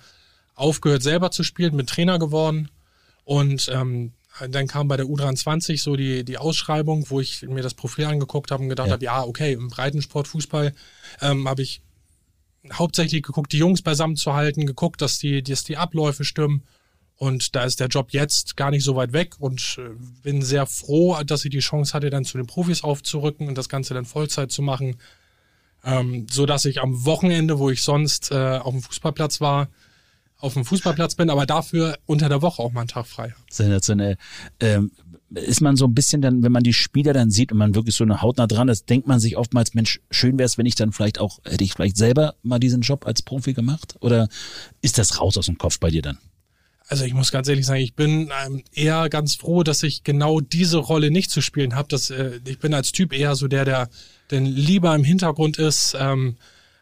aufgehört 0.54 1.02
selber 1.02 1.30
zu 1.30 1.44
spielen, 1.44 1.76
mit 1.76 1.88
Trainer 1.88 2.18
geworden. 2.18 2.68
Und 3.24 3.70
ähm, 3.72 4.12
dann 4.50 4.66
kam 4.66 4.88
bei 4.88 4.96
der 4.96 5.06
U23 5.06 5.80
so 5.80 5.96
die, 5.96 6.24
die 6.24 6.38
Ausschreibung, 6.38 7.06
wo 7.08 7.20
ich 7.20 7.42
mir 7.42 7.62
das 7.62 7.74
Profil 7.74 8.04
angeguckt 8.04 8.50
habe 8.50 8.62
und 8.62 8.68
gedacht 8.68 8.88
ja. 8.88 8.92
habe, 8.92 9.04
ja, 9.04 9.22
okay, 9.22 9.52
im 9.54 9.68
Breitensport, 9.68 10.28
Fußball 10.28 10.74
ähm, 11.22 11.48
habe 11.48 11.62
ich 11.62 11.80
hauptsächlich 12.72 13.22
geguckt, 13.22 13.52
die 13.52 13.58
Jungs 13.58 13.82
beisammen 13.82 14.16
zu 14.16 14.34
halten, 14.34 14.66
geguckt, 14.66 15.00
dass 15.00 15.18
die, 15.18 15.42
dass 15.42 15.64
die 15.64 15.76
Abläufe 15.76 16.24
stimmen 16.24 16.64
und 17.18 17.56
da 17.56 17.64
ist 17.64 17.80
der 17.80 17.88
Job 17.88 18.12
jetzt 18.12 18.56
gar 18.56 18.70
nicht 18.70 18.84
so 18.84 18.94
weit 18.94 19.12
weg 19.12 19.34
und 19.40 19.76
äh, 19.78 19.90
bin 20.22 20.40
sehr 20.40 20.66
froh, 20.66 21.18
dass 21.26 21.44
ich 21.44 21.50
die 21.50 21.58
Chance 21.58 21.92
hatte, 21.92 22.10
dann 22.10 22.24
zu 22.24 22.38
den 22.38 22.46
Profis 22.46 22.84
aufzurücken 22.84 23.48
und 23.48 23.58
das 23.58 23.68
Ganze 23.68 23.92
dann 23.92 24.04
Vollzeit 24.04 24.52
zu 24.52 24.62
machen. 24.62 24.96
Ähm, 25.84 26.26
so 26.30 26.46
dass 26.46 26.64
ich 26.64 26.80
am 26.80 27.04
Wochenende, 27.04 27.58
wo 27.58 27.70
ich 27.70 27.82
sonst 27.82 28.30
äh, 28.30 28.58
auf 28.58 28.72
dem 28.72 28.82
Fußballplatz 28.82 29.40
war, 29.40 29.68
auf 30.38 30.54
dem 30.54 30.64
Fußballplatz 30.64 31.16
bin, 31.16 31.28
aber 31.28 31.44
dafür 31.44 31.98
unter 32.06 32.28
der 32.28 32.40
Woche 32.40 32.62
auch 32.62 32.70
mal 32.70 32.82
einen 32.82 32.88
Tag 32.88 33.06
frei. 33.06 33.34
Sensationell. 33.50 34.16
Ähm, 34.60 34.92
ist 35.30 35.60
man 35.60 35.76
so 35.76 35.86
ein 35.86 35.94
bisschen 35.94 36.22
dann, 36.22 36.44
wenn 36.44 36.52
man 36.52 36.62
die 36.62 36.72
Spieler 36.72 37.12
dann 37.12 37.30
sieht 37.30 37.50
und 37.50 37.58
man 37.58 37.74
wirklich 37.74 37.96
so 37.96 38.04
eine 38.04 38.22
Hautnah 38.22 38.46
dran 38.46 38.68
ist, 38.68 38.88
denkt 38.88 39.08
man 39.08 39.18
sich 39.18 39.36
oftmals, 39.36 39.74
Mensch, 39.74 40.00
schön 40.10 40.38
wäre 40.38 40.46
es, 40.46 40.56
wenn 40.56 40.66
ich 40.66 40.76
dann 40.76 40.92
vielleicht 40.92 41.18
auch, 41.18 41.40
hätte 41.44 41.64
ich 41.64 41.74
vielleicht 41.74 41.96
selber 41.96 42.36
mal 42.42 42.60
diesen 42.60 42.82
Job 42.82 43.06
als 43.06 43.22
Profi 43.22 43.54
gemacht? 43.54 43.96
Oder 44.00 44.28
ist 44.80 44.98
das 44.98 45.20
raus 45.20 45.36
aus 45.36 45.46
dem 45.46 45.58
Kopf 45.58 45.80
bei 45.80 45.90
dir 45.90 46.02
dann? 46.02 46.18
Also 46.88 47.04
ich 47.04 47.14
muss 47.14 47.30
ganz 47.30 47.48
ehrlich 47.48 47.66
sagen, 47.66 47.80
ich 47.80 47.94
bin 47.94 48.30
ähm, 48.44 48.62
eher 48.72 49.08
ganz 49.08 49.34
froh, 49.34 49.62
dass 49.62 49.82
ich 49.82 50.04
genau 50.04 50.40
diese 50.40 50.78
Rolle 50.78 51.10
nicht 51.10 51.30
zu 51.30 51.42
spielen 51.42 51.74
habe. 51.74 51.94
äh, 51.94 52.40
ich 52.46 52.58
bin 52.58 52.74
als 52.74 52.92
Typ 52.92 53.12
eher 53.12 53.36
so 53.36 53.46
der, 53.46 53.64
der 53.64 53.88
denn 54.30 54.46
lieber 54.46 54.94
im 54.94 55.04
Hintergrund 55.04 55.58
ist, 55.58 55.96
ähm, 55.98 56.36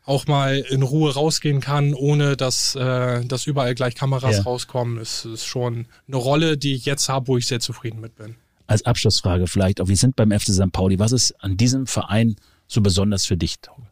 auch 0.05 0.27
mal 0.29 0.59
in 0.59 0.83
Ruhe 0.83 1.13
rausgehen 1.13 1.61
kann, 1.61 1.93
ohne 1.93 2.37
dass, 2.37 2.77
äh, 2.77 3.25
dass 3.25 3.47
überall 3.47 3.75
gleich 3.75 3.97
Kameras 3.97 4.37
ja. 4.37 4.43
rauskommen. 4.43 4.99
Es 4.99 5.25
ist 5.25 5.45
schon 5.45 5.87
eine 6.07 6.17
Rolle, 6.17 6.57
die 6.57 6.75
ich 6.75 6.87
jetzt 6.87 7.09
habe, 7.09 7.27
wo 7.27 7.37
ich 7.37 7.47
sehr 7.49 7.59
zufrieden 7.59 8.01
mit 8.01 8.15
bin. 8.15 8.37
Als 8.69 8.85
Abschlussfrage 8.85 9.49
vielleicht, 9.49 9.81
auch 9.81 9.89
wir 9.89 9.97
sind 9.97 10.15
beim 10.15 10.31
FC 10.31 10.49
St. 10.53 10.73
Pauli. 10.73 11.01
Was 11.01 11.11
ist 11.11 11.33
an 11.43 11.57
diesem 11.57 11.89
Verein 11.89 12.37
so 12.69 12.81
besonders 12.81 13.27
für 13.27 13.37
dich, 13.37 13.59
Tobi? 13.61 13.86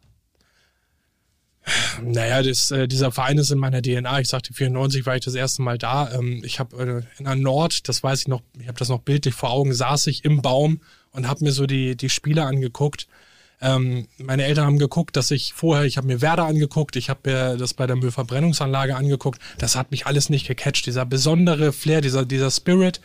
Naja, 2.01 2.43
das, 2.43 2.71
äh, 2.71 2.87
dieser 2.87 3.11
Verein 3.11 3.37
ist 3.37 3.51
in 3.51 3.57
meiner 3.57 3.81
DNA. 3.81 4.19
Ich 4.19 4.27
sagte, 4.27 4.53
94 4.53 5.05
war 5.05 5.15
ich 5.15 5.25
das 5.25 5.35
erste 5.35 5.61
Mal 5.61 5.77
da. 5.77 6.11
Ähm, 6.13 6.41
ich 6.43 6.59
habe 6.59 6.77
äh, 6.77 7.19
in 7.19 7.25
der 7.25 7.35
Nord, 7.35 7.87
das 7.87 8.03
weiß 8.03 8.21
ich 8.21 8.27
noch, 8.27 8.41
ich 8.59 8.67
habe 8.67 8.77
das 8.77 8.89
noch 8.89 8.99
bildlich 8.99 9.33
vor 9.33 9.51
Augen, 9.51 9.73
saß 9.73 10.07
ich 10.07 10.25
im 10.25 10.41
Baum 10.41 10.81
und 11.11 11.27
habe 11.27 11.43
mir 11.43 11.51
so 11.51 11.65
die, 11.65 11.95
die 11.95 12.09
Spiele 12.09 12.43
angeguckt. 12.43 13.07
Ähm, 13.61 14.07
meine 14.17 14.43
Eltern 14.43 14.65
haben 14.65 14.79
geguckt, 14.79 15.15
dass 15.15 15.31
ich 15.31 15.53
vorher, 15.53 15.85
ich 15.85 15.97
habe 15.97 16.07
mir 16.07 16.21
Werder 16.21 16.45
angeguckt, 16.45 16.95
ich 16.97 17.09
habe 17.09 17.31
mir 17.31 17.57
das 17.57 17.73
bei 17.73 17.87
der 17.87 17.95
Müllverbrennungsanlage 17.95 18.95
angeguckt. 18.95 19.39
Das 19.57 19.75
hat 19.75 19.91
mich 19.91 20.05
alles 20.05 20.29
nicht 20.29 20.47
gecatcht. 20.47 20.85
Dieser 20.85 21.05
besondere 21.05 21.71
Flair, 21.71 22.01
dieser, 22.01 22.25
dieser 22.25 22.51
Spirit, 22.51 23.01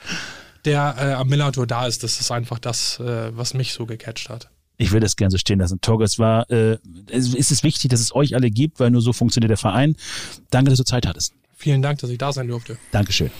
der 0.65 0.97
äh, 0.99 1.13
am 1.13 1.29
Millantor 1.29 1.67
da 1.67 1.87
ist, 1.87 2.03
das 2.03 2.21
ist 2.21 2.31
einfach 2.31 2.59
das, 2.59 2.99
äh, 3.01 3.37
was 3.37 3.55
mich 3.55 3.73
so 3.73 3.87
gecatcht 3.87 4.29
hat. 4.29 4.51
Ich 4.81 4.93
will 4.93 5.01
das 5.01 5.17
gerne 5.17 5.31
so 5.31 5.37
stehen 5.39 5.59
lassen. 5.61 5.81
Torge, 5.81 6.05
es 6.05 6.19
war, 6.19 6.51
äh, 6.51 6.79
es 7.11 7.35
ist 7.51 7.63
wichtig, 7.63 7.91
dass 7.91 8.01
es 8.01 8.15
euch 8.15 8.35
alle 8.35 8.51
gibt, 8.51 8.81
weil 8.81 8.91
nur 8.91 9.03
so 9.03 9.13
funktioniert 9.13 9.51
der 9.51 9.59
Verein. 9.59 9.95
Danke, 10.51 10.71
dass 10.71 10.79
du 10.79 10.85
Zeit 10.85 11.07
hattest. 11.07 11.35
Vielen 11.57 11.83
Dank, 11.83 11.99
dass 12.01 12.09
ich 12.09 12.17
da 12.19 12.33
sein 12.33 12.49
durfte. 12.49 12.79
Dankeschön. 12.91 13.31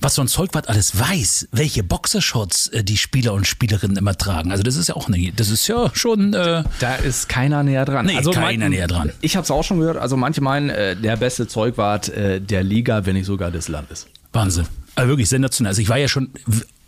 was 0.00 0.14
so 0.14 0.22
ein 0.22 0.28
Zeugwart 0.28 0.68
alles 0.68 0.98
weiß, 0.98 1.48
welche 1.52 1.82
Boxershorts 1.82 2.68
äh, 2.68 2.84
die 2.84 2.98
Spieler 2.98 3.32
und 3.32 3.46
Spielerinnen 3.46 3.96
immer 3.96 4.14
tragen. 4.14 4.50
Also 4.52 4.62
das 4.62 4.76
ist 4.76 4.88
ja 4.88 4.94
auch 4.96 5.08
eine, 5.08 5.32
das 5.34 5.48
ist 5.48 5.66
ja 5.66 5.90
schon. 5.94 6.34
Äh, 6.34 6.64
Da 6.80 6.96
ist 6.96 7.28
keiner 7.30 7.62
näher 7.62 7.86
dran. 7.86 8.04
Nee, 8.06 8.20
keiner 8.32 8.68
näher 8.68 8.86
dran. 8.88 9.10
Ich 9.22 9.36
habe 9.36 9.44
es 9.44 9.50
auch 9.50 9.64
schon 9.64 9.78
gehört. 9.80 9.96
Also 9.96 10.16
manche 10.18 10.42
meinen, 10.42 10.68
äh, 10.68 10.94
der 10.94 11.16
beste 11.16 11.48
Zeugwart 11.48 12.10
äh, 12.10 12.40
der 12.42 12.62
Liga, 12.62 13.06
wenn 13.06 13.14
nicht 13.14 13.24
sogar 13.26 13.50
des 13.50 13.68
Landes. 13.68 14.06
Wahnsinn. 14.32 14.66
Also 14.94 15.08
wirklich 15.08 15.28
sensationell. 15.30 15.70
Also 15.70 15.80
ich 15.80 15.88
war 15.88 15.96
ja 15.96 16.08
schon 16.08 16.30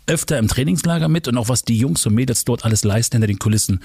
öfter 0.09 0.37
im 0.37 0.47
Trainingslager 0.47 1.07
mit 1.07 1.27
und 1.27 1.37
auch 1.37 1.47
was 1.49 1.63
die 1.63 1.77
Jungs 1.77 2.05
und 2.05 2.13
Mädels 2.15 2.43
dort 2.45 2.65
alles 2.65 2.83
leisten 2.83 3.15
hinter 3.15 3.27
den 3.27 3.39
Kulissen, 3.39 3.81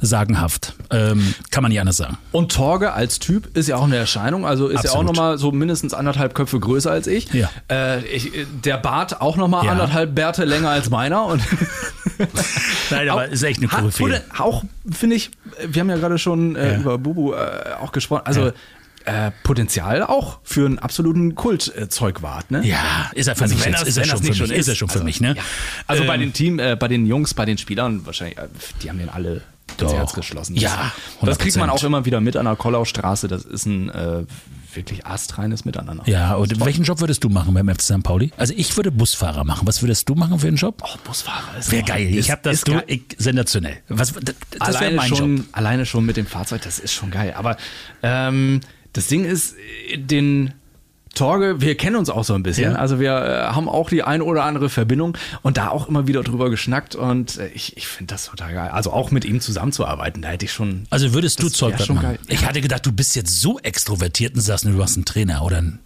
sagenhaft. 0.00 0.74
Ähm, 0.90 1.34
kann 1.50 1.62
man 1.62 1.70
nicht 1.70 1.80
anders 1.80 1.96
sagen. 1.98 2.18
Und 2.32 2.52
Torge 2.52 2.92
als 2.92 3.18
Typ 3.18 3.56
ist 3.56 3.68
ja 3.68 3.76
auch 3.76 3.84
eine 3.84 3.96
Erscheinung, 3.96 4.44
also 4.46 4.68
ist 4.68 4.84
ja 4.84 4.90
auch 4.90 4.96
Absolut. 4.96 5.16
nochmal 5.16 5.38
so 5.38 5.52
mindestens 5.52 5.94
anderthalb 5.94 6.34
Köpfe 6.34 6.58
größer 6.58 6.90
als 6.90 7.06
ich. 7.06 7.32
Ja. 7.32 7.50
Äh, 7.70 8.04
ich 8.06 8.32
der 8.64 8.78
Bart 8.78 9.20
auch 9.20 9.36
nochmal 9.36 9.64
Ja. 9.66 9.72
anderthalb 9.72 10.14
Bärte 10.14 10.44
länger 10.44 10.70
als 10.70 10.90
meiner. 10.90 11.24
Und 11.26 11.42
Nein, 12.90 13.08
aber 13.08 13.28
ist 13.28 13.42
echt 13.42 13.58
eine 13.58 13.68
Koryphäe. 13.68 14.00
wurde 14.06 14.22
Auch, 14.38 14.64
finde 14.90 15.16
ich, 15.16 15.30
wir 15.66 15.80
haben 15.80 15.90
ja 15.90 15.96
gerade 15.96 16.18
schon 16.18 16.56
äh, 16.56 16.72
Ja. 16.74 16.78
über 16.80 16.98
Bubu 16.98 17.32
äh, 17.32 17.36
auch 17.80 17.92
gesprochen, 17.92 18.22
also 18.24 18.52
äh, 19.06 19.30
Potenzial 19.42 20.02
auch 20.02 20.38
für 20.42 20.66
einen 20.66 20.78
absoluten 20.78 21.34
Kultzeugwart, 21.34 22.50
ne? 22.50 22.64
Ja, 22.66 23.10
ist 23.14 23.26
er 23.28 23.36
für 23.36 23.42
Also 23.42 23.54
mich 23.54 23.64
jetzt. 23.64 23.80
das- 23.82 23.88
Ist 23.88 23.96
er 23.98 24.04
schon 24.04 24.18
für 24.22 24.28
mich. 24.28 24.36
schon 24.38 24.50
Ist 24.50 24.68
er 24.68 24.72
ist. 24.72 24.78
schon 24.78 24.88
für 24.88 24.94
Also, 24.94 25.04
mich, 25.04 25.20
ne? 25.20 25.34
Ja. 25.36 25.42
Also 25.86 26.04
bei 26.04 26.14
Ähm, 26.14 26.20
den 26.20 26.32
Team, 26.32 26.58
äh, 26.58 26.76
bei 26.76 26.88
den 26.88 27.06
Jungs, 27.06 27.34
bei 27.34 27.44
den 27.44 27.58
Spielern 27.58 28.04
wahrscheinlich, 28.06 28.38
äh, 28.38 28.48
die 28.82 28.88
haben 28.90 28.98
den 28.98 29.08
alle 29.08 29.42
ins. 29.80 29.92
Herz 29.92 30.12
geschlossen. 30.12 30.54
Ja, 30.56 30.92
Das, 31.20 31.30
das 31.30 31.38
kriegt 31.38 31.56
man 31.56 31.70
100%. 31.70 31.72
auch 31.72 31.84
immer 31.84 32.04
wieder 32.04 32.20
mit 32.20 32.36
an 32.36 32.44
der 32.44 32.56
Kollaustraße. 32.56 33.26
Das 33.26 33.44
ist 33.44 33.64
ein 33.66 33.88
äh, 33.90 34.24
wirklich 34.74 35.04
astreines 35.06 35.64
Miteinander. 35.64 36.02
Ja, 36.06 36.34
und 36.34 36.64
welchen 36.64 36.84
Job 36.84 37.00
würdest 37.00 37.24
du 37.24 37.28
machen 37.30 37.52
beim 37.54 37.68
FC 37.68 37.82
St. 37.82 38.02
Pauli? 38.02 38.30
Also 38.36 38.54
ich 38.56 38.76
würde 38.76 38.90
Busfahrer 38.90 39.44
machen. 39.44 39.66
Was 39.66 39.82
würdest 39.82 40.08
du 40.08 40.14
machen 40.14 40.38
für 40.38 40.48
einen 40.48 40.56
Job? 40.56 40.82
Oh, 40.84 40.96
Busfahrer 41.04 41.58
ist 41.58 41.70
Wäre 41.72 41.82
geil. 41.84 42.06
Ist, 42.14 42.26
Ich 42.26 42.30
habe 42.30 42.40
das 42.44 42.54
ist 42.56 42.68
du, 42.68 42.82
ich, 42.86 43.02
sensationell. 43.18 43.78
Was, 43.88 44.12
das 44.12 44.34
das 44.58 44.80
wäre 44.80 44.92
mein 44.92 45.08
schon, 45.08 45.36
Job. 45.38 45.46
Alleine 45.52 45.84
schon 45.86 46.04
mit 46.06 46.16
dem 46.16 46.26
Fahrzeug, 46.26 46.62
das 46.62 46.78
ist 46.78 46.92
schon 46.92 47.10
geil. 47.10 47.34
Aber 47.36 47.56
ähm, 48.02 48.60
das 48.92 49.06
Ding 49.06 49.24
ist, 49.24 49.54
den 49.96 50.52
Torge, 51.14 51.60
wir 51.60 51.76
kennen 51.76 51.96
uns 51.96 52.08
auch 52.08 52.24
so 52.24 52.34
ein 52.34 52.42
bisschen. 52.42 52.72
Ja. 52.72 52.78
Also 52.78 52.98
wir 52.98 53.10
äh, 53.10 53.54
haben 53.54 53.68
auch 53.68 53.90
die 53.90 54.02
ein 54.02 54.22
oder 54.22 54.44
andere 54.44 54.70
Verbindung 54.70 55.16
und 55.42 55.58
da 55.58 55.68
auch 55.68 55.88
immer 55.88 56.06
wieder 56.06 56.22
drüber 56.22 56.48
geschnackt 56.48 56.94
und 56.94 57.38
äh, 57.38 57.48
ich, 57.48 57.76
ich 57.76 57.86
finde 57.86 58.14
das 58.14 58.26
total 58.26 58.54
geil. 58.54 58.70
Also 58.70 58.92
auch 58.92 59.10
mit 59.10 59.24
ihm 59.24 59.40
zusammenzuarbeiten, 59.40 60.22
da 60.22 60.28
hätte 60.28 60.46
ich 60.46 60.52
schon. 60.52 60.86
Also 60.90 61.12
würdest 61.12 61.42
du 61.42 61.50
schon 61.50 61.72
machen? 61.72 62.00
geil. 62.00 62.18
Ich 62.28 62.46
hatte 62.46 62.60
gedacht, 62.60 62.86
du 62.86 62.92
bist 62.92 63.14
jetzt 63.14 63.40
so 63.40 63.58
extrovertiert 63.58 64.34
und 64.34 64.40
sagst, 64.40 64.64
du 64.64 64.82
hast 64.82 64.96
einen 64.96 65.04
Trainer 65.04 65.42
oder 65.42 65.58
ein 65.58 65.80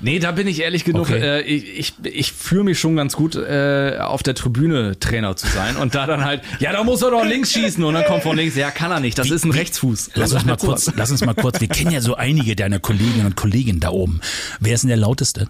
Nee, 0.00 0.18
da 0.18 0.32
bin 0.32 0.46
ich 0.46 0.60
ehrlich 0.60 0.84
genug. 0.84 1.10
Okay. 1.10 1.20
Äh, 1.20 1.40
ich 1.42 1.78
ich, 1.78 1.94
ich 2.04 2.32
fühle 2.32 2.64
mich 2.64 2.78
schon 2.78 2.96
ganz 2.96 3.16
gut, 3.16 3.34
äh, 3.34 3.98
auf 4.00 4.22
der 4.22 4.34
Tribüne 4.34 4.98
Trainer 4.98 5.36
zu 5.36 5.46
sein. 5.46 5.76
Und 5.76 5.94
da 5.94 6.06
dann 6.06 6.24
halt, 6.24 6.42
ja, 6.60 6.72
da 6.72 6.84
muss 6.84 7.02
er 7.02 7.10
doch 7.10 7.24
links 7.24 7.52
schießen. 7.52 7.82
Und 7.82 7.94
dann 7.94 8.04
kommt 8.04 8.22
von 8.22 8.36
links, 8.36 8.56
ja, 8.56 8.70
kann 8.70 8.90
er 8.90 9.00
nicht. 9.00 9.18
Das 9.18 9.30
ist 9.30 9.44
ein 9.44 9.50
Rechtsfuß. 9.50 10.10
Lass 10.14 10.32
uns 10.32 10.44
mal 10.44 10.56
kurz, 10.60 10.90
lass 10.96 11.10
uns 11.10 11.24
mal 11.24 11.34
kurz, 11.34 11.60
wir 11.60 11.68
kennen 11.68 11.90
ja 11.90 12.00
so 12.00 12.14
einige 12.14 12.56
deiner 12.56 12.78
Kolleginnen 12.78 13.26
und 13.26 13.36
Kollegen 13.36 13.80
da 13.80 13.90
oben. 13.90 14.20
Wer 14.60 14.74
ist 14.74 14.82
denn 14.82 14.88
der 14.88 14.96
lauteste? 14.96 15.48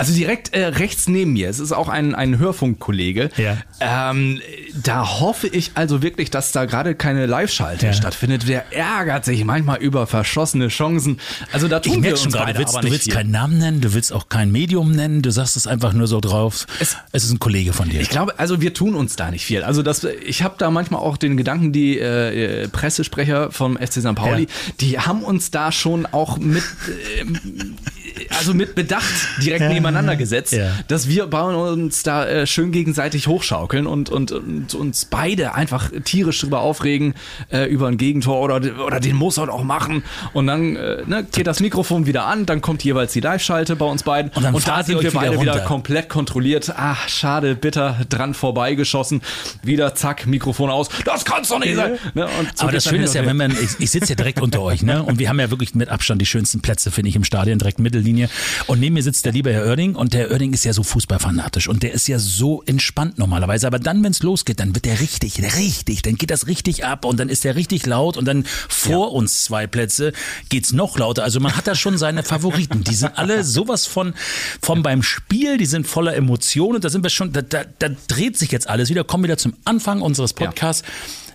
Also 0.00 0.14
direkt 0.14 0.54
äh, 0.54 0.64
rechts 0.66 1.08
neben 1.08 1.34
mir, 1.34 1.48
es 1.50 1.58
ist 1.58 1.72
auch 1.72 1.88
ein, 1.88 2.14
ein 2.14 2.38
Hörfunkkollege. 2.38 3.30
Ja. 3.36 3.58
Ähm, 3.80 4.40
da 4.82 5.20
hoffe 5.20 5.46
ich 5.46 5.72
also 5.74 6.02
wirklich, 6.02 6.30
dass 6.30 6.52
da 6.52 6.64
gerade 6.64 6.94
keine 6.94 7.26
Live-Schalte 7.26 7.86
Ja. 7.86 7.92
stattfindet. 7.92 8.48
Der 8.48 8.72
ärgert 8.72 9.24
sich 9.26 9.44
manchmal 9.44 9.78
über 9.78 10.06
verschossene 10.06 10.68
Chancen. 10.68 11.20
Also 11.52 11.68
da 11.68 11.80
tun 11.80 11.98
Ich 11.98 12.02
wir 12.02 12.16
schon 12.16 12.32
gerade, 12.32 12.54
du 12.54 12.58
willst, 12.60 12.74
du 12.82 12.90
willst 12.90 13.10
keinen 13.10 13.30
Namen 13.30 13.58
nennen, 13.58 13.80
du 13.80 13.92
willst 13.94 14.12
auch 14.12 14.28
kein 14.28 14.50
Medium 14.50 14.90
nennen, 14.92 15.22
du 15.22 15.30
sagst 15.30 15.56
es 15.56 15.66
einfach 15.66 15.92
nur 15.92 16.06
so 16.06 16.20
drauf. 16.20 16.66
Es, 16.80 16.96
Es- 17.12 17.24
ist 17.24 17.32
ein 17.32 17.38
Kollege 17.38 17.72
von 17.74 17.88
dir. 17.88 18.00
Ich 18.00 18.08
glaube, 18.08 18.38
also 18.38 18.60
wir 18.62 18.72
tun 18.72 18.94
uns 18.94 19.16
da 19.16 19.30
nicht 19.30 19.44
viel. 19.44 19.62
Also 19.62 19.82
das, 19.82 20.04
ich 20.04 20.42
habe 20.42 20.54
da 20.58 20.70
manchmal 20.70 21.00
auch 21.00 21.18
den 21.18 21.36
Gedanken, 21.36 21.72
die 21.72 21.98
äh, 21.98 22.62
äh, 22.64 22.68
Pressesprecher 22.68 23.52
vom 23.52 23.76
FC 23.76 24.00
St. 24.00 24.14
Pauli, 24.14 24.44
Ja. 24.44 24.48
die 24.80 24.98
haben 24.98 25.22
uns 25.22 25.50
da 25.50 25.70
schon 25.72 26.06
auch 26.06 26.38
mit, 26.38 26.62
ähm, 27.20 27.76
also 28.38 28.54
mit 28.54 28.74
Bedacht 28.74 29.04
direkt 29.42 29.68
nebeneinander 29.68 30.16
gesetzt, 30.16 30.56
dass 30.88 31.08
wir 31.08 31.26
bei 31.26 31.42
uns 31.42 32.02
da 32.02 32.26
äh, 32.26 32.46
schön 32.46 32.72
gegenseitig 32.72 33.26
hochschaukeln 33.26 33.86
und, 33.86 34.08
und, 34.08 34.32
und 34.32 34.74
uns 34.74 35.04
beide 35.04 35.54
einfach 35.54 35.90
tierisch 36.04 36.40
drüber 36.40 36.60
aufregen 36.60 37.14
äh, 37.50 37.64
über 37.64 37.88
ein 37.88 37.96
Gegentor 37.96 38.40
oder, 38.40 38.60
oder 38.84 39.00
den 39.00 39.16
muss 39.16 39.38
er 39.38 39.52
auch 39.52 39.64
machen. 39.64 40.04
Und 40.32 40.46
dann 40.46 40.76
äh, 40.76 41.02
ne, 41.06 41.26
geht 41.30 41.46
das 41.46 41.60
Mikrofon 41.60 42.06
wieder 42.06 42.24
an, 42.26 42.46
dann 42.46 42.60
kommt 42.60 42.84
jeweils 42.84 43.12
die 43.12 43.20
Live-Schalte 43.20 43.76
bei 43.76 43.86
uns 43.86 44.02
beiden 44.02 44.30
Und 44.32 44.42
dann 44.44 44.54
da 44.54 44.82
sind 44.82 45.02
wir 45.02 45.10
wieder 45.10 45.20
beide 45.20 45.40
wieder 45.40 45.52
runter. 45.52 45.64
komplett 45.66 46.08
kontrolliert. 46.08 46.72
Ach, 46.76 47.08
schade, 47.08 47.54
bitter, 47.54 48.00
dran 48.08 48.34
vorbeigeschossen. 48.34 49.22
Wieder 49.62 49.94
zack, 49.94 50.26
Mikrofon 50.26 50.70
aus. 50.70 50.88
Das 51.04 51.24
kann's 51.24 51.48
doch 51.48 51.58
nicht 51.58 51.76
sein. 51.76 51.98
Ne? 52.14 52.26
Und 52.38 52.48
Aber 52.58 52.72
das 52.72 52.84
Schöne 52.84 53.04
ist 53.04 53.14
ja, 53.14 53.22
und 53.22 53.28
wenn 53.28 53.36
man, 53.36 53.52
ich, 53.52 53.78
ich 53.78 53.90
sitze 53.90 54.10
ja 54.10 54.14
direkt 54.14 54.40
unter 54.40 54.60
euch, 54.62 54.82
ne? 54.82 55.02
Und 55.02 55.18
wir 55.18 55.28
haben 55.28 55.40
ja 55.40 55.50
wirklich 55.50 55.74
mit 55.74 55.88
Abstand 55.88 56.20
die 56.20 56.26
schönsten 56.26 56.60
Plätze, 56.60 56.90
finde 56.90 57.08
ich, 57.08 57.16
im 57.16 57.24
Stadion, 57.24 57.58
direkt 57.58 57.78
Mittellinie. 57.78 58.19
Und 58.66 58.80
neben 58.80 58.94
mir 58.94 59.02
sitzt 59.02 59.24
der 59.24 59.32
liebe 59.32 59.52
Herr 59.52 59.66
Oerding 59.66 59.94
und 59.94 60.12
der 60.14 60.30
Oerding 60.30 60.52
ist 60.52 60.64
ja 60.64 60.72
so 60.72 60.82
fußballfanatisch 60.82 61.68
und 61.68 61.82
der 61.82 61.92
ist 61.92 62.08
ja 62.08 62.18
so 62.18 62.62
entspannt 62.66 63.18
normalerweise. 63.18 63.66
Aber 63.66 63.78
dann, 63.78 64.02
wenn 64.02 64.12
es 64.12 64.22
losgeht, 64.22 64.60
dann 64.60 64.74
wird 64.74 64.84
der 64.84 65.00
richtig, 65.00 65.42
richtig, 65.56 66.02
dann 66.02 66.16
geht 66.16 66.30
das 66.30 66.46
richtig 66.46 66.84
ab 66.84 67.04
und 67.04 67.18
dann 67.18 67.28
ist 67.28 67.44
der 67.44 67.56
richtig 67.56 67.86
laut 67.86 68.16
und 68.16 68.24
dann 68.26 68.44
vor 68.68 69.12
uns 69.12 69.44
zwei 69.44 69.66
Plätze 69.66 70.12
geht's 70.48 70.72
noch 70.72 70.98
lauter. 70.98 71.24
Also 71.24 71.40
man 71.40 71.56
hat 71.56 71.66
da 71.66 71.74
schon 71.74 71.98
seine 71.98 72.22
Favoriten. 72.22 72.84
Die 72.84 72.94
sind 72.94 73.16
alle 73.18 73.44
sowas 73.44 73.86
von, 73.86 74.14
von 74.60 74.82
beim 74.82 75.02
Spiel, 75.02 75.56
die 75.56 75.66
sind 75.66 75.86
voller 75.86 76.14
Emotionen. 76.14 76.76
Und 76.76 76.84
da 76.84 76.88
sind 76.90 77.02
wir 77.02 77.10
schon, 77.10 77.32
da, 77.32 77.42
da, 77.42 77.64
da 77.78 77.88
dreht 78.08 78.38
sich 78.38 78.52
jetzt 78.52 78.68
alles 78.68 78.90
wieder. 78.90 79.04
Kommen 79.04 79.24
wieder 79.24 79.38
zum 79.38 79.54
Anfang 79.64 80.02
unseres 80.02 80.32
Podcasts. 80.32 80.82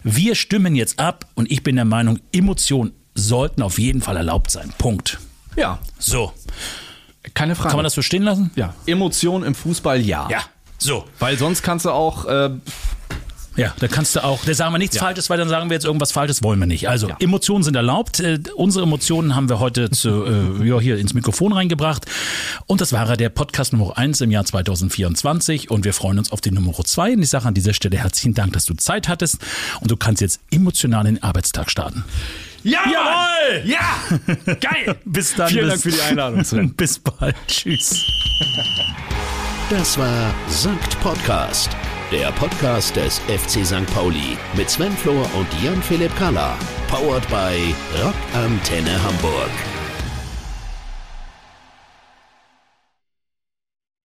Wir 0.03 0.35
stimmen 0.35 0.75
jetzt 0.75 0.99
ab 0.99 1.25
und 1.33 1.51
ich 1.51 1.63
bin 1.63 1.75
der 1.75 1.85
Meinung, 1.85 2.19
Emotionen 2.31 2.91
sollten 3.15 3.61
auf 3.61 3.79
jeden 3.79 4.01
Fall 4.01 4.17
erlaubt 4.17 4.51
sein. 4.51 4.71
Punkt. 4.77 5.17
Ja, 5.55 5.79
So. 5.99 6.33
keine 7.33 7.55
Frage. 7.55 7.69
Kann 7.69 7.77
man 7.77 7.83
das 7.85 7.93
so 7.93 8.01
stehen 8.01 8.23
lassen? 8.23 8.51
ja, 8.55 8.73
Emotion 8.85 9.43
im 9.43 9.55
Fußball, 9.55 10.01
ja. 10.01 10.27
Ja. 10.29 10.41
So. 10.77 11.05
Weil 11.19 11.37
sonst 11.37 11.63
kannst 11.63 11.85
du 11.85 11.91
auch, 11.91 12.25
äh, 12.25 12.49
Ja, 13.55 13.73
da 13.79 13.87
kannst 13.87 14.13
du 14.17 14.23
auch, 14.23 14.43
da 14.43 14.53
sagen 14.53 14.73
wir 14.73 14.77
nichts 14.79 14.97
Falsches, 14.97 15.29
weil 15.29 15.37
dann 15.37 15.47
sagen 15.47 15.69
wir 15.69 15.75
jetzt 15.75 15.85
irgendwas 15.85 16.11
Falsches, 16.11 16.43
wollen 16.43 16.59
wir 16.59 16.65
nicht. 16.65 16.89
Also, 16.89 17.07
Emotionen 17.19 17.63
sind 17.63 17.75
erlaubt. 17.77 18.19
Äh, 18.19 18.39
unsere 18.55 18.83
Emotionen 18.83 19.33
haben 19.33 19.47
wir 19.47 19.59
heute 19.59 19.89
zu, 19.91 20.25
äh, 20.25 20.67
ja, 20.67 20.77
hier 20.81 20.97
ins 20.97 21.13
Mikrofon 21.13 21.53
reingebracht. 21.53 22.05
Und 22.65 22.81
das 22.81 22.91
war 22.91 23.15
der 23.15 23.29
Podcast 23.29 23.71
Nummer 23.71 23.97
1 23.97 24.19
im 24.19 24.31
Jahr 24.31 24.43
2024. 24.43 25.71
Und 25.71 25.85
wir 25.85 25.93
freuen 25.93 26.19
uns 26.19 26.33
auf 26.33 26.41
die 26.41 26.51
Nummer 26.51 26.73
2. 26.73 27.13
Und 27.13 27.23
ich 27.23 27.29
sage 27.29 27.45
an 27.45 27.53
dieser 27.53 27.73
Stelle 27.73 27.97
herzlichen 27.97 28.33
Dank, 28.33 28.51
dass 28.51 28.65
du 28.65 28.73
Zeit 28.73 29.07
hattest. 29.07 29.37
Und 29.79 29.89
du 29.89 29.95
kannst 29.95 30.21
jetzt 30.21 30.41
emotional 30.51 31.07
in 31.07 31.15
den 31.15 31.23
Arbeitstag 31.23 31.71
starten. 31.71 32.03
Ja, 32.65 32.79
Jawohl! 32.91 33.61
Ja! 33.65 34.55
Geil! 34.59 34.95
Bis 35.05 35.35
dann. 35.35 35.49
Vielen 35.49 35.69
bis, 35.69 35.81
Dank 35.81 35.81
für 35.83 35.91
die 35.91 36.01
Einladung, 36.01 36.43
Sven. 36.43 36.73
Bis 36.75 36.99
bald. 36.99 37.35
Tschüss. 37.47 38.03
Das 39.69 39.97
war 39.97 40.33
Sankt 40.47 40.99
Podcast, 40.99 41.69
der 42.11 42.31
Podcast 42.33 42.95
des 42.95 43.19
FC 43.19 43.65
St. 43.65 43.85
Pauli 43.93 44.37
mit 44.55 44.69
Sven 44.69 44.95
Flohr 44.97 45.27
und 45.35 45.47
Jan-Philipp 45.63 46.15
Kalla. 46.17 46.57
Powered 46.87 47.27
by 47.29 47.75
Rock 48.03 48.15
Antenne 48.33 49.01
Hamburg. 49.03 49.74